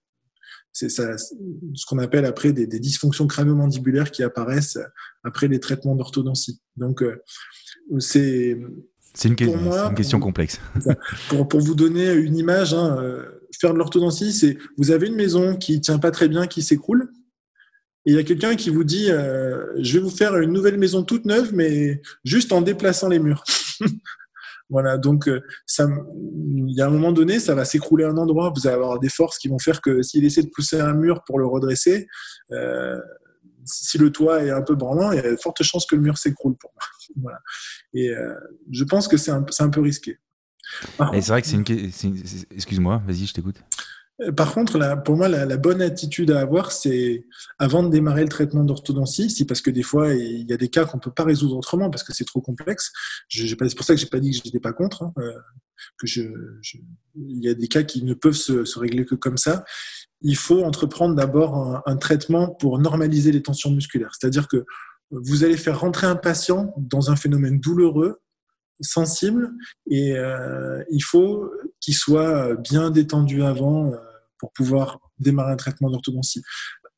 C'est 0.73 0.89
ça, 0.89 1.17
ce 1.17 1.85
qu'on 1.85 1.99
appelle 1.99 2.25
après 2.25 2.51
des, 2.51 2.65
des 2.65 2.79
dysfonctions 2.79 3.27
crânio-mandibulaires 3.27 4.09
qui 4.09 4.23
apparaissent 4.23 4.79
après 5.23 5.47
les 5.47 5.59
traitements 5.59 5.95
d'orthodontie. 5.95 6.59
Donc, 6.75 7.03
euh, 7.03 7.21
c'est. 7.99 8.59
C'est 9.15 9.29
une, 9.29 9.55
moi, 9.61 9.89
une, 9.89 9.95
question 9.95 10.19
complexe. 10.19 10.59
pour, 11.29 11.47
pour, 11.47 11.59
vous 11.59 11.75
donner 11.75 12.11
une 12.13 12.35
image, 12.35 12.73
hein, 12.73 12.97
euh, 12.99 13.23
faire 13.59 13.71
de 13.71 13.77
l'orthodontie, 13.77 14.33
c'est 14.33 14.57
vous 14.77 14.89
avez 14.89 15.05
une 15.05 15.15
maison 15.15 15.55
qui 15.55 15.79
tient 15.79 15.99
pas 15.99 16.09
très 16.09 16.27
bien, 16.27 16.47
qui 16.47 16.63
s'écroule, 16.63 17.11
et 18.05 18.11
il 18.11 18.15
y 18.15 18.19
a 18.19 18.23
quelqu'un 18.23 18.55
qui 18.55 18.69
vous 18.69 18.83
dit 18.83 19.09
euh, 19.09 19.65
je 19.79 19.93
vais 19.93 20.03
vous 20.03 20.09
faire 20.09 20.35
une 20.37 20.51
nouvelle 20.51 20.77
maison 20.77 21.03
toute 21.03 21.25
neuve, 21.25 21.51
mais 21.53 22.01
juste 22.25 22.51
en 22.51 22.61
déplaçant 22.61 23.07
les 23.07 23.19
murs. 23.19 23.43
Voilà, 24.73 24.97
donc 24.97 25.29
ça, 25.67 25.87
il 26.17 26.73
y 26.75 26.81
a 26.81 26.87
un 26.87 26.89
moment 26.89 27.11
donné, 27.11 27.39
ça 27.39 27.53
va 27.53 27.63
s'écrouler 27.63 28.05
un 28.05 28.17
endroit. 28.17 28.51
Vous 28.55 28.65
allez 28.65 28.75
avoir 28.75 28.99
des 28.99 29.07
forces 29.07 29.37
qui 29.37 29.47
vont 29.47 29.59
faire 29.59 29.81
que 29.81 30.01
s'il 30.01 30.25
essaie 30.25 30.41
de 30.41 30.49
pousser 30.49 30.79
un 30.79 30.95
mur 30.95 31.23
pour 31.27 31.37
le 31.37 31.45
redresser, 31.45 32.07
euh, 32.51 32.99
si 33.65 33.99
le 33.99 34.11
toit 34.11 34.43
est 34.43 34.49
un 34.49 34.63
peu 34.63 34.73
branlant, 34.73 35.11
il 35.11 35.17
y 35.17 35.19
a 35.19 35.29
de 35.29 35.35
fortes 35.35 35.61
chances 35.61 35.85
que 35.85 35.95
le 35.95 36.01
mur 36.01 36.17
s'écroule 36.17 36.55
pour 36.57 36.71
moi. 36.73 36.83
Voilà. 37.21 37.39
Et 37.93 38.09
euh, 38.09 38.33
je 38.71 38.83
pense 38.83 39.07
que 39.07 39.17
c'est 39.17 39.29
un, 39.29 39.45
un, 39.59 39.69
peu 39.69 39.81
risqué. 39.81 40.17
Et 41.13 41.21
c'est 41.21 41.31
vrai 41.31 41.43
que 41.43 41.47
c'est 41.47 41.57
une. 42.07 42.23
Excuse-moi, 42.49 43.03
vas-y, 43.05 43.27
je 43.27 43.33
t'écoute. 43.33 43.57
Euh, 44.21 44.31
par 44.31 44.53
contre, 44.53 45.01
pour 45.03 45.17
moi, 45.17 45.27
la, 45.27 45.57
bonne 45.57 45.81
attitude 45.81 46.31
à 46.31 46.41
avoir, 46.41 46.71
c'est 46.71 47.25
avant 47.59 47.83
de 47.83 47.89
démarrer 47.89 48.23
le 48.23 48.29
traitement 48.29 48.63
d'orthodontie, 48.63 49.29
si 49.29 49.45
parce 49.45 49.61
que 49.61 49.71
des 49.71 49.83
fois, 49.83 50.13
il 50.13 50.49
y 50.49 50.53
a 50.53 50.57
des 50.57 50.69
cas 50.69 50.85
qu'on 50.85 50.99
peut 50.99 51.11
pas 51.11 51.23
résoudre 51.23 51.57
autrement 51.57 51.89
parce 51.89 52.03
que 52.03 52.13
c'est 52.13 52.25
trop 52.25 52.41
complexe. 52.41 52.91
C'est 53.29 53.55
pour 53.75 53.85
ça 53.85 53.93
que 53.93 53.99
j'ai 53.99 54.07
pas 54.07 54.19
dit 54.19 54.31
que 54.31 54.37
je 54.37 54.41
n'étais 54.45 54.59
pas 54.59 54.73
contre. 54.73 55.03
Hein, 55.03 55.13
euh, 55.17 55.39
je, 56.03 56.21
il 57.15 57.43
y 57.43 57.49
a 57.49 57.53
des 57.53 57.67
cas 57.67 57.83
qui 57.83 58.03
ne 58.03 58.13
peuvent 58.13 58.33
se, 58.33 58.79
régler 58.79 59.05
que 59.05 59.15
comme 59.15 59.37
ça. 59.37 59.65
Il 60.21 60.37
faut 60.37 60.63
entreprendre 60.63 61.15
d'abord 61.15 61.55
un, 61.55 61.81
un, 61.85 61.97
traitement 61.97 62.49
pour 62.49 62.79
normaliser 62.79 63.31
les 63.31 63.41
tensions 63.41 63.71
musculaires. 63.71 64.11
C'est-à-dire 64.17 64.47
que 64.47 64.63
vous 65.11 65.43
allez 65.43 65.57
faire 65.57 65.79
rentrer 65.79 66.07
un 66.07 66.15
patient 66.15 66.73
dans 66.77 67.11
un 67.11 67.15
phénomène 67.15 67.59
douloureux 67.59 68.21
sensible 68.81 69.51
et 69.89 70.17
euh, 70.17 70.83
il 70.89 71.03
faut 71.03 71.51
qu'il 71.83 71.95
soit 71.95 72.55
bien 72.55 72.89
détendu 72.91 73.43
avant 73.43 73.91
euh, 73.91 73.97
pour 74.37 74.53
pouvoir 74.53 74.99
démarrer 75.19 75.51
un 75.51 75.57
traitement 75.57 75.89
d'orthodontie. 75.89 76.41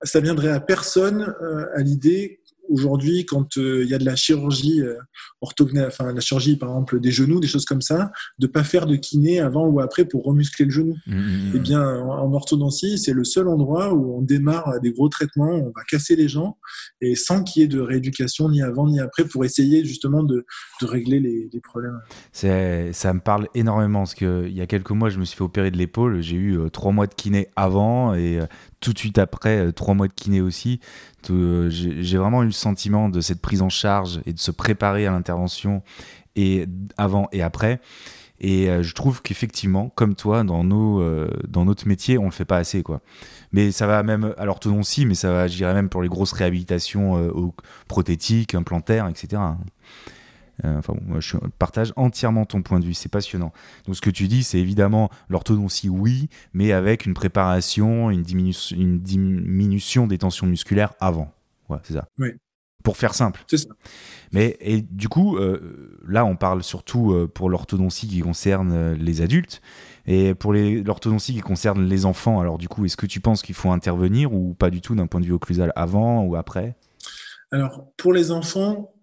Ça 0.03 0.19
viendrait 0.19 0.51
à 0.51 0.59
personne 0.59 1.33
euh, 1.41 1.65
à 1.75 1.81
l'idée 1.81 2.41
aujourd'hui, 2.69 3.25
quand 3.25 3.57
euh, 3.57 3.83
il 3.83 3.89
y 3.89 3.93
a 3.93 3.97
de 3.97 4.05
la 4.05 4.15
chirurgie 4.15 4.81
euh, 4.81 4.95
orthogonale, 5.41 5.87
enfin 5.87 6.11
la 6.11 6.21
chirurgie 6.21 6.57
par 6.57 6.69
exemple 6.69 6.99
des 6.99 7.11
genoux, 7.11 7.39
des 7.39 7.47
choses 7.47 7.65
comme 7.65 7.81
ça, 7.81 8.11
de 8.39 8.47
pas 8.47 8.63
faire 8.63 8.85
de 8.85 8.95
kiné 8.95 9.39
avant 9.39 9.67
ou 9.67 9.79
après 9.79 10.05
pour 10.05 10.23
remuscler 10.23 10.65
le 10.65 10.71
genou. 10.71 10.95
Mmh, 11.07 11.15
mmh, 11.15 11.19
mmh. 11.19 11.51
Eh 11.55 11.59
bien, 11.59 11.99
en, 11.99 12.33
orthodontie, 12.33 12.97
c'est 12.97 13.13
le 13.13 13.23
seul 13.23 13.47
endroit 13.47 13.93
où 13.93 14.17
on 14.17 14.21
démarre 14.21 14.79
des 14.81 14.91
gros 14.91 15.09
traitements, 15.09 15.51
on 15.51 15.71
va 15.75 15.83
casser 15.89 16.15
les 16.15 16.27
gens 16.27 16.57
et 17.01 17.15
sans 17.15 17.43
qu'il 17.43 17.61
y 17.61 17.65
ait 17.65 17.67
de 17.67 17.79
rééducation 17.79 18.49
ni 18.49 18.61
avant 18.61 18.87
ni 18.87 18.99
après 18.99 19.25
pour 19.25 19.45
essayer 19.45 19.85
justement 19.85 20.23
de, 20.23 20.45
de 20.81 20.85
régler 20.85 21.19
les, 21.19 21.49
les 21.51 21.59
problèmes. 21.61 21.99
Ça 22.31 23.13
me 23.13 23.19
parle 23.19 23.47
énormément 23.53 23.99
parce 23.99 24.15
qu'il 24.15 24.53
y 24.53 24.61
a 24.61 24.67
quelques 24.67 24.91
mois, 24.91 25.09
je 25.09 25.19
me 25.19 25.25
suis 25.25 25.37
fait 25.37 25.43
opérer 25.43 25.71
de 25.71 25.77
l'épaule, 25.77 26.21
j'ai 26.21 26.35
eu 26.35 26.59
euh, 26.59 26.69
trois 26.69 26.91
mois 26.91 27.07
de 27.07 27.13
kiné 27.13 27.49
avant 27.55 28.13
et 28.13 28.39
tout 28.85 28.93
de 28.93 28.99
suite 28.99 29.17
après, 29.17 29.71
trois 29.71 29.95
mois 29.95 30.07
de 30.07 30.13
kiné 30.13 30.41
aussi. 30.41 30.79
Euh, 31.31 31.69
j'ai 31.71 32.17
vraiment 32.19 32.43
eu 32.43 32.47
le 32.47 32.51
sentiment 32.51 33.09
de 33.09 33.19
cette 33.19 33.41
prise 33.41 33.63
en 33.63 33.69
charge 33.69 34.21
et 34.27 34.33
de 34.33 34.39
se 34.39 34.51
préparer 34.51 35.07
à 35.07 35.11
l'intervention 35.11 35.81
et 36.35 36.67
avant 36.95 37.27
et 37.31 37.41
après. 37.41 37.81
Et 38.39 38.69
euh, 38.69 38.83
je 38.83 38.93
trouve 38.93 39.23
qu'effectivement, 39.23 39.91
comme 39.95 40.13
toi, 40.13 40.43
dans, 40.43 40.63
nos, 40.63 41.01
euh, 41.01 41.27
dans 41.47 41.65
notre 41.65 41.87
métier, 41.87 42.19
on 42.19 42.25
le 42.25 42.31
fait 42.31 42.45
pas 42.45 42.57
assez. 42.57 42.83
quoi. 42.83 43.01
Mais 43.51 43.71
ça 43.71 43.87
va 43.87 44.03
même 44.03 44.35
à 44.37 44.45
l'orthodontie, 44.45 45.07
mais 45.07 45.15
ça 45.15 45.31
va, 45.31 45.47
je 45.47 45.55
dirais 45.55 45.73
même 45.73 45.89
pour 45.89 46.03
les 46.03 46.09
grosses 46.09 46.33
réhabilitations 46.33 47.31
prothétiques, 47.87 48.53
implantaires, 48.53 49.07
etc. 49.07 49.41
Euh, 50.63 50.77
enfin, 50.77 50.93
moi, 51.05 51.19
je 51.19 51.37
partage 51.59 51.91
entièrement 51.95 52.45
ton 52.45 52.61
point 52.61 52.79
de 52.79 52.85
vue, 52.85 52.93
c'est 52.93 53.09
passionnant. 53.09 53.51
Donc, 53.85 53.95
ce 53.95 54.01
que 54.01 54.09
tu 54.09 54.27
dis, 54.27 54.43
c'est 54.43 54.59
évidemment 54.59 55.09
l'orthodontie, 55.27 55.89
oui, 55.89 56.29
mais 56.53 56.71
avec 56.71 57.05
une 57.05 57.13
préparation, 57.13 58.09
une, 58.09 58.23
une 58.71 58.99
diminution 58.99 60.07
des 60.07 60.17
tensions 60.17 60.47
musculaires 60.47 60.93
avant. 60.99 61.31
Ouais, 61.69 61.79
c'est 61.83 61.93
ça. 61.93 62.07
Oui. 62.19 62.29
Pour 62.83 62.97
faire 62.97 63.15
simple. 63.15 63.43
C'est 63.47 63.57
ça. 63.57 63.69
Mais 64.31 64.57
et 64.59 64.81
du 64.81 65.09
coup, 65.09 65.37
euh, 65.37 65.97
là, 66.07 66.23
on 66.23 66.35
parle 66.35 66.61
surtout 66.61 67.13
euh, 67.13 67.27
pour 67.27 67.49
l'orthodontie 67.49 68.07
qui 68.07 68.19
concerne 68.19 68.93
les 68.93 69.21
adultes. 69.21 69.61
Et 70.05 70.35
pour 70.35 70.53
l'orthodontie 70.53 71.33
qui 71.33 71.41
concerne 71.41 71.83
les 71.83 72.05
enfants, 72.05 72.39
alors 72.39 72.59
du 72.59 72.67
coup, 72.67 72.85
est-ce 72.85 72.95
que 72.95 73.07
tu 73.07 73.19
penses 73.19 73.41
qu'il 73.41 73.55
faut 73.55 73.71
intervenir 73.71 74.33
ou 74.33 74.53
pas 74.53 74.69
du 74.69 74.81
tout 74.81 74.93
d'un 74.93 75.07
point 75.07 75.19
de 75.19 75.25
vue 75.25 75.33
occlusal 75.33 75.73
avant 75.75 76.21
ou 76.21 76.35
après? 76.35 76.75
Alors, 77.51 77.91
pour 77.97 78.13
les 78.13 78.31
enfants, 78.31 78.93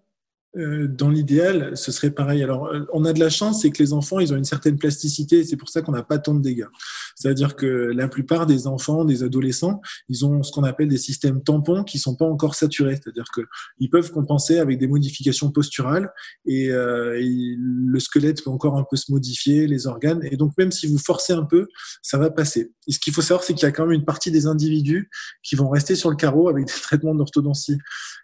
dans 0.55 1.09
l'idéal, 1.09 1.75
ce 1.75 1.91
serait 1.91 2.11
pareil. 2.11 2.43
Alors, 2.43 2.67
euh, 2.67 2.81
on 2.93 3.05
a 3.05 3.13
de 3.13 3.19
la 3.19 3.29
chance, 3.29 3.61
c'est 3.61 3.71
que 3.71 3.81
les 3.81 3.91
enfants, 3.91 4.19
ils 4.19 4.33
ont 4.33 4.37
une 4.37 4.43
certaine 4.43 4.77
plasticité, 4.77 5.43
c'est 5.43 5.57
pour 5.57 5.69
ça 5.69 5.81
qu'on 5.81 5.93
n'a 5.93 6.03
pas 6.03 6.19
tant 6.19 6.35
de 6.35 6.41
dégâts. 6.41 6.67
C'est-à-dire 7.15 7.55
que 7.55 7.65
la 7.65 8.07
plupart 8.07 8.45
des 8.45 8.67
enfants, 8.67 9.03
des 9.03 9.23
adolescents, 9.23 9.81
ils 10.09 10.25
ont 10.25 10.43
ce 10.43 10.51
qu'on 10.51 10.63
appelle 10.63 10.89
des 10.89 10.97
systèmes 10.97 11.43
tampons 11.43 11.83
qui 11.83 11.97
sont 11.97 12.15
pas 12.15 12.25
encore 12.25 12.53
saturés. 12.53 12.95
C'est-à-dire 12.95 13.25
que 13.33 13.41
ils 13.79 13.89
peuvent 13.89 14.11
compenser 14.11 14.59
avec 14.59 14.77
des 14.77 14.87
modifications 14.87 15.51
posturales, 15.51 16.11
et, 16.45 16.69
euh, 16.71 17.19
le 17.19 17.99
squelette 17.99 18.43
peut 18.43 18.51
encore 18.51 18.77
un 18.77 18.85
peu 18.87 18.95
se 18.95 19.11
modifier, 19.11 19.65
les 19.65 19.87
organes, 19.87 20.21
et 20.23 20.37
donc 20.37 20.53
même 20.57 20.71
si 20.71 20.85
vous 20.85 20.99
forcez 20.99 21.33
un 21.33 21.43
peu, 21.43 21.67
ça 22.03 22.17
va 22.19 22.29
passer. 22.29 22.71
Et 22.87 22.91
ce 22.91 22.99
qu'il 22.99 23.13
faut 23.13 23.21
savoir, 23.21 23.43
c'est 23.43 23.53
qu'il 23.53 23.63
y 23.63 23.69
a 23.69 23.71
quand 23.71 23.85
même 23.85 23.93
une 23.93 24.05
partie 24.05 24.29
des 24.29 24.45
individus 24.45 25.09
qui 25.41 25.55
vont 25.55 25.69
rester 25.69 25.95
sur 25.95 26.09
le 26.11 26.15
carreau 26.15 26.47
avec 26.47 26.65
des 26.65 26.73
traitements 26.73 27.15
d'orthodontie. 27.15 27.77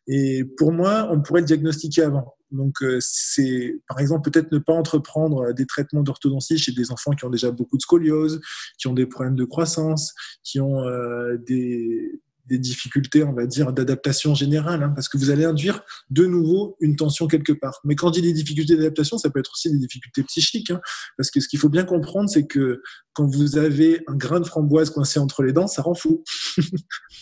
Et 0.07 0.43
pour 0.57 0.71
moi, 0.71 1.07
on 1.11 1.21
pourrait 1.21 1.41
le 1.41 1.47
diagnostiquer 1.47 2.03
avant. 2.03 2.18
Donc, 2.51 2.81
euh, 2.81 2.97
c'est 2.99 3.79
par 3.87 3.99
exemple 3.99 4.29
peut-être 4.29 4.51
ne 4.51 4.57
pas 4.57 4.73
entreprendre 4.73 5.53
des 5.53 5.65
traitements 5.65 6.03
d'orthodontie 6.03 6.57
chez 6.57 6.71
des 6.71 6.91
enfants 6.91 7.11
qui 7.11 7.25
ont 7.25 7.29
déjà 7.29 7.51
beaucoup 7.51 7.77
de 7.77 7.81
scoliose, 7.81 8.41
qui 8.77 8.87
ont 8.87 8.93
des 8.93 9.05
problèmes 9.05 9.35
de 9.35 9.45
croissance, 9.45 10.13
qui 10.43 10.59
ont 10.59 10.83
euh, 10.83 11.37
des, 11.37 12.19
des 12.49 12.57
difficultés, 12.57 13.23
on 13.23 13.33
va 13.33 13.45
dire, 13.45 13.71
d'adaptation 13.71 14.33
générale, 14.35 14.83
hein, 14.83 14.89
parce 14.89 15.07
que 15.07 15.17
vous 15.17 15.29
allez 15.29 15.45
induire 15.45 15.81
de 16.09 16.25
nouveau 16.25 16.75
une 16.79 16.95
tension 16.95 17.27
quelque 17.27 17.53
part. 17.53 17.79
Mais 17.85 17.95
quand 17.95 18.07
je 18.07 18.19
dis 18.19 18.21
des 18.23 18.33
difficultés 18.33 18.75
d'adaptation, 18.75 19.17
ça 19.17 19.29
peut 19.29 19.39
être 19.39 19.51
aussi 19.53 19.71
des 19.71 19.77
difficultés 19.77 20.23
psychiques, 20.23 20.71
hein, 20.71 20.81
parce 21.17 21.31
que 21.31 21.39
ce 21.39 21.47
qu'il 21.47 21.59
faut 21.59 21.69
bien 21.69 21.85
comprendre, 21.85 22.29
c'est 22.29 22.47
que 22.47 22.81
quand 23.13 23.27
vous 23.27 23.57
avez 23.57 24.01
un 24.07 24.15
grain 24.15 24.39
de 24.39 24.45
framboise 24.45 24.89
coincé 24.89 25.19
entre 25.19 25.43
les 25.43 25.53
dents, 25.53 25.67
ça 25.67 25.81
rend 25.81 25.95
fou. 25.95 26.23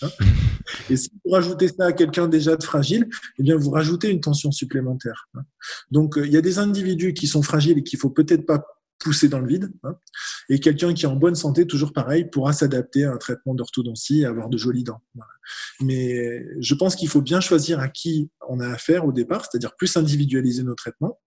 Hein. 0.04 0.10
Et 0.92 0.98
si 0.98 1.10
vous 1.26 1.32
rajoutez 1.32 1.70
ça 1.70 1.86
à 1.86 1.92
quelqu'un 1.92 2.28
déjà 2.28 2.56
de 2.56 2.64
fragile, 2.64 3.08
eh 3.40 3.44
bien 3.44 3.56
vous 3.56 3.72
rajoutez 3.72 4.12
une 4.12 4.22
tension 4.22 4.52
supplémentaire. 4.52 5.28
Donc 5.90 6.20
euh, 6.20 6.28
il 6.28 6.32
y 6.32 6.38
a 6.38 6.42
des 6.42 6.60
individus 6.60 7.16
qui 7.16 7.26
sont 7.26 7.42
fragiles 7.42 7.80
et 7.80 7.84
qu'il 7.84 7.98
faut 7.98 8.12
peut-être 8.12 8.46
pas 8.46 8.64
pousser 9.00 9.28
dans 9.28 9.40
le 9.40 9.48
vide. 9.48 9.72
Hein. 9.84 9.96
Et 10.50 10.60
quelqu'un 10.60 10.94
qui 10.94 11.06
est 11.06 11.08
en 11.08 11.16
bonne 11.16 11.36
santé, 11.36 11.68
toujours 11.68 11.94
pareil, 11.94 12.26
pourra 12.30 12.54
s'adapter 12.54 13.04
à 13.04 13.14
un 13.14 13.18
traitement 13.18 13.56
d'orthodontie 13.56 14.22
et 14.22 14.26
avoir 14.26 14.50
de 14.50 14.58
jolies 14.58 14.84
dents. 14.84 15.02
Mais 15.82 16.46
je 16.60 16.76
pense 16.76 16.96
qu'il 16.96 17.10
faut 17.10 17.22
bien 17.22 17.40
choisir 17.40 17.80
à 17.80 17.88
qui 17.88 18.30
on 18.50 18.60
a 18.60 18.68
affaire 18.68 19.06
au 19.06 19.12
départ, 19.12 19.46
c'est-à-dire 19.46 19.76
plus 19.76 19.96
individualiser 19.98 20.64
nos 20.64 20.76
traitements 20.76 21.20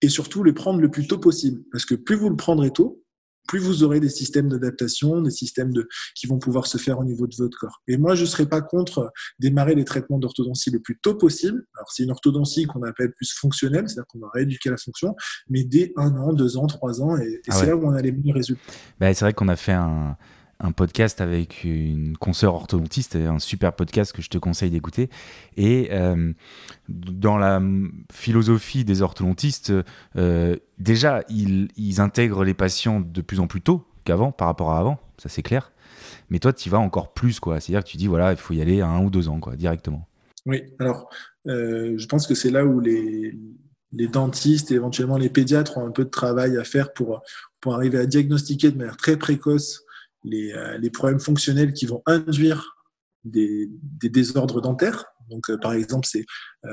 et 0.00 0.08
surtout 0.08 0.42
le 0.42 0.54
prendre 0.54 0.80
le 0.80 0.90
plus 0.90 1.06
tôt 1.06 1.18
possible. 1.18 1.62
Parce 1.70 1.84
que 1.84 1.94
plus 1.94 2.16
vous 2.16 2.30
le 2.30 2.36
prendrez 2.36 2.70
tôt, 2.70 3.03
plus 3.46 3.58
vous 3.58 3.82
aurez 3.82 4.00
des 4.00 4.08
systèmes 4.08 4.48
d'adaptation, 4.48 5.20
des 5.20 5.30
systèmes 5.30 5.72
de, 5.72 5.88
qui 6.14 6.26
vont 6.26 6.38
pouvoir 6.38 6.66
se 6.66 6.78
faire 6.78 6.98
au 6.98 7.04
niveau 7.04 7.26
de 7.26 7.34
votre 7.36 7.58
corps. 7.58 7.82
Et 7.88 7.96
moi, 7.96 8.14
je 8.14 8.22
ne 8.22 8.26
serais 8.26 8.46
pas 8.46 8.62
contre 8.62 9.12
démarrer 9.38 9.74
les 9.74 9.84
traitements 9.84 10.18
d'orthodontie 10.18 10.70
le 10.70 10.80
plus 10.80 10.98
tôt 10.98 11.14
possible. 11.14 11.64
Alors, 11.76 11.90
c'est 11.92 12.04
une 12.04 12.10
orthodontie 12.10 12.66
qu'on 12.66 12.82
appelle 12.82 13.12
plus 13.12 13.32
fonctionnelle, 13.32 13.88
c'est-à-dire 13.88 14.06
qu'on 14.08 14.20
va 14.20 14.30
rééduquer 14.32 14.70
la 14.70 14.76
fonction, 14.76 15.14
mais 15.48 15.64
dès 15.64 15.92
un 15.96 16.16
an, 16.16 16.32
deux 16.32 16.56
ans, 16.56 16.66
trois 16.66 17.02
ans, 17.02 17.16
et, 17.16 17.40
ah 17.48 17.52
c'est 17.52 17.66
là 17.66 17.76
où 17.76 17.86
on 17.86 17.92
a 17.92 18.02
les 18.02 18.12
meilleurs 18.12 18.36
résultats. 18.36 18.72
Bah, 18.98 19.12
c'est 19.12 19.24
vrai 19.24 19.34
qu'on 19.34 19.48
a 19.48 19.56
fait 19.56 19.72
un, 19.72 20.16
un 20.60 20.72
podcast 20.72 21.20
avec 21.20 21.64
une 21.64 22.16
consoeur 22.16 22.54
orthodontiste, 22.54 23.16
un 23.16 23.38
super 23.38 23.74
podcast 23.74 24.12
que 24.12 24.22
je 24.22 24.30
te 24.30 24.38
conseille 24.38 24.70
d'écouter. 24.70 25.10
Et 25.56 25.88
euh, 25.92 26.32
dans 26.88 27.36
la 27.36 27.60
philosophie 28.12 28.84
des 28.84 29.02
orthodontistes, 29.02 29.72
euh, 30.16 30.56
déjà, 30.78 31.22
ils, 31.28 32.00
intègrent 32.00 32.44
les 32.44 32.54
patients 32.54 33.00
de 33.00 33.20
plus 33.20 33.40
en 33.40 33.46
plus 33.46 33.60
tôt 33.60 33.86
qu'avant, 34.04 34.32
par 34.32 34.48
rapport 34.48 34.72
à 34.72 34.78
avant, 34.78 34.98
ça 35.18 35.28
c'est 35.28 35.42
clair. 35.42 35.72
Mais 36.30 36.38
toi, 36.38 36.52
tu 36.52 36.70
vas 36.70 36.78
encore 36.78 37.12
plus, 37.12 37.40
quoi. 37.40 37.60
C'est-à-dire 37.60 37.84
que 37.84 37.90
tu 37.90 37.96
dis, 37.96 38.06
voilà, 38.06 38.32
il 38.32 38.38
faut 38.38 38.54
y 38.54 38.60
aller 38.60 38.80
à 38.80 38.88
un 38.88 39.02
ou 39.04 39.10
deux 39.10 39.28
ans, 39.28 39.40
quoi, 39.40 39.56
directement. 39.56 40.08
Oui, 40.46 40.62
alors, 40.78 41.08
euh, 41.46 41.94
je 41.96 42.06
pense 42.06 42.26
que 42.26 42.34
c'est 42.34 42.50
là 42.50 42.64
où 42.64 42.80
les, 42.80 43.38
les 43.92 44.08
dentistes 44.08 44.70
et 44.70 44.74
éventuellement 44.74 45.16
les 45.16 45.30
pédiatres 45.30 45.78
ont 45.78 45.86
un 45.86 45.90
peu 45.90 46.04
de 46.04 46.10
travail 46.10 46.56
à 46.58 46.64
faire 46.64 46.92
pour, 46.92 47.22
pour 47.60 47.74
arriver 47.74 47.98
à 47.98 48.06
diagnostiquer 48.06 48.70
de 48.70 48.76
manière 48.76 48.96
très 48.96 49.16
précoce 49.16 49.83
euh, 50.24 50.78
les, 50.78 50.90
problèmes 50.90 51.20
fonctionnels 51.20 51.72
qui 51.72 51.86
vont 51.86 52.02
induire 52.06 52.76
des, 53.24 53.68
désordres 54.02 54.60
dentaires. 54.60 55.06
Donc, 55.30 55.48
euh, 55.48 55.56
par 55.58 55.72
exemple, 55.72 56.06
c'est 56.06 56.24
euh, 56.66 56.68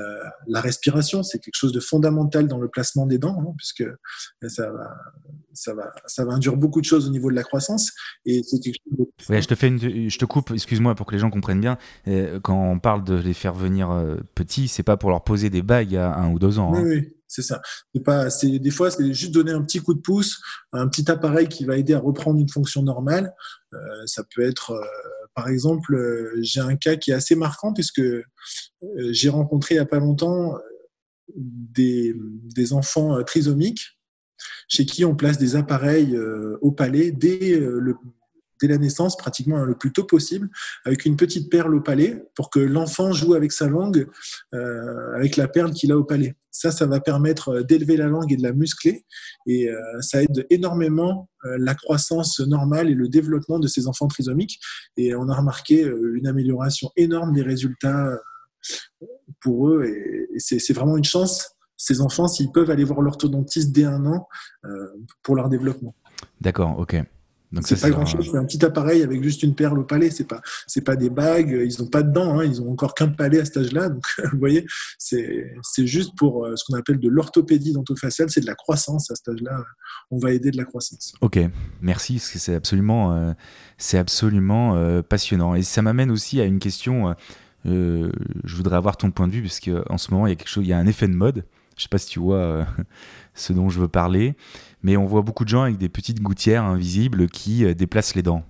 la 0.46 0.60
respiration, 0.60 1.22
c'est 1.22 1.38
quelque 1.38 1.56
chose 1.56 1.72
de 1.72 1.80
fondamental 1.80 2.46
dans 2.46 2.58
le 2.58 2.68
placement 2.68 3.06
des 3.06 3.18
dents, 3.18 3.38
hein, 3.40 3.54
puisque 3.56 3.84
ça 4.46 4.70
va, 4.70 4.90
ça, 5.54 5.74
va, 5.74 5.90
ça 6.06 6.24
va 6.24 6.34
induire 6.34 6.56
beaucoup 6.56 6.80
de 6.80 6.86
choses 6.86 7.08
au 7.08 7.10
niveau 7.10 7.30
de 7.30 7.36
la 7.36 7.44
croissance. 7.44 7.90
Et 8.26 8.42
c'est 8.42 8.60
quelque 8.60 8.76
chose 8.84 9.06
je 9.28 9.46
te 9.46 9.54
fais 9.54 9.68
une, 9.68 10.10
je 10.10 10.18
te 10.18 10.24
coupe, 10.24 10.50
excuse-moi 10.50 10.94
pour 10.94 11.06
que 11.06 11.12
les 11.12 11.18
gens 11.18 11.30
comprennent 11.30 11.60
bien. 11.60 11.78
quand 12.42 12.70
on 12.70 12.78
parle 12.78 13.04
de 13.04 13.14
les 13.14 13.34
faire 13.34 13.54
venir 13.54 13.88
petits, 14.34 14.68
c'est 14.68 14.82
pas 14.82 14.96
pour 14.96 15.10
leur 15.10 15.24
poser 15.24 15.48
des 15.48 15.62
bagues 15.62 15.96
à 15.96 16.14
un 16.14 16.32
ou 16.32 16.38
deux 16.38 16.58
ans. 16.58 16.74
Hein. 16.74 16.82
oui 16.84 17.12
c'est 17.32 17.42
ça. 17.42 17.62
C'est 17.94 18.02
pas, 18.02 18.28
c'est 18.28 18.58
des 18.58 18.70
fois, 18.70 18.90
c'est 18.90 19.12
juste 19.14 19.32
donner 19.32 19.52
un 19.52 19.62
petit 19.62 19.80
coup 19.80 19.94
de 19.94 20.00
pouce, 20.00 20.40
un 20.72 20.86
petit 20.88 21.10
appareil 21.10 21.48
qui 21.48 21.64
va 21.64 21.78
aider 21.78 21.94
à 21.94 21.98
reprendre 21.98 22.38
une 22.38 22.48
fonction 22.48 22.82
normale. 22.82 23.32
Euh, 23.72 23.78
ça 24.06 24.22
peut 24.34 24.42
être, 24.42 24.72
euh, 24.72 24.84
par 25.34 25.48
exemple, 25.48 25.94
euh, 25.94 26.38
j'ai 26.42 26.60
un 26.60 26.76
cas 26.76 26.96
qui 26.96 27.10
est 27.10 27.14
assez 27.14 27.34
marquant 27.34 27.72
puisque 27.72 28.02
j'ai 29.10 29.30
rencontré 29.30 29.76
il 29.76 29.78
y 29.78 29.80
a 29.80 29.86
pas 29.86 29.98
longtemps 29.98 30.58
des, 31.34 32.14
des 32.54 32.72
enfants 32.74 33.22
trisomiques 33.24 33.98
chez 34.68 34.84
qui 34.84 35.04
on 35.04 35.14
place 35.14 35.38
des 35.38 35.56
appareils 35.56 36.18
au 36.60 36.72
palais 36.72 37.12
dès 37.12 37.58
le 37.58 37.96
dès 38.62 38.68
la 38.68 38.78
naissance, 38.78 39.16
pratiquement 39.16 39.64
le 39.64 39.74
plus 39.74 39.92
tôt 39.92 40.04
possible, 40.04 40.48
avec 40.84 41.04
une 41.04 41.16
petite 41.16 41.50
perle 41.50 41.74
au 41.74 41.80
palais, 41.80 42.24
pour 42.34 42.48
que 42.48 42.60
l'enfant 42.60 43.12
joue 43.12 43.34
avec 43.34 43.52
sa 43.52 43.66
langue, 43.66 44.08
euh, 44.54 45.16
avec 45.16 45.36
la 45.36 45.48
perle 45.48 45.72
qu'il 45.72 45.92
a 45.92 45.98
au 45.98 46.04
palais. 46.04 46.36
Ça, 46.50 46.70
ça 46.70 46.86
va 46.86 47.00
permettre 47.00 47.48
euh, 47.48 47.62
d'élever 47.62 47.96
la 47.96 48.06
langue 48.06 48.32
et 48.32 48.36
de 48.36 48.42
la 48.42 48.52
muscler, 48.52 49.04
et 49.46 49.68
euh, 49.68 49.80
ça 50.00 50.22
aide 50.22 50.46
énormément 50.48 51.28
la 51.58 51.74
croissance 51.74 52.38
normale 52.38 52.88
et 52.88 52.94
le 52.94 53.08
développement 53.08 53.58
de 53.58 53.66
ces 53.66 53.88
enfants 53.88 54.06
trisomiques. 54.06 54.60
Et 54.96 55.12
on 55.16 55.28
a 55.28 55.34
remarqué 55.34 55.82
une 56.14 56.28
amélioration 56.28 56.92
énorme 56.94 57.32
des 57.32 57.42
résultats 57.42 58.16
pour 59.40 59.68
eux, 59.68 59.84
et, 59.84 60.28
c'est 60.38 60.72
vraiment 60.72 60.96
une 60.96 61.04
chance 61.04 61.56
ces 61.76 62.00
enfants 62.00 62.28
s'ils 62.28 62.52
peuvent 62.52 62.70
aller 62.70 62.84
voir 62.84 63.00
l'orthodontiste 63.00 63.72
dès 63.72 63.82
un 63.82 64.06
an 64.06 64.28
pour 65.24 65.34
leur 65.34 65.48
développement. 65.48 65.96
D'accord, 66.40 66.78
ok. 66.78 67.02
Donc 67.52 67.66
c'est 67.66 67.80
pas 67.80 67.90
grand 67.90 68.06
chose. 68.06 68.28
C'est 68.30 68.38
un 68.38 68.44
petit 68.44 68.64
appareil 68.64 69.02
avec 69.02 69.22
juste 69.22 69.42
une 69.42 69.54
perle 69.54 69.78
au 69.78 69.84
palais. 69.84 70.10
C'est 70.10 70.26
pas, 70.26 70.40
c'est 70.66 70.80
pas 70.80 70.96
des 70.96 71.10
bagues. 71.10 71.60
Ils 71.64 71.82
ont 71.82 71.86
pas 71.86 72.02
de 72.02 72.10
dents. 72.10 72.38
Hein. 72.38 72.44
Ils 72.44 72.62
ont 72.62 72.70
encore 72.70 72.94
qu'un 72.94 73.08
palais 73.08 73.40
à 73.40 73.44
cet 73.44 73.58
âge-là. 73.58 73.90
Donc, 73.90 74.04
vous 74.32 74.38
voyez, 74.38 74.66
c'est, 74.98 75.54
c'est 75.62 75.86
juste 75.86 76.16
pour 76.16 76.46
euh, 76.46 76.56
ce 76.56 76.64
qu'on 76.64 76.78
appelle 76.78 76.98
de 76.98 77.08
l'orthopédie 77.08 77.72
dentofaciale. 77.72 78.30
C'est 78.30 78.40
de 78.40 78.46
la 78.46 78.54
croissance 78.54 79.10
à 79.10 79.16
cet 79.16 79.28
âge-là. 79.28 79.64
On 80.10 80.18
va 80.18 80.32
aider 80.32 80.50
de 80.50 80.56
la 80.56 80.64
croissance. 80.64 81.14
Ok, 81.20 81.38
merci. 81.82 82.14
Parce 82.14 82.30
que 82.30 82.38
c'est 82.38 82.54
absolument, 82.54 83.14
euh, 83.14 83.32
c'est 83.76 83.98
absolument 83.98 84.74
euh, 84.76 85.02
passionnant. 85.02 85.54
Et 85.54 85.62
ça 85.62 85.82
m'amène 85.82 86.10
aussi 86.10 86.40
à 86.40 86.44
une 86.44 86.58
question. 86.58 87.14
je 87.64 88.10
voudrais 88.56 88.76
avoir 88.76 88.96
ton 88.96 89.10
point 89.10 89.28
de 89.28 89.32
vue 89.32 89.42
parce 89.42 89.60
qu'en 89.60 89.98
ce 89.98 90.10
moment 90.10 90.26
il 90.26 90.30
y 90.30 90.32
a 90.32 90.36
quelque 90.36 90.48
chose, 90.48 90.64
il 90.64 90.70
y 90.70 90.72
a 90.72 90.78
un 90.78 90.86
effet 90.86 91.06
de 91.06 91.14
mode. 91.14 91.44
Je 91.76 91.82
sais 91.82 91.88
pas 91.88 91.98
si 91.98 92.08
tu 92.08 92.20
vois 92.20 92.66
ce 93.34 93.52
dont 93.52 93.68
je 93.68 93.80
veux 93.80 93.88
parler 93.88 94.36
mais 94.82 94.96
on 94.96 95.06
voit 95.06 95.22
beaucoup 95.22 95.44
de 95.44 95.48
gens 95.48 95.62
avec 95.62 95.78
des 95.78 95.88
petites 95.88 96.20
gouttières 96.20 96.64
invisibles 96.64 97.28
qui 97.28 97.64
euh, 97.64 97.74
déplacent 97.74 98.14
les 98.14 98.22
dents. 98.22 98.44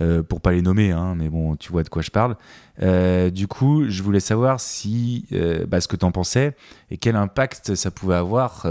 Euh, 0.00 0.22
pour 0.22 0.40
pas 0.40 0.52
les 0.52 0.62
nommer, 0.62 0.92
hein, 0.92 1.16
mais 1.16 1.28
bon, 1.28 1.56
tu 1.56 1.72
vois 1.72 1.82
de 1.82 1.88
quoi 1.88 2.02
je 2.02 2.12
parle. 2.12 2.36
Euh, 2.80 3.30
du 3.30 3.48
coup, 3.48 3.88
je 3.88 4.00
voulais 4.04 4.20
savoir 4.20 4.60
si, 4.60 5.26
bah, 5.66 5.80
ce 5.80 5.88
que 5.88 5.96
tu 5.96 6.04
en 6.04 6.12
pensais 6.12 6.54
et 6.92 6.98
quel 6.98 7.16
impact 7.16 7.74
ça 7.74 7.90
pouvait 7.90 8.14
avoir 8.14 8.64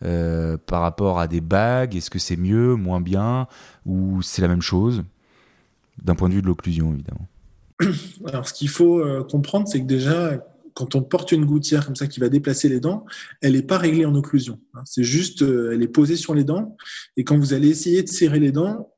par 0.00 0.80
rapport 0.80 1.18
à 1.18 1.26
des 1.26 1.40
bagues. 1.40 1.96
Est-ce 1.96 2.10
que 2.10 2.20
c'est 2.20 2.36
mieux, 2.36 2.76
moins 2.76 3.00
bien, 3.00 3.48
ou 3.86 4.22
c'est 4.22 4.40
la 4.40 4.46
même 4.46 4.62
chose? 4.62 5.02
D'un 6.00 6.14
point 6.14 6.28
de 6.28 6.34
vue 6.34 6.42
de 6.42 6.46
l'occlusion, 6.46 6.92
évidemment. 6.92 7.26
Alors, 8.28 8.46
ce 8.46 8.54
qu'il 8.54 8.68
faut 8.68 9.02
comprendre, 9.24 9.66
c'est 9.66 9.80
que 9.80 9.86
déjà, 9.86 10.38
quand 10.74 10.94
on 10.94 11.02
porte 11.02 11.32
une 11.32 11.44
gouttière 11.44 11.84
comme 11.84 11.96
ça 11.96 12.06
qui 12.06 12.20
va 12.20 12.28
déplacer 12.28 12.68
les 12.68 12.80
dents, 12.80 13.04
elle 13.40 13.52
n'est 13.52 13.62
pas 13.62 13.78
réglée 13.78 14.04
en 14.04 14.14
occlusion. 14.14 14.60
Hein. 14.74 14.82
C'est 14.84 15.04
juste, 15.04 15.42
euh, 15.42 15.72
elle 15.72 15.82
est 15.82 15.88
posée 15.88 16.16
sur 16.16 16.34
les 16.34 16.44
dents. 16.44 16.76
Et 17.16 17.24
quand 17.24 17.38
vous 17.38 17.54
allez 17.54 17.68
essayer 17.68 18.02
de 18.02 18.08
serrer 18.08 18.40
les 18.40 18.52
dents, 18.52 18.92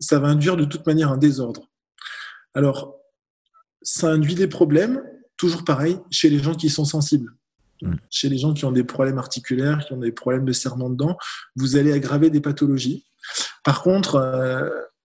ça 0.00 0.18
va 0.18 0.28
induire 0.28 0.56
de 0.56 0.64
toute 0.64 0.86
manière 0.86 1.10
un 1.10 1.16
désordre. 1.16 1.70
Alors, 2.54 2.96
ça 3.82 4.10
induit 4.10 4.34
des 4.34 4.48
problèmes, 4.48 5.02
toujours 5.36 5.64
pareil, 5.64 5.98
chez 6.10 6.28
les 6.28 6.38
gens 6.38 6.54
qui 6.54 6.68
sont 6.68 6.84
sensibles. 6.84 7.32
Mmh. 7.82 7.94
Chez 8.10 8.28
les 8.28 8.38
gens 8.38 8.54
qui 8.54 8.64
ont 8.64 8.72
des 8.72 8.84
problèmes 8.84 9.18
articulaires, 9.18 9.84
qui 9.86 9.92
ont 9.92 9.98
des 9.98 10.12
problèmes 10.12 10.44
de 10.44 10.52
serrement 10.52 10.90
de 10.90 10.96
dents, 10.96 11.16
vous 11.56 11.76
allez 11.76 11.92
aggraver 11.92 12.30
des 12.30 12.40
pathologies. 12.40 13.06
Par 13.64 13.82
contre, 13.82 14.16
euh, 14.16 14.70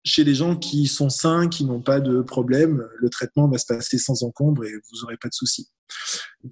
chez 0.05 0.25
les 0.25 0.35
gens 0.35 0.57
qui 0.57 0.87
sont 0.87 1.11
sains, 1.11 1.49
qui 1.49 1.65
n'ont 1.65 1.81
pas 1.81 2.01
de 2.01 2.23
problème, 2.23 2.87
le 2.97 3.11
traitement 3.11 3.49
va 3.49 3.59
se 3.59 3.67
passer 3.67 3.99
sans 3.99 4.23
encombre 4.23 4.65
et 4.65 4.73
vous 4.73 5.01
n'aurez 5.03 5.17
pas 5.17 5.29
de 5.29 5.35
soucis. 5.35 5.71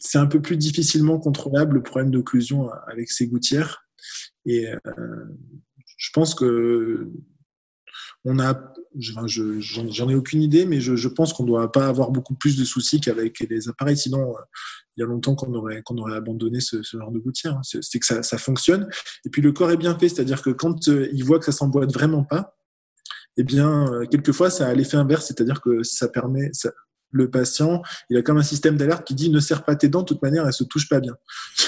C'est 0.00 0.18
un 0.18 0.26
peu 0.26 0.40
plus 0.40 0.56
difficilement 0.56 1.18
contrôlable 1.18 1.76
le 1.76 1.82
problème 1.82 2.10
d'occlusion 2.10 2.70
avec 2.86 3.10
ces 3.10 3.26
gouttières. 3.26 3.88
Et 4.46 4.66
euh, 4.68 5.24
je 5.96 6.10
pense 6.12 6.34
que 6.34 7.10
on 8.24 8.40
a, 8.40 8.74
j'en 8.98 10.08
ai 10.08 10.14
aucune 10.14 10.42
idée, 10.42 10.66
mais 10.66 10.80
je, 10.80 11.08
pense 11.08 11.32
qu'on 11.32 11.44
ne 11.44 11.48
doit 11.48 11.70
pas 11.70 11.86
avoir 11.86 12.10
beaucoup 12.10 12.34
plus 12.34 12.56
de 12.56 12.64
soucis 12.64 13.00
qu'avec 13.00 13.38
les 13.40 13.68
appareils. 13.68 13.96
Sinon, 13.96 14.36
euh, 14.36 14.40
il 14.96 15.00
y 15.00 15.04
a 15.04 15.06
longtemps 15.06 15.34
qu'on 15.34 15.54
aurait, 15.54 15.82
abandonné 16.16 16.60
ce, 16.60 16.82
genre 16.82 17.12
de 17.12 17.18
gouttière. 17.18 17.60
C'est 17.62 17.98
que 17.98 18.06
ça, 18.06 18.38
fonctionne. 18.38 18.88
Et 19.24 19.30
puis 19.30 19.40
le 19.40 19.52
corps 19.52 19.70
est 19.70 19.76
bien 19.76 19.96
fait, 19.98 20.08
c'est-à-dire 20.08 20.42
que 20.42 20.50
quand 20.50 20.88
euh, 20.88 21.08
il 21.12 21.24
voit 21.24 21.38
que 21.38 21.44
ça 21.44 21.52
s'emboîte 21.52 21.92
vraiment 21.92 22.24
pas, 22.24 22.56
eh 23.36 23.44
bien, 23.44 23.86
quelquefois, 24.10 24.50
ça 24.50 24.66
a 24.66 24.74
l'effet 24.74 24.96
inverse, 24.96 25.26
c'est-à-dire 25.26 25.60
que 25.60 25.84
ça 25.84 26.08
permet, 26.08 26.50
le 27.10 27.30
patient, 27.30 27.82
il 28.10 28.16
a 28.16 28.22
comme 28.22 28.38
un 28.38 28.42
système 28.42 28.76
d'alerte 28.76 29.06
qui 29.06 29.14
dit 29.14 29.30
ne 29.30 29.40
serre 29.40 29.64
pas 29.64 29.76
tes 29.76 29.88
dents, 29.88 30.02
de 30.02 30.06
toute 30.06 30.22
manière, 30.22 30.46
elles 30.46 30.52
se 30.52 30.64
touchent 30.64 30.88
pas 30.88 31.00
bien. 31.00 31.16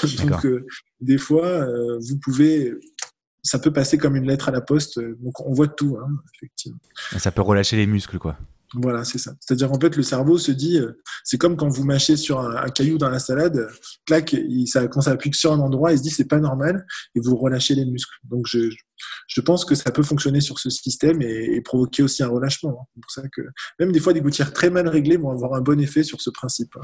Donc, 0.25 0.45
euh, 0.45 0.65
des 0.99 1.17
fois, 1.17 1.45
euh, 1.45 1.99
vous 1.99 2.17
pouvez, 2.17 2.73
ça 3.43 3.59
peut 3.59 3.73
passer 3.73 3.97
comme 3.97 4.15
une 4.15 4.27
lettre 4.27 4.49
à 4.49 4.51
la 4.51 4.61
poste. 4.61 4.99
Donc, 4.99 5.39
on 5.41 5.53
voit 5.53 5.67
tout, 5.67 5.97
hein, 6.01 6.09
effectivement. 6.35 6.79
Ça 7.17 7.31
peut 7.31 7.41
relâcher 7.41 7.77
les 7.77 7.87
muscles, 7.87 8.17
quoi. 8.19 8.37
Voilà, 8.75 9.03
c'est 9.03 9.17
ça. 9.17 9.33
C'est-à-dire 9.41 9.71
en 9.71 9.79
fait, 9.79 9.95
le 9.97 10.03
cerveau 10.03 10.37
se 10.37 10.51
dit, 10.51 10.77
euh, 10.77 10.93
c'est 11.23 11.37
comme 11.37 11.57
quand 11.57 11.67
vous 11.67 11.83
mâchez 11.83 12.15
sur 12.15 12.39
un, 12.39 12.69
caillou 12.69 12.97
dans 12.97 13.09
la 13.09 13.19
salade, 13.19 13.67
clac, 14.05 14.31
il, 14.33 14.65
ça, 14.67 14.87
quand 14.87 15.01
ça 15.01 15.11
appuie 15.11 15.33
sur 15.33 15.51
un 15.51 15.59
endroit, 15.59 15.91
il 15.91 15.97
se 15.97 16.03
dit 16.03 16.09
c'est 16.09 16.27
pas 16.27 16.39
normal 16.39 16.85
et 17.15 17.19
vous 17.19 17.35
relâchez 17.35 17.75
les 17.75 17.85
muscles. 17.85 18.15
Donc 18.23 18.45
je, 18.47 18.69
je 19.27 19.41
pense 19.41 19.65
que 19.65 19.75
ça 19.75 19.91
peut 19.91 20.03
fonctionner 20.03 20.39
sur 20.39 20.59
ce 20.59 20.69
système 20.69 21.21
et, 21.21 21.59
provoquer 21.61 22.03
aussi 22.03 22.23
un 22.23 22.29
relâchement. 22.29 22.81
Hein. 22.81 22.85
C'est 22.95 23.01
pour 23.01 23.11
ça 23.11 23.21
que 23.31 23.41
même 23.79 23.91
des 23.91 23.99
fois 23.99 24.13
des 24.13 24.21
gouttières 24.21 24.53
très 24.53 24.69
mal 24.69 24.87
réglées 24.87 25.17
vont 25.17 25.31
avoir 25.31 25.53
un 25.53 25.61
bon 25.61 25.79
effet 25.79 26.03
sur 26.03 26.21
ce 26.21 26.29
principe. 26.29 26.73
Hein. 26.77 26.81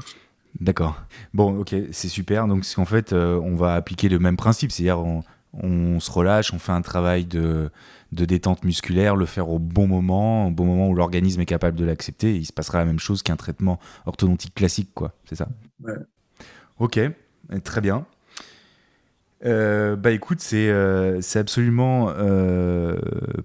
D'accord. 0.60 1.00
Bon, 1.34 1.60
ok, 1.60 1.74
c'est 1.92 2.08
super. 2.08 2.46
Donc, 2.48 2.64
en 2.76 2.84
fait, 2.84 3.12
euh, 3.12 3.38
on 3.42 3.54
va 3.54 3.74
appliquer 3.74 4.08
le 4.08 4.18
même 4.18 4.36
principe, 4.36 4.72
c'est-à-dire 4.72 4.98
on 5.62 6.00
se 6.00 6.10
relâche, 6.10 6.52
on 6.52 6.58
fait 6.58 6.72
un 6.72 6.82
travail 6.82 7.24
de, 7.24 7.70
détente 8.12 8.64
musculaire, 8.64 9.16
le 9.16 9.26
faire 9.26 9.48
au 9.48 9.58
bon 9.58 9.86
moment, 9.86 10.48
au 10.48 10.50
bon 10.50 10.64
moment 10.64 10.88
où 10.88 10.94
l'organisme 10.94 11.40
est 11.40 11.46
capable 11.46 11.76
de 11.76 11.84
l'accepter. 11.84 12.36
Il 12.36 12.46
se 12.46 12.52
passera 12.52 12.78
la 12.78 12.84
même 12.84 12.98
chose 12.98 13.22
qu'un 13.22 13.36
traitement 13.36 13.78
orthodontique 14.06 14.54
classique, 14.54 14.90
quoi. 14.94 15.12
C'est 15.24 15.36
ça 15.36 15.48
ouais. 15.82 15.94
Ok, 16.78 17.00
très 17.64 17.80
bien. 17.80 18.06
Euh, 19.44 19.96
bah 19.96 20.10
écoute, 20.10 20.40
c'est 20.40 20.68
euh, 20.68 21.20
absolument 21.34 22.12
euh, 22.16 22.96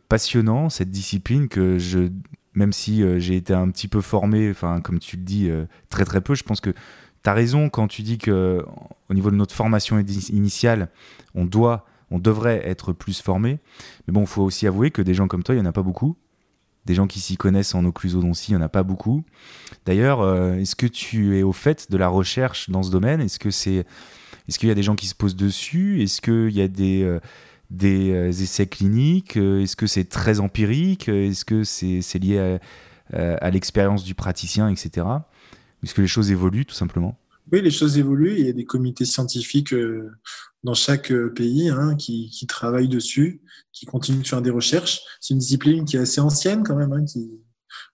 passionnant 0.10 0.70
cette 0.70 0.90
discipline 0.90 1.48
que 1.48 1.78
je, 1.78 2.10
même 2.56 2.74
si 2.74 3.04
j'ai 3.20 3.36
été 3.36 3.54
un 3.54 3.70
petit 3.70 3.88
peu 3.88 4.02
formé, 4.02 4.50
enfin 4.50 4.82
comme 4.82 5.00
tu 5.00 5.18
le 5.18 5.24
dis, 5.24 5.50
très 5.90 6.06
très 6.06 6.22
peu, 6.22 6.36
je 6.36 6.44
pense 6.44 6.62
que 6.62 6.72
tu 6.72 7.30
as 7.30 7.34
raison 7.34 7.70
quand 7.70 7.88
tu 7.88 8.02
dis 8.02 8.18
que 8.18 8.64
au 9.10 9.14
niveau 9.14 9.32
de 9.32 9.36
notre 9.36 9.54
formation 9.54 10.00
initiale, 10.00 10.90
on 11.36 11.46
doit 11.46 11.86
on 12.14 12.20
devrait 12.20 12.62
être 12.64 12.94
plus 12.94 13.22
formé. 13.22 13.60
Mais 14.08 14.14
bon, 14.14 14.22
il 14.22 14.28
faut 14.28 14.44
aussi 14.44 14.68
avouer 14.68 14.92
que 14.92 15.02
des 15.02 15.16
gens 15.16 15.28
comme 15.28 15.42
toi, 15.42 15.56
il 15.56 15.58
n'y 15.58 15.64
en 15.66 15.70
a 15.70 15.74
pas 15.74 15.82
beaucoup. 15.82 16.16
Des 16.86 16.94
gens 16.94 17.08
qui 17.08 17.20
s'y 17.20 17.38
connaissent 17.38 17.74
en 17.74 17.84
occlusodontie, 17.86 18.52
il 18.52 18.56
n'y 18.56 18.62
en 18.62 18.66
a 18.66 18.70
pas 18.70 18.84
beaucoup. 18.84 19.24
D'ailleurs, 19.86 20.22
euh, 20.22 20.54
est-ce 20.54 20.76
que 20.76 20.86
tu 20.86 21.40
es 21.40 21.42
au 21.42 21.54
fait 21.54 21.90
de 21.90 21.98
la 21.98 22.08
recherche 22.08 22.70
dans 22.70 22.84
ce 22.84 22.92
domaine? 22.92 23.20
Est-ce 23.20 23.40
que 23.40 23.50
c'est, 23.50 23.86
est-ce 24.48 24.60
qu'il 24.60 24.70
y 24.70 24.72
a 24.72 24.76
des 24.76 24.84
gens 24.84 24.96
qui 24.96 25.08
se 25.08 25.16
posent 25.16 25.36
dessus? 25.36 26.04
Est-ce 26.04 26.22
qu'il 26.22 26.56
y 26.56 26.62
a 26.62 26.68
des, 26.68 27.02
euh, 27.02 27.20
euh, 27.84 28.30
essais 28.30 28.68
cliniques? 28.68 29.36
Est-ce 29.36 29.76
que 29.76 29.88
c'est 29.88 30.06
très 30.06 30.40
empirique? 30.40 31.10
Est-ce 31.10 31.46
que 31.46 31.64
c'est, 31.64 32.20
lié 32.20 32.60
à, 33.12 33.38
à 33.38 33.50
l'expérience 33.50 34.04
du 34.04 34.14
praticien, 34.14 34.70
etc. 34.70 35.08
Est-ce 35.82 35.96
que 35.96 36.02
les 36.02 36.08
choses 36.08 36.30
évoluent 36.30 36.68
tout 36.68 36.76
simplement? 36.76 37.18
Oui, 37.52 37.62
les 37.62 37.72
choses 37.72 37.98
évoluent. 37.98 38.40
Il 38.40 38.46
y 38.46 38.50
a 38.50 38.54
des 38.54 38.66
comités 38.66 39.06
scientifiques 39.06 39.74
euh, 39.74 40.10
dans 40.64 40.74
chaque 40.74 41.12
euh, 41.12 41.34
pays 41.34 41.70
hein, 41.70 41.96
qui, 41.96 42.46
travaillent 42.48 42.90
dessus, 42.90 43.42
qui 43.72 43.86
continuent 43.86 44.22
de 44.22 44.28
faire 44.28 44.42
des 44.42 44.50
recherches. 44.50 45.02
C'est 45.20 45.34
une 45.34 45.40
discipline 45.40 45.86
qui 45.86 45.98
est 45.98 46.00
assez 46.00 46.22
ancienne 46.22 46.64
quand 46.64 46.76
même. 46.76 46.94
Hein, 46.94 47.06
qui... 47.06 47.32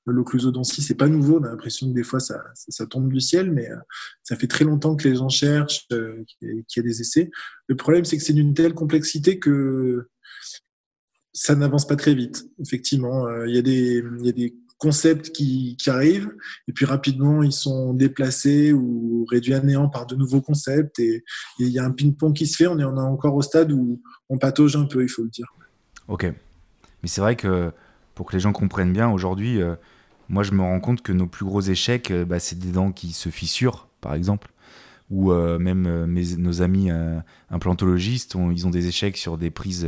L'occlusodontie, 0.06 0.82
c'est 0.82 0.96
pas 0.96 1.08
nouveau. 1.08 1.40
On 1.40 1.44
a 1.44 1.50
l'impression 1.50 1.88
que 1.88 1.94
des 1.94 2.04
fois 2.04 2.20
ça, 2.20 2.42
tombe 2.90 3.12
du 3.12 3.22
ciel, 3.22 3.52
mais 3.52 3.70
euh, 3.70 3.78
ça 4.24 4.36
fait 4.36 4.48
très 4.48 4.66
longtemps 4.66 4.96
que 4.96 5.08
les 5.08 5.16
gens 5.16 5.30
cherchent, 5.30 5.88
qu'il 5.88 6.64
y 6.76 6.80
a 6.80 6.82
des 6.82 7.02
essais. 7.02 7.30
Le 7.68 7.76
problème, 7.76 8.06
c'est 8.06 8.18
que 8.18 8.24
c'est 8.24 8.34
d'une 8.34 8.54
telle 8.54 8.74
complexité 8.74 9.40
que 9.40 10.10
ça 11.32 11.56
n'avance 11.56 11.86
pas 11.86 11.96
très 11.96 12.16
vite. 12.16 12.46
Effectivement, 12.60 13.30
il 13.46 13.56
y 13.56 13.60
a 13.60 13.62
des 13.62 14.56
concepts 14.80 15.32
qui, 15.32 15.78
arrivent, 15.88 16.32
et 16.68 16.74
puis 16.74 16.86
rapidement, 16.86 17.44
ils 17.44 17.52
sont 17.52 17.94
déplacés 17.94 18.74
ou 18.74 19.26
réduits 19.30 19.54
à 19.54 19.60
néant 19.60 19.90
par 19.90 20.08
de 20.08 20.16
nouveaux 20.16 20.42
concepts, 20.42 21.00
et 21.00 21.24
il 21.60 21.68
y 21.68 21.78
a 21.78 21.84
un 21.84 21.92
ping-pong 21.92 22.34
qui 22.34 22.48
se 22.48 22.56
fait, 22.56 22.68
on 22.68 22.80
est, 22.80 22.84
on 22.84 22.96
est 22.96 23.02
encore 23.02 23.36
au 23.36 23.42
stade 23.42 23.72
où 23.72 24.02
on 24.30 24.38
patauge 24.38 24.76
un 24.76 24.86
peu, 24.86 25.04
il 25.04 25.10
faut 25.10 25.24
le 25.24 25.30
dire. 25.30 25.48
Ok. 26.08 26.24
Mais 27.04 27.08
c'est 27.08 27.22
vrai 27.22 27.36
que 27.36 27.72
pour 28.16 28.26
que 28.26 28.34
les 28.34 28.40
gens 28.40 28.52
comprennent 28.52 28.94
bien, 28.94 29.10
aujourd'hui, 29.10 29.62
euh, 29.62 29.76
moi 30.28 30.44
je 30.44 30.52
me 30.52 30.62
rends 30.62 30.80
compte 30.80 31.02
que 31.02 31.14
nos 31.14 31.28
plus 31.28 31.46
gros 31.46 31.62
échecs, 31.62 32.12
euh, 32.12 32.26
bah, 32.26 32.40
c'est 32.40 32.60
des 32.60 32.72
dents 32.72 32.92
qui 32.92 33.14
se 33.14 33.30
fissurent, 33.30 33.88
par 34.02 34.14
exemple 34.14 34.52
ou 35.10 35.32
euh, 35.32 35.58
même 35.58 36.06
nos 36.06 36.62
amis 36.62 36.92
implantologistes, 37.50 38.36
ils 38.52 38.68
ont 38.68 38.70
des 38.70 38.86
échecs 38.86 39.18
sur 39.18 39.40
des 39.40 39.50
prises 39.50 39.88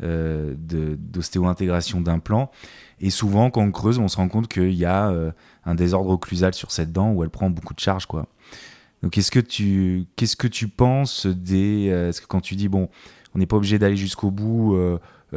d'ostéo-intégration 0.00 2.00
d'implants. 2.00 2.50
Et 3.00 3.10
souvent, 3.10 3.50
quand 3.50 3.62
on 3.62 3.70
creuse, 3.70 3.98
on 3.98 4.08
se 4.08 4.16
rend 4.16 4.28
compte 4.28 4.48
qu'il 4.48 4.74
y 4.74 4.84
a 4.84 5.08
euh, 5.08 5.32
un 5.64 5.74
désordre 5.74 6.10
occlusal 6.10 6.54
sur 6.54 6.70
cette 6.70 6.92
dent 6.92 7.12
où 7.12 7.24
elle 7.24 7.30
prend 7.30 7.48
beaucoup 7.48 7.74
de 7.74 7.80
charge, 7.80 8.06
quoi. 8.06 8.26
Donc, 9.02 9.12
qu'est-ce 9.12 9.30
que 9.30 9.40
tu, 9.40 10.04
qu'est-ce 10.16 10.36
que 10.36 10.46
tu 10.46 10.68
penses 10.68 11.26
des, 11.26 11.88
euh, 11.88 12.10
est-ce 12.10 12.20
que 12.20 12.26
quand 12.26 12.42
tu 12.42 12.56
dis 12.56 12.68
bon, 12.68 12.90
On 13.34 13.38
n'est 13.38 13.46
pas 13.46 13.56
obligé 13.56 13.78
d'aller 13.78 13.96
jusqu'au 13.96 14.30
bout 14.30 14.76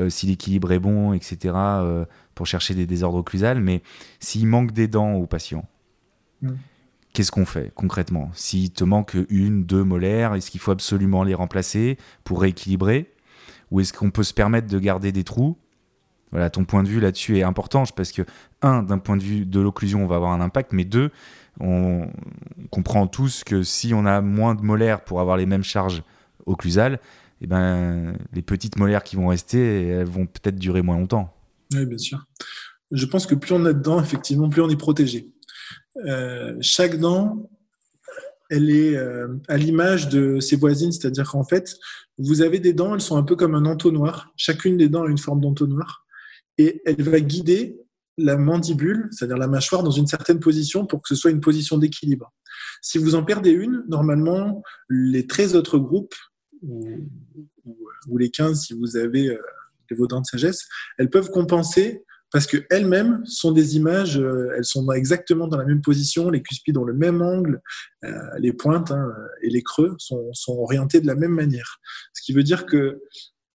si 0.09 0.25
l'équilibre 0.25 0.71
est 0.71 0.79
bon, 0.79 1.13
etc., 1.13 1.55
pour 2.35 2.47
chercher 2.47 2.73
des 2.73 2.85
désordres 2.85 3.19
occlusales. 3.19 3.61
Mais 3.61 3.81
s'il 4.19 4.47
manque 4.47 4.71
des 4.71 4.87
dents 4.87 5.13
au 5.13 5.27
patient, 5.27 5.65
mm. 6.41 6.51
qu'est-ce 7.13 7.31
qu'on 7.31 7.45
fait 7.45 7.71
concrètement? 7.75 8.31
S'il 8.33 8.71
te 8.71 8.83
manque 8.83 9.15
une, 9.29 9.63
deux 9.63 9.83
molaires, 9.83 10.33
est-ce 10.33 10.51
qu'il 10.51 10.59
faut 10.59 10.71
absolument 10.71 11.23
les 11.23 11.35
remplacer 11.35 11.97
pour 12.25 12.41
rééquilibrer? 12.41 13.13
Ou 13.71 13.79
est-ce 13.79 13.93
qu'on 13.93 14.11
peut 14.11 14.23
se 14.23 14.33
permettre 14.33 14.67
de 14.67 14.79
garder 14.79 15.11
des 15.11 15.23
trous? 15.23 15.57
Voilà, 16.31 16.49
ton 16.49 16.65
point 16.65 16.81
de 16.81 16.87
vue 16.87 16.99
là-dessus 16.99 17.37
est 17.37 17.43
important 17.43 17.83
parce 17.95 18.11
que, 18.11 18.23
un, 18.61 18.81
d'un 18.81 18.97
point 18.97 19.17
de 19.17 19.23
vue 19.23 19.45
de 19.45 19.59
l'occlusion, 19.59 20.03
on 20.03 20.07
va 20.07 20.15
avoir 20.15 20.31
un 20.31 20.41
impact, 20.41 20.73
mais 20.73 20.83
deux, 20.83 21.11
on 21.59 22.07
comprend 22.71 23.05
tous 23.05 23.43
que 23.43 23.61
si 23.61 23.93
on 23.93 24.05
a 24.05 24.21
moins 24.21 24.55
de 24.55 24.61
molaires 24.61 25.03
pour 25.03 25.21
avoir 25.21 25.37
les 25.37 25.45
mêmes 25.45 25.63
charges 25.63 26.03
occlusales, 26.45 26.99
eh 27.41 27.47
ben, 27.47 28.15
les 28.33 28.41
petites 28.41 28.77
molaires 28.77 29.03
qui 29.03 29.15
vont 29.15 29.27
rester, 29.27 29.87
elles 29.87 30.07
vont 30.07 30.25
peut-être 30.25 30.55
durer 30.55 30.81
moins 30.81 30.97
longtemps. 30.97 31.33
Oui, 31.73 31.85
bien 31.85 31.97
sûr. 31.97 32.25
Je 32.91 33.05
pense 33.05 33.27
que 33.27 33.35
plus 33.35 33.53
on 33.53 33.65
a 33.65 33.73
de 33.73 33.79
dents, 33.79 34.01
effectivement, 34.01 34.49
plus 34.49 34.61
on 34.61 34.69
est 34.69 34.77
protégé. 34.77 35.31
Euh, 36.05 36.55
chaque 36.61 36.97
dent, 36.99 37.49
elle 38.49 38.69
est 38.69 38.95
euh, 38.95 39.27
à 39.47 39.57
l'image 39.57 40.09
de 40.09 40.39
ses 40.39 40.55
voisines, 40.55 40.91
c'est-à-dire 40.91 41.29
qu'en 41.31 41.43
fait, 41.43 41.75
vous 42.17 42.41
avez 42.41 42.59
des 42.59 42.73
dents, 42.73 42.93
elles 42.93 43.01
sont 43.01 43.17
un 43.17 43.23
peu 43.23 43.35
comme 43.35 43.55
un 43.55 43.65
entonnoir. 43.65 44.31
Chacune 44.37 44.77
des 44.77 44.89
dents 44.89 45.03
a 45.03 45.09
une 45.09 45.17
forme 45.17 45.41
d'entonnoir 45.41 46.05
et 46.57 46.81
elle 46.85 47.01
va 47.01 47.19
guider 47.19 47.79
la 48.17 48.37
mandibule, 48.37 49.09
c'est-à-dire 49.11 49.37
la 49.37 49.47
mâchoire, 49.47 49.81
dans 49.81 49.91
une 49.91 50.05
certaine 50.05 50.39
position 50.39 50.85
pour 50.85 51.01
que 51.01 51.07
ce 51.09 51.15
soit 51.15 51.31
une 51.31 51.41
position 51.41 51.77
d'équilibre. 51.77 52.31
Si 52.81 52.99
vous 52.99 53.15
en 53.15 53.23
perdez 53.23 53.49
une, 53.49 53.83
normalement, 53.87 54.61
les 54.89 55.25
13 55.25 55.55
autres 55.55 55.79
groupes, 55.79 56.15
ou, 56.61 58.17
les 58.17 58.29
15 58.29 58.61
si 58.61 58.73
vous 58.73 58.95
avez 58.97 59.29
euh, 59.29 59.41
vos 59.91 60.07
dents 60.07 60.21
de 60.21 60.25
sagesse, 60.25 60.67
elles 60.97 61.09
peuvent 61.09 61.29
compenser 61.29 62.03
parce 62.33 62.47
qu'elles-mêmes 62.47 63.23
sont 63.27 63.51
des 63.51 63.75
images, 63.75 64.17
euh, 64.17 64.49
elles 64.57 64.65
sont 64.65 64.91
exactement 64.91 65.47
dans 65.47 65.57
la 65.57 65.65
même 65.65 65.83
position, 65.83 66.31
les 66.31 66.41
cuspides 66.41 66.77
ont 66.77 66.83
le 66.83 66.95
même 66.95 67.21
angle, 67.21 67.61
euh, 68.03 68.09
les 68.39 68.51
pointes 68.51 68.89
hein, 68.89 69.13
et 69.43 69.51
les 69.51 69.61
creux 69.61 69.95
sont, 69.99 70.33
orientés 70.47 70.99
de 70.99 71.05
la 71.05 71.13
même 71.13 71.31
manière. 71.31 71.77
Ce 72.13 72.23
qui 72.23 72.33
veut 72.33 72.41
dire 72.41 72.65
que 72.65 73.03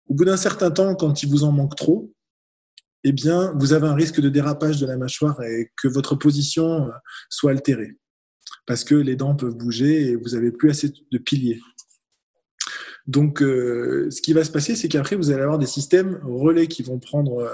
au 0.09 0.15
bout 0.15 0.25
d'un 0.25 0.37
certain 0.37 0.73
temps, 0.73 0.97
quand 0.97 1.23
il 1.23 1.31
vous 1.31 1.45
en 1.45 1.53
manque 1.53 1.77
trop, 1.77 2.13
eh 3.05 3.13
bien, 3.13 3.55
vous 3.61 3.75
avez 3.75 3.87
un 3.87 3.95
risque 3.95 4.21
de 4.21 4.29
dérapage 4.29 4.81
de 4.81 4.87
la 4.87 4.97
mâchoire 4.97 5.41
et 5.43 5.71
que 5.81 5.87
votre 5.87 6.17
position 6.17 6.89
euh, 6.89 6.91
soit 7.31 7.53
altérée. 7.53 7.97
Parce 8.67 8.83
que 8.83 8.97
les 8.97 9.15
dents 9.15 9.37
peuvent 9.37 9.55
bouger 9.55 10.09
et 10.09 10.17
vous 10.17 10.31
n'avez 10.31 10.51
plus 10.51 10.71
assez 10.71 10.93
de 11.13 11.19
piliers. 11.19 11.61
Donc, 13.07 13.41
ce 13.41 14.21
qui 14.23 14.33
va 14.33 14.45
se 14.45 14.51
passer, 14.51 14.75
c'est 14.75 14.89
qu'après, 14.89 15.17
vous 15.17 15.31
allez 15.31 15.43
avoir 15.43 15.59
des 15.59 15.67
systèmes 15.67 16.19
relais 16.25 16.69
qui 16.69 16.83
vont 16.83 16.99
prendre, 16.99 17.47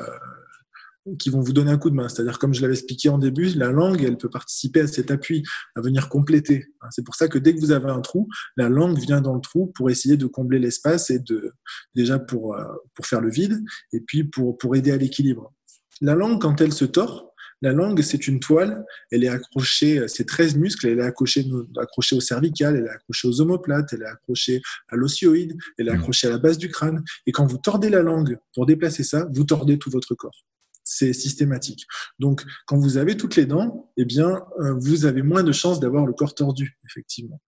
qui 1.18 1.30
vont 1.30 1.40
vous 1.40 1.52
donner 1.52 1.70
un 1.70 1.78
coup 1.78 1.90
de 1.90 1.94
main. 1.94 2.08
C'est-à-dire, 2.08 2.38
comme 2.38 2.54
je 2.54 2.60
l'avais 2.60 2.74
expliqué 2.74 3.08
en 3.08 3.18
début, 3.18 3.46
la 3.54 3.70
langue, 3.70 4.02
elle 4.02 4.16
peut 4.16 4.28
participer 4.28 4.80
à 4.80 4.86
cet 4.86 5.10
appui, 5.10 5.42
à 5.76 5.80
venir 5.80 6.08
compléter. 6.08 6.66
C'est 6.90 7.04
pour 7.04 7.14
ça 7.14 7.28
que 7.28 7.38
dès 7.38 7.54
que 7.54 7.60
vous 7.60 7.72
avez 7.72 7.90
un 7.90 8.00
trou, 8.00 8.28
la 8.56 8.68
langue 8.68 8.98
vient 8.98 9.20
dans 9.20 9.34
le 9.34 9.40
trou 9.40 9.66
pour 9.74 9.90
essayer 9.90 10.16
de 10.16 10.26
combler 10.26 10.58
l'espace 10.58 11.10
et 11.10 11.18
de, 11.18 11.52
déjà 11.94 12.18
pour, 12.18 12.54
euh, 12.54 12.64
pour 12.94 13.06
faire 13.06 13.20
le 13.20 13.30
vide, 13.30 13.62
et 13.92 14.00
puis 14.00 14.24
pour, 14.24 14.58
pour 14.58 14.76
aider 14.76 14.92
à 14.92 14.96
l'équilibre. 14.96 15.52
La 16.00 16.14
langue, 16.14 16.40
quand 16.40 16.60
elle 16.60 16.72
se 16.72 16.84
tord, 16.84 17.30
la 17.62 17.72
langue, 17.72 18.00
c'est 18.00 18.26
une 18.26 18.40
toile, 18.40 18.86
elle 19.10 19.22
est 19.22 19.28
accrochée, 19.28 20.08
c'est 20.08 20.24
13 20.24 20.56
muscles, 20.56 20.86
elle 20.86 20.98
est 20.98 21.02
accrochée, 21.02 21.46
accrochée 21.78 22.16
au 22.16 22.20
cervical, 22.20 22.76
elle 22.76 22.86
est 22.86 22.90
accrochée 22.90 23.28
aux 23.28 23.40
omoplates, 23.42 23.92
elle 23.92 24.02
est 24.02 24.06
accrochée 24.06 24.62
à 24.88 24.96
l'osioïde, 24.96 25.58
elle 25.76 25.88
est 25.88 25.92
mmh. 25.92 25.94
accrochée 25.94 26.26
à 26.28 26.30
la 26.30 26.38
base 26.38 26.56
du 26.56 26.70
crâne. 26.70 27.04
Et 27.26 27.32
quand 27.32 27.44
vous 27.44 27.58
tordez 27.58 27.90
la 27.90 28.00
langue 28.00 28.38
pour 28.54 28.64
déplacer 28.64 29.04
ça, 29.04 29.28
vous 29.34 29.44
tordez 29.44 29.78
tout 29.78 29.90
votre 29.90 30.14
corps. 30.14 30.46
C'est 30.92 31.12
systématique. 31.12 31.86
Donc, 32.18 32.44
quand 32.66 32.76
vous 32.76 32.96
avez 32.96 33.16
toutes 33.16 33.36
les 33.36 33.46
dents, 33.46 33.92
eh 33.96 34.04
bien, 34.04 34.42
euh, 34.58 34.74
vous 34.80 35.04
avez 35.04 35.22
moins 35.22 35.44
de 35.44 35.52
chances 35.52 35.78
d'avoir 35.78 36.04
le 36.04 36.12
corps 36.12 36.34
tordu, 36.34 36.80
effectivement. 36.84 37.40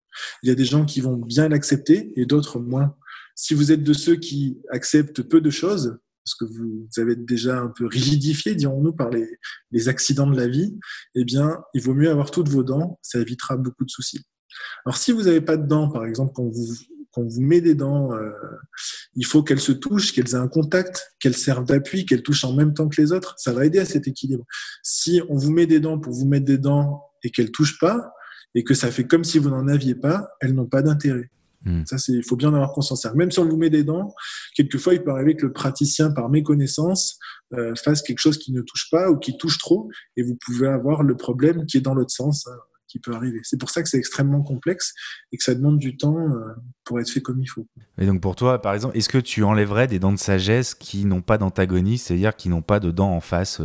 Il 0.45 0.49
y 0.49 0.53
a 0.53 0.55
des 0.55 0.65
gens 0.65 0.85
qui 0.85 1.01
vont 1.01 1.17
bien 1.17 1.49
l'accepter 1.49 2.13
et 2.15 2.25
d'autres 2.25 2.61
moins. 2.61 2.95
Si 3.35 3.55
vous 3.55 3.73
êtes 3.73 3.83
de 3.83 3.93
ceux 3.93 4.15
qui 4.15 4.61
acceptent 4.71 5.23
peu 5.23 5.41
de 5.41 5.51
choses, 5.51 5.99
parce 6.25 6.37
que 6.37 6.45
vous, 6.45 6.87
avez 6.99 7.17
déjà 7.17 7.59
un 7.59 7.73
peu 7.77 7.87
rigidifié, 7.87 8.55
dirons-nous, 8.55 8.93
par 8.93 9.11
les, 9.11 9.27
les, 9.73 9.89
accidents 9.89 10.31
de 10.31 10.37
la 10.37 10.47
vie, 10.47 10.79
eh 11.17 11.25
bien, 11.25 11.65
il 11.75 11.83
vaut 11.83 11.95
mieux 11.95 12.11
avoir 12.11 12.31
toutes 12.31 12.49
vos 12.49 12.63
dents, 12.63 13.01
ça 13.03 13.19
évitera 13.19 13.57
beaucoup 13.57 13.85
de 13.85 13.91
soucis. 13.91 14.25
Alors, 14.87 14.99
si 14.99 15.11
vous 15.11 15.23
n'avez 15.23 15.41
pas 15.41 15.57
de 15.57 15.67
dents, 15.67 15.91
par 15.91 16.05
exemple, 16.05 16.33
quand 16.33 16.49
vous, 16.49 16.77
quand 17.13 17.23
vous 17.23 17.41
met 17.41 17.61
des 17.61 17.75
dents, 17.75 18.15
euh, 18.15 18.31
il 19.15 19.27
faut 19.27 19.43
qu'elles 19.43 19.61
se 19.61 19.73
touchent, 19.73 20.13
qu'elles 20.13 20.31
aient 20.31 20.35
un 20.35 20.49
contact, 20.49 21.15
qu'elles 21.21 21.37
servent 21.37 21.67
d'appui, 21.67 22.07
qu'elles 22.07 22.23
touchent 22.23 22.45
en 22.45 22.55
même 22.55 22.75
temps 22.75 22.89
que 22.89 23.01
les 23.01 23.13
autres. 23.13 23.35
Ça 23.39 23.53
va 23.53 23.67
aider 23.67 23.79
à 23.79 23.85
cet 23.85 24.09
équilibre. 24.09 24.45
Si 24.83 25.21
on 25.29 25.37
vous 25.37 25.53
met 25.53 25.67
des 25.67 25.81
dents 25.81 25.99
pour 25.99 26.13
vous 26.13 26.27
mettre 26.27 26.47
des 26.47 26.59
dents 26.59 27.05
et 27.23 27.31
qu'elles 27.31 27.53
touchent 27.53 27.79
pas, 27.79 28.13
et 28.55 28.65
que 28.65 28.75
ça 28.75 28.91
fait 28.91 29.07
comme 29.07 29.25
si 29.25 29.39
vous 29.39 29.51
n'en 29.51 29.69
aviez 29.69 29.95
pas, 29.95 30.29
elles 30.41 30.55
n'ont 30.55 30.67
pas 30.67 30.83
d'intérêt. 30.83 31.31
Hmm. 31.65 31.85
Ça, 31.87 31.97
c'est, 31.97 32.13
il 32.13 32.25
faut 32.25 32.37
bien 32.37 32.49
en 32.49 32.55
avoir 32.55 32.73
conscience. 32.73 33.07
Même 33.15 33.31
si 33.31 33.39
on 33.39 33.49
vous 33.49 33.57
met 33.57 33.71
des 33.71 33.85
dents, 33.85 34.15
quelquefois, 34.55 34.95
il 34.95 35.03
peut 35.03 35.13
arriver 35.13 35.37
que 35.37 35.47
le 35.47 35.53
praticien, 35.53 36.11
par 36.11 36.29
méconnaissance, 36.29 37.19
euh, 37.55 37.75
fasse 37.77 38.03
quelque 38.03 38.19
chose 38.19 38.39
qui 38.39 38.53
ne 38.53 38.63
touche 38.63 38.89
pas 38.91 39.11
ou 39.11 39.19
qui 39.19 39.37
touche 39.37 39.59
trop, 39.59 39.91
et 40.17 40.23
vous 40.23 40.37
pouvez 40.45 40.67
avoir 40.67 41.03
le 41.03 41.17
problème 41.17 41.67
qui 41.67 41.77
est 41.77 41.81
dans 41.83 41.95
l'autre 41.95 42.11
sens, 42.11 42.47
hein, 42.47 42.59
qui 42.93 42.99
peut 42.99 43.15
arriver. 43.15 43.41
C'est 43.43 43.59
pour 43.59 43.71
ça 43.71 43.83
que 43.83 43.89
c'est 43.89 43.97
extrêmement 43.97 44.43
complexe 44.43 44.93
et 45.33 45.39
que 45.39 45.43
ça 45.43 45.55
demande 45.55 45.79
du 45.79 45.97
temps 45.97 46.19
euh, 46.19 46.53
pour 46.85 47.01
être 47.01 47.09
fait 47.09 47.23
comme 47.23 47.41
il 47.41 47.47
faut. 47.47 47.67
Et 47.97 48.07
donc 48.07 48.21
pour 48.21 48.37
toi, 48.37 48.61
par 48.61 48.75
exemple, 48.75 48.97
est-ce 48.97 49.09
que 49.09 49.19
tu 49.19 49.43
enlèverais 49.43 49.87
des 49.87 49.99
dents 49.99 50.13
de 50.13 50.19
sagesse 50.19 50.75
qui 50.75 51.07
n'ont 51.07 51.23
pas 51.23 51.39
d'antagoniste, 51.39 52.09
c'est-à-dire 52.09 52.37
qui 52.37 52.51
n'ont 52.51 52.61
pas 52.61 52.81
de 52.81 52.91
dents 52.91 53.13
en 53.13 53.21
face 53.21 53.61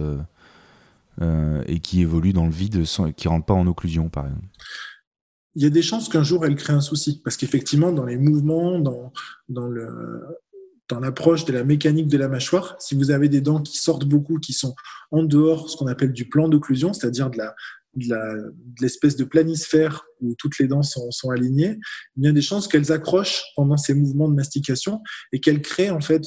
euh, 1.21 1.61
et 1.67 1.79
qui 1.79 2.01
évoluent 2.01 2.31
dans 2.31 2.45
le 2.45 2.51
vide, 2.51 2.85
sans, 2.85 3.11
qui 3.11 3.27
rentrent 3.27 3.45
pas 3.45 3.53
en 3.53 3.67
occlusion, 3.67 4.07
par 4.07 4.27
exemple? 4.27 4.47
Il 5.55 5.63
y 5.63 5.65
a 5.65 5.69
des 5.69 5.81
chances 5.81 6.07
qu'un 6.07 6.23
jour 6.23 6.45
elle 6.45 6.55
crée 6.55 6.73
un 6.73 6.81
souci. 6.81 7.19
Parce 7.23 7.35
qu'effectivement, 7.35 7.91
dans 7.91 8.05
les 8.05 8.17
mouvements, 8.17 8.79
dans, 8.79 9.11
dans 9.49 9.67
le, 9.67 10.21
dans 10.87 10.99
l'approche 10.99 11.43
de 11.45 11.51
la 11.51 11.65
mécanique 11.65 12.07
de 12.07 12.17
la 12.17 12.29
mâchoire, 12.29 12.75
si 12.79 12.95
vous 12.95 13.11
avez 13.11 13.27
des 13.27 13.41
dents 13.41 13.61
qui 13.61 13.77
sortent 13.77 14.05
beaucoup, 14.05 14.39
qui 14.39 14.53
sont 14.53 14.75
en 15.11 15.23
dehors, 15.23 15.69
ce 15.69 15.75
qu'on 15.75 15.87
appelle 15.87 16.13
du 16.13 16.29
plan 16.29 16.47
d'occlusion, 16.47 16.93
c'est-à-dire 16.93 17.29
de 17.29 17.37
la, 17.37 17.55
de 17.97 18.53
l'espèce 18.81 19.15
de, 19.15 19.23
planisphère 19.23 20.05
où 20.21 20.35
toutes 20.37 20.57
les 20.59 20.67
dents 20.67 20.83
sont, 20.83 21.29
alignées, 21.29 21.77
il 22.15 22.25
y 22.25 22.27
a 22.27 22.31
des 22.31 22.41
chances 22.41 22.67
qu'elles 22.67 22.91
accrochent 22.91 23.43
pendant 23.55 23.77
ces 23.77 23.93
mouvements 23.93 24.29
de 24.29 24.35
mastication 24.35 25.01
et 25.31 25.39
qu'elles 25.39 25.61
créent 25.61 25.89
en 25.89 26.01
fait 26.01 26.21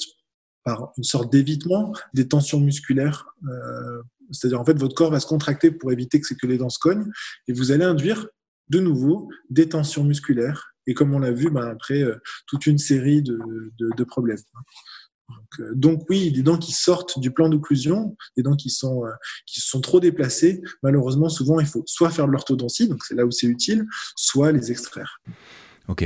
par 0.65 0.93
une 0.99 1.05
sorte 1.05 1.33
d'évitement 1.33 1.93
des 2.13 2.29
tensions 2.29 2.61
musculaires. 2.61 3.27
Euh, 3.45 4.03
c'est-à-dire 4.31 4.61
en 4.61 4.65
fait 4.65 4.79
votre 4.79 4.95
corps 4.95 5.11
va 5.11 5.21
se 5.21 5.27
contracter 5.27 5.71
pour 5.71 5.91
éviter 5.93 6.21
que, 6.21 6.35
que 6.35 6.47
les 6.47 6.59
dents 6.59 6.69
se 6.69 6.79
cognent 6.79 7.11
et 7.49 7.53
vous 7.53 7.73
allez 7.73 7.85
induire 7.85 8.27
de 8.69 8.79
nouveau 8.79 9.29
des 9.49 9.69
tensions 9.69 10.05
musculaires 10.05 10.71
et 10.87 10.95
comme 10.95 11.15
on 11.15 11.19
l'a 11.19 11.31
vu, 11.31 11.51
ben, 11.51 11.69
après 11.69 12.03
euh, 12.03 12.17
toute 12.47 12.67
une 12.67 12.79
série 12.79 13.23
de, 13.23 14.05
problèmes. 14.05 14.39
Euh, 15.61 15.75
donc, 15.75 16.05
oui, 16.09 16.33
des 16.33 16.43
dents 16.43 16.59
qui 16.59 16.73
sortent 16.73 17.19
du 17.19 17.31
plan 17.31 17.49
d'occlusion, 17.49 18.17
des 18.37 18.43
dents 18.43 18.57
qui 18.57 18.71
sont, 18.71 19.05
euh, 19.05 19.11
qui 19.47 19.61
sont 19.61 19.81
trop 19.81 20.01
déplacées, 20.01 20.63
malheureusement, 20.83 21.29
souvent, 21.29 21.61
il 21.61 21.67
faut 21.67 21.83
soit 21.87 22.11
faire 22.11 22.27
de 22.27 22.33
l'orthodontie, 22.33 22.89
donc 22.89 23.05
c'est 23.05 23.15
là 23.15 23.25
où 23.25 23.31
c'est 23.31 23.47
utile, 23.47 23.87
soit 24.17 24.53
les 24.53 24.71
extraire. 24.71 25.21
Ok, 25.89 26.05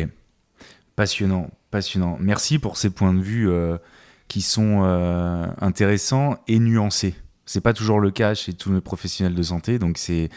passionnant, 0.97 1.51
passionnant. 1.71 2.17
Merci 2.21 2.59
pour 2.59 2.77
ces 2.77 2.91
points 2.91 3.15
de 3.15 3.21
vue 3.21 3.49
qui 4.29 4.41
sont 4.41 4.83
intéressants 5.61 6.39
et 6.49 6.59
nuancés. 6.59 7.15
C'est 7.47 7.61
pas 7.61 7.75
toujours 7.75 8.01
le 8.01 8.11
cas 8.11 8.35
chez 8.35 8.55
tous 8.55 8.73
les 8.73 8.81
professionnels 8.81 9.35
de 9.35 9.43
santé, 9.43 9.79
donc 9.79 9.99
c'est 9.99 10.31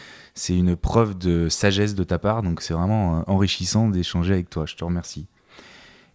une 0.48 0.76
preuve 0.76 1.16
de 1.16 1.48
sagesse 1.48 1.94
de 1.94 2.04
ta 2.04 2.18
part, 2.18 2.42
donc 2.42 2.60
c'est 2.60 2.74
vraiment 2.74 3.20
euh, 3.20 3.22
enrichissant 3.26 3.88
d'échanger 3.88 4.34
avec 4.34 4.50
toi. 4.50 4.66
Je 4.66 4.76
te 4.76 4.84
remercie. 4.84 5.26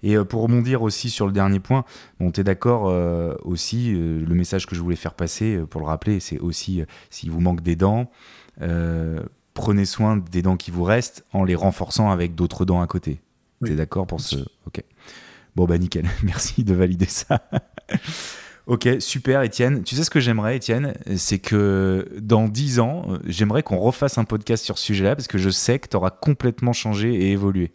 Et 0.03 0.15
euh, 0.15 0.23
pour 0.23 0.41
rebondir 0.41 0.81
aussi 0.83 1.09
sur 1.09 1.25
le 1.25 1.31
dernier 1.31 1.59
point, 1.59 1.85
bon, 2.19 2.31
tu 2.31 2.41
es 2.41 2.43
d'accord 2.43 2.89
euh, 2.89 3.35
aussi, 3.43 3.91
le 3.93 4.35
message 4.35 4.67
que 4.67 4.75
je 4.75 4.81
voulais 4.81 4.95
faire 4.95 5.13
passer, 5.13 5.59
pour 5.69 5.81
le 5.81 5.87
rappeler, 5.87 6.19
c'est 6.19 6.39
aussi, 6.39 6.83
s'il 7.09 7.31
vous 7.31 7.39
manque 7.39 7.61
des 7.61 7.75
dents, 7.75 8.11
prenez 9.53 9.85
soin 9.85 10.17
des 10.17 10.41
dents 10.41 10.57
qui 10.57 10.71
vous 10.71 10.83
restent 10.83 11.25
en 11.33 11.43
les 11.43 11.55
renforçant 11.55 12.11
avec 12.11 12.35
d'autres 12.35 12.65
dents 12.65 12.81
à 12.81 12.87
côté. 12.87 13.21
Tu 13.65 13.71
es 13.71 13.75
d'accord 13.75 14.05
pour 14.05 14.19
ce... 14.19 14.35
Ok. 14.67 14.83
Bon, 15.55 15.65
bah 15.65 15.77
nickel, 15.77 16.09
merci 16.23 16.63
de 16.63 16.73
valider 16.73 17.05
ça. 17.05 17.49
Ok, 18.65 18.87
super 18.99 19.41
Étienne. 19.41 19.83
Tu 19.83 19.95
sais 19.95 20.05
ce 20.05 20.09
que 20.09 20.21
j'aimerais 20.21 20.55
Étienne? 20.55 20.93
C'est 21.17 21.39
que 21.39 22.07
dans 22.21 22.47
10 22.47 22.79
ans, 22.79 23.05
j'aimerais 23.25 23.61
qu'on 23.61 23.77
refasse 23.77 24.17
un 24.17 24.23
podcast 24.23 24.63
sur 24.63 24.77
ce 24.77 24.85
sujet-là 24.85 25.17
parce 25.17 25.27
que 25.27 25.37
je 25.37 25.49
sais 25.49 25.79
que 25.79 25.89
tu 25.89 25.97
auras 25.97 26.11
complètement 26.11 26.71
changé 26.71 27.13
et 27.13 27.31
évolué. 27.31 27.73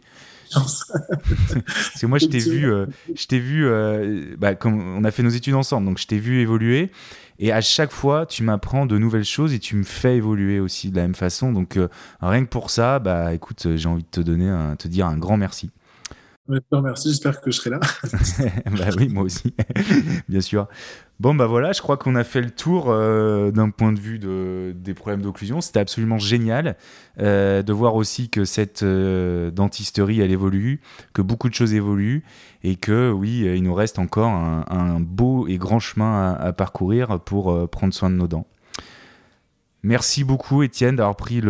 parce 0.53 1.99
que 1.99 2.05
moi, 2.05 2.17
je 2.17 2.27
t'ai 2.27 2.39
vu, 2.39 2.71
euh, 2.71 2.85
je 3.13 3.25
t'ai 3.25 3.39
vu, 3.39 3.65
euh, 3.65 4.35
bah, 4.37 4.55
comme 4.55 4.97
on 4.97 5.03
a 5.03 5.11
fait 5.11 5.23
nos 5.23 5.29
études 5.29 5.55
ensemble, 5.55 5.87
donc 5.87 5.99
je 5.99 6.07
t'ai 6.07 6.17
vu 6.17 6.41
évoluer. 6.41 6.91
Et 7.39 7.51
à 7.51 7.61
chaque 7.61 7.91
fois, 7.91 8.25
tu 8.25 8.43
m'apprends 8.43 8.85
de 8.85 8.97
nouvelles 8.97 9.23
choses 9.23 9.53
et 9.53 9.59
tu 9.59 9.75
me 9.75 9.83
fais 9.83 10.17
évoluer 10.17 10.59
aussi 10.59 10.91
de 10.91 10.95
la 10.97 11.03
même 11.03 11.15
façon. 11.15 11.53
Donc 11.53 11.77
euh, 11.77 11.87
rien 12.21 12.43
que 12.43 12.49
pour 12.49 12.69
ça, 12.69 12.99
bah 12.99 13.33
écoute, 13.33 13.75
j'ai 13.75 13.87
envie 13.87 14.03
de 14.03 14.09
te 14.09 14.21
donner, 14.21 14.53
te 14.77 14.87
dire 14.87 15.05
un 15.07 15.17
grand 15.17 15.37
merci. 15.37 15.71
Merci, 16.71 17.09
j'espère 17.09 17.41
que 17.41 17.51
je 17.51 17.57
serai 17.57 17.69
là. 17.69 17.79
bah 18.65 18.89
oui, 18.97 19.07
moi 19.09 19.23
aussi, 19.23 19.53
bien 20.27 20.41
sûr. 20.41 20.67
Bon, 21.19 21.35
bah 21.35 21.47
voilà, 21.47 21.73
je 21.73 21.81
crois 21.81 21.97
qu'on 21.97 22.15
a 22.15 22.23
fait 22.23 22.39
le 22.39 22.49
tour 22.49 22.85
euh, 22.87 23.51
d'un 23.51 23.71
point 23.71 23.91
de 23.91 23.99
vue 23.99 24.19
de, 24.19 24.73
des 24.73 24.93
problèmes 24.93 25.21
d'occlusion. 25.21 25.59
C'était 25.59 25.81
absolument 25.81 26.17
génial 26.17 26.77
euh, 27.19 27.61
de 27.61 27.73
voir 27.73 27.95
aussi 27.95 28.29
que 28.29 28.45
cette 28.45 28.83
euh, 28.83 29.51
dentisterie, 29.51 30.21
elle 30.21 30.31
évolue, 30.31 30.79
que 31.13 31.21
beaucoup 31.21 31.49
de 31.49 31.53
choses 31.53 31.73
évoluent 31.73 32.23
et 32.63 32.77
que 32.77 33.11
oui, 33.11 33.41
il 33.41 33.63
nous 33.63 33.73
reste 33.73 33.99
encore 33.99 34.29
un, 34.31 34.99
beau 35.01 35.45
et 35.47 35.57
grand 35.57 35.79
chemin 35.79 36.37
à, 36.39 36.53
parcourir 36.53 37.19
pour 37.19 37.69
prendre 37.69 37.93
soin 37.93 38.09
de 38.09 38.15
nos 38.15 38.27
dents. 38.27 38.47
Merci 39.83 40.25
beaucoup 40.25 40.63
Étienne 40.63 40.97
d'avoir 40.97 41.15
pris 41.15 41.41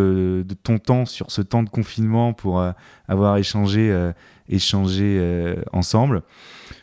ton 0.63 0.77
temps 0.77 1.05
sur 1.05 1.31
ce 1.31 1.41
temps 1.41 1.63
de 1.63 1.69
confinement 1.69 2.33
pour 2.33 2.63
avoir 3.07 3.37
échangé 3.37 4.11
échanger 4.49 5.17
euh, 5.19 5.55
ensemble. 5.71 6.23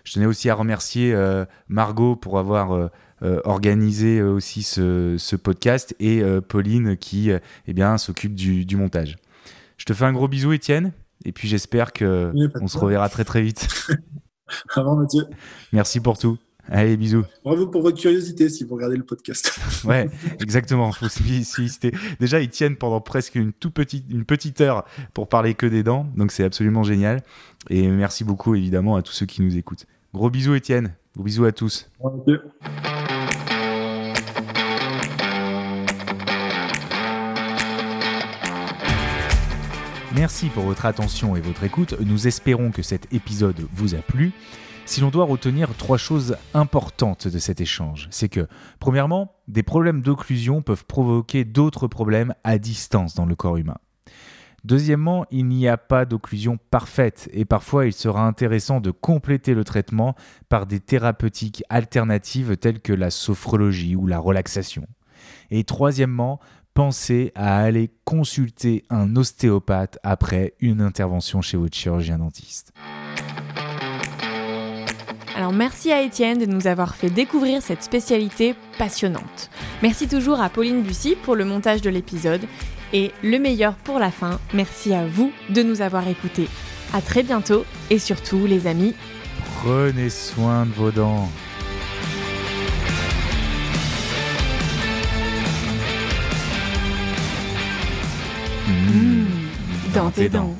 Je 0.06 0.12
tenais 0.12 0.26
aussi 0.26 0.48
à 0.48 0.54
remercier 0.54 1.12
euh, 1.12 1.44
Margot 1.68 2.14
pour 2.14 2.38
avoir 2.38 2.72
euh, 2.72 3.40
organisé 3.44 4.22
aussi 4.22 4.62
ce, 4.62 5.36
podcast 5.36 5.96
et 5.98 6.22
Pauline 6.48 6.96
qui 6.96 7.30
eh 7.30 7.72
bien 7.72 7.98
s'occupe 7.98 8.34
du, 8.34 8.76
montage. 8.76 9.16
Je 9.78 9.84
te 9.84 9.92
fais 9.92 10.04
un 10.04 10.12
gros 10.12 10.28
bisou 10.28 10.52
Étienne 10.52 10.92
et 11.24 11.32
puis 11.32 11.48
j'espère 11.48 11.92
que 11.92 12.32
on 12.60 12.68
se 12.68 12.78
reverra 12.78 13.08
très 13.08 13.24
très 13.24 13.42
vite. 13.42 13.66
Avant 14.76 14.94
Mathieu. 14.94 15.24
Merci 15.72 15.98
pour 15.98 16.18
tout. 16.18 16.38
Allez, 16.68 16.96
bisous. 16.96 17.24
Bravo 17.44 17.68
pour 17.68 17.82
votre 17.82 18.00
curiosité 18.00 18.48
si 18.48 18.64
vous 18.64 18.74
regardez 18.74 18.96
le 18.96 19.04
podcast. 19.04 19.58
ouais, 19.84 20.08
exactement. 20.40 20.90
Faut 20.92 21.06
Déjà, 22.18 22.40
ils 22.40 22.48
tiennent 22.48 22.76
pendant 22.76 23.00
presque 23.00 23.36
une, 23.36 23.52
tout 23.52 23.70
petite, 23.70 24.04
une 24.10 24.24
petite 24.24 24.60
heure 24.60 24.84
pour 25.14 25.28
parler 25.28 25.54
que 25.54 25.66
des 25.66 25.82
dents. 25.82 26.06
Donc, 26.16 26.32
c'est 26.32 26.44
absolument 26.44 26.82
génial. 26.82 27.22
Et 27.70 27.86
merci 27.86 28.24
beaucoup, 28.24 28.54
évidemment, 28.56 28.96
à 28.96 29.02
tous 29.02 29.12
ceux 29.12 29.26
qui 29.26 29.42
nous 29.42 29.56
écoutent. 29.56 29.86
Gros 30.16 30.30
bisous, 30.30 30.54
Étienne. 30.54 30.94
Gros 31.14 31.24
bisous 31.24 31.44
à 31.44 31.52
tous. 31.52 31.90
Merci 40.14 40.48
pour 40.48 40.64
votre 40.64 40.86
attention 40.86 41.36
et 41.36 41.42
votre 41.42 41.64
écoute. 41.64 41.96
Nous 42.00 42.26
espérons 42.26 42.70
que 42.70 42.80
cet 42.80 43.12
épisode 43.12 43.60
vous 43.74 43.94
a 43.94 43.98
plu. 43.98 44.32
Si 44.86 45.02
l'on 45.02 45.10
doit 45.10 45.26
retenir 45.26 45.76
trois 45.76 45.98
choses 45.98 46.38
importantes 46.54 47.28
de 47.28 47.38
cet 47.38 47.60
échange, 47.60 48.08
c'est 48.10 48.30
que, 48.30 48.48
premièrement, 48.80 49.34
des 49.48 49.62
problèmes 49.62 50.00
d'occlusion 50.00 50.62
peuvent 50.62 50.86
provoquer 50.86 51.44
d'autres 51.44 51.88
problèmes 51.88 52.34
à 52.42 52.56
distance 52.56 53.14
dans 53.14 53.26
le 53.26 53.34
corps 53.34 53.58
humain. 53.58 53.76
Deuxièmement, 54.66 55.26
il 55.30 55.46
n'y 55.46 55.68
a 55.68 55.76
pas 55.76 56.06
d'occlusion 56.06 56.58
parfaite 56.72 57.30
et 57.32 57.44
parfois 57.44 57.86
il 57.86 57.92
sera 57.92 58.26
intéressant 58.26 58.80
de 58.80 58.90
compléter 58.90 59.54
le 59.54 59.62
traitement 59.62 60.16
par 60.48 60.66
des 60.66 60.80
thérapeutiques 60.80 61.62
alternatives 61.68 62.56
telles 62.56 62.80
que 62.80 62.92
la 62.92 63.10
sophrologie 63.12 63.94
ou 63.94 64.08
la 64.08 64.18
relaxation. 64.18 64.84
Et 65.52 65.62
troisièmement, 65.62 66.40
pensez 66.74 67.30
à 67.36 67.60
aller 67.60 67.92
consulter 68.04 68.82
un 68.90 69.14
ostéopathe 69.14 70.00
après 70.02 70.54
une 70.58 70.80
intervention 70.80 71.40
chez 71.42 71.56
votre 71.56 71.76
chirurgien 71.76 72.18
dentiste. 72.18 72.72
Alors 75.36 75.52
merci 75.52 75.92
à 75.92 76.02
Étienne 76.02 76.38
de 76.38 76.46
nous 76.46 76.66
avoir 76.66 76.96
fait 76.96 77.10
découvrir 77.10 77.62
cette 77.62 77.84
spécialité 77.84 78.56
passionnante. 78.78 79.48
Merci 79.80 80.08
toujours 80.08 80.40
à 80.40 80.48
Pauline 80.48 80.82
Bussy 80.82 81.14
pour 81.14 81.36
le 81.36 81.44
montage 81.44 81.82
de 81.82 81.90
l'épisode. 81.90 82.48
Et 82.92 83.12
le 83.22 83.38
meilleur 83.38 83.74
pour 83.74 83.98
la 83.98 84.10
fin, 84.10 84.38
merci 84.54 84.94
à 84.94 85.06
vous 85.06 85.32
de 85.50 85.62
nous 85.62 85.82
avoir 85.82 86.06
écoutés. 86.08 86.48
À 86.92 87.00
très 87.00 87.22
bientôt 87.22 87.64
et 87.90 87.98
surtout 87.98 88.46
les 88.46 88.66
amis, 88.66 88.94
prenez 89.62 90.10
soin 90.10 90.66
de 90.66 90.72
vos 90.72 90.90
dents. 90.90 91.28
Mmh, 98.68 99.24
dans 99.94 100.10
tes 100.10 100.28
dents. 100.28 100.56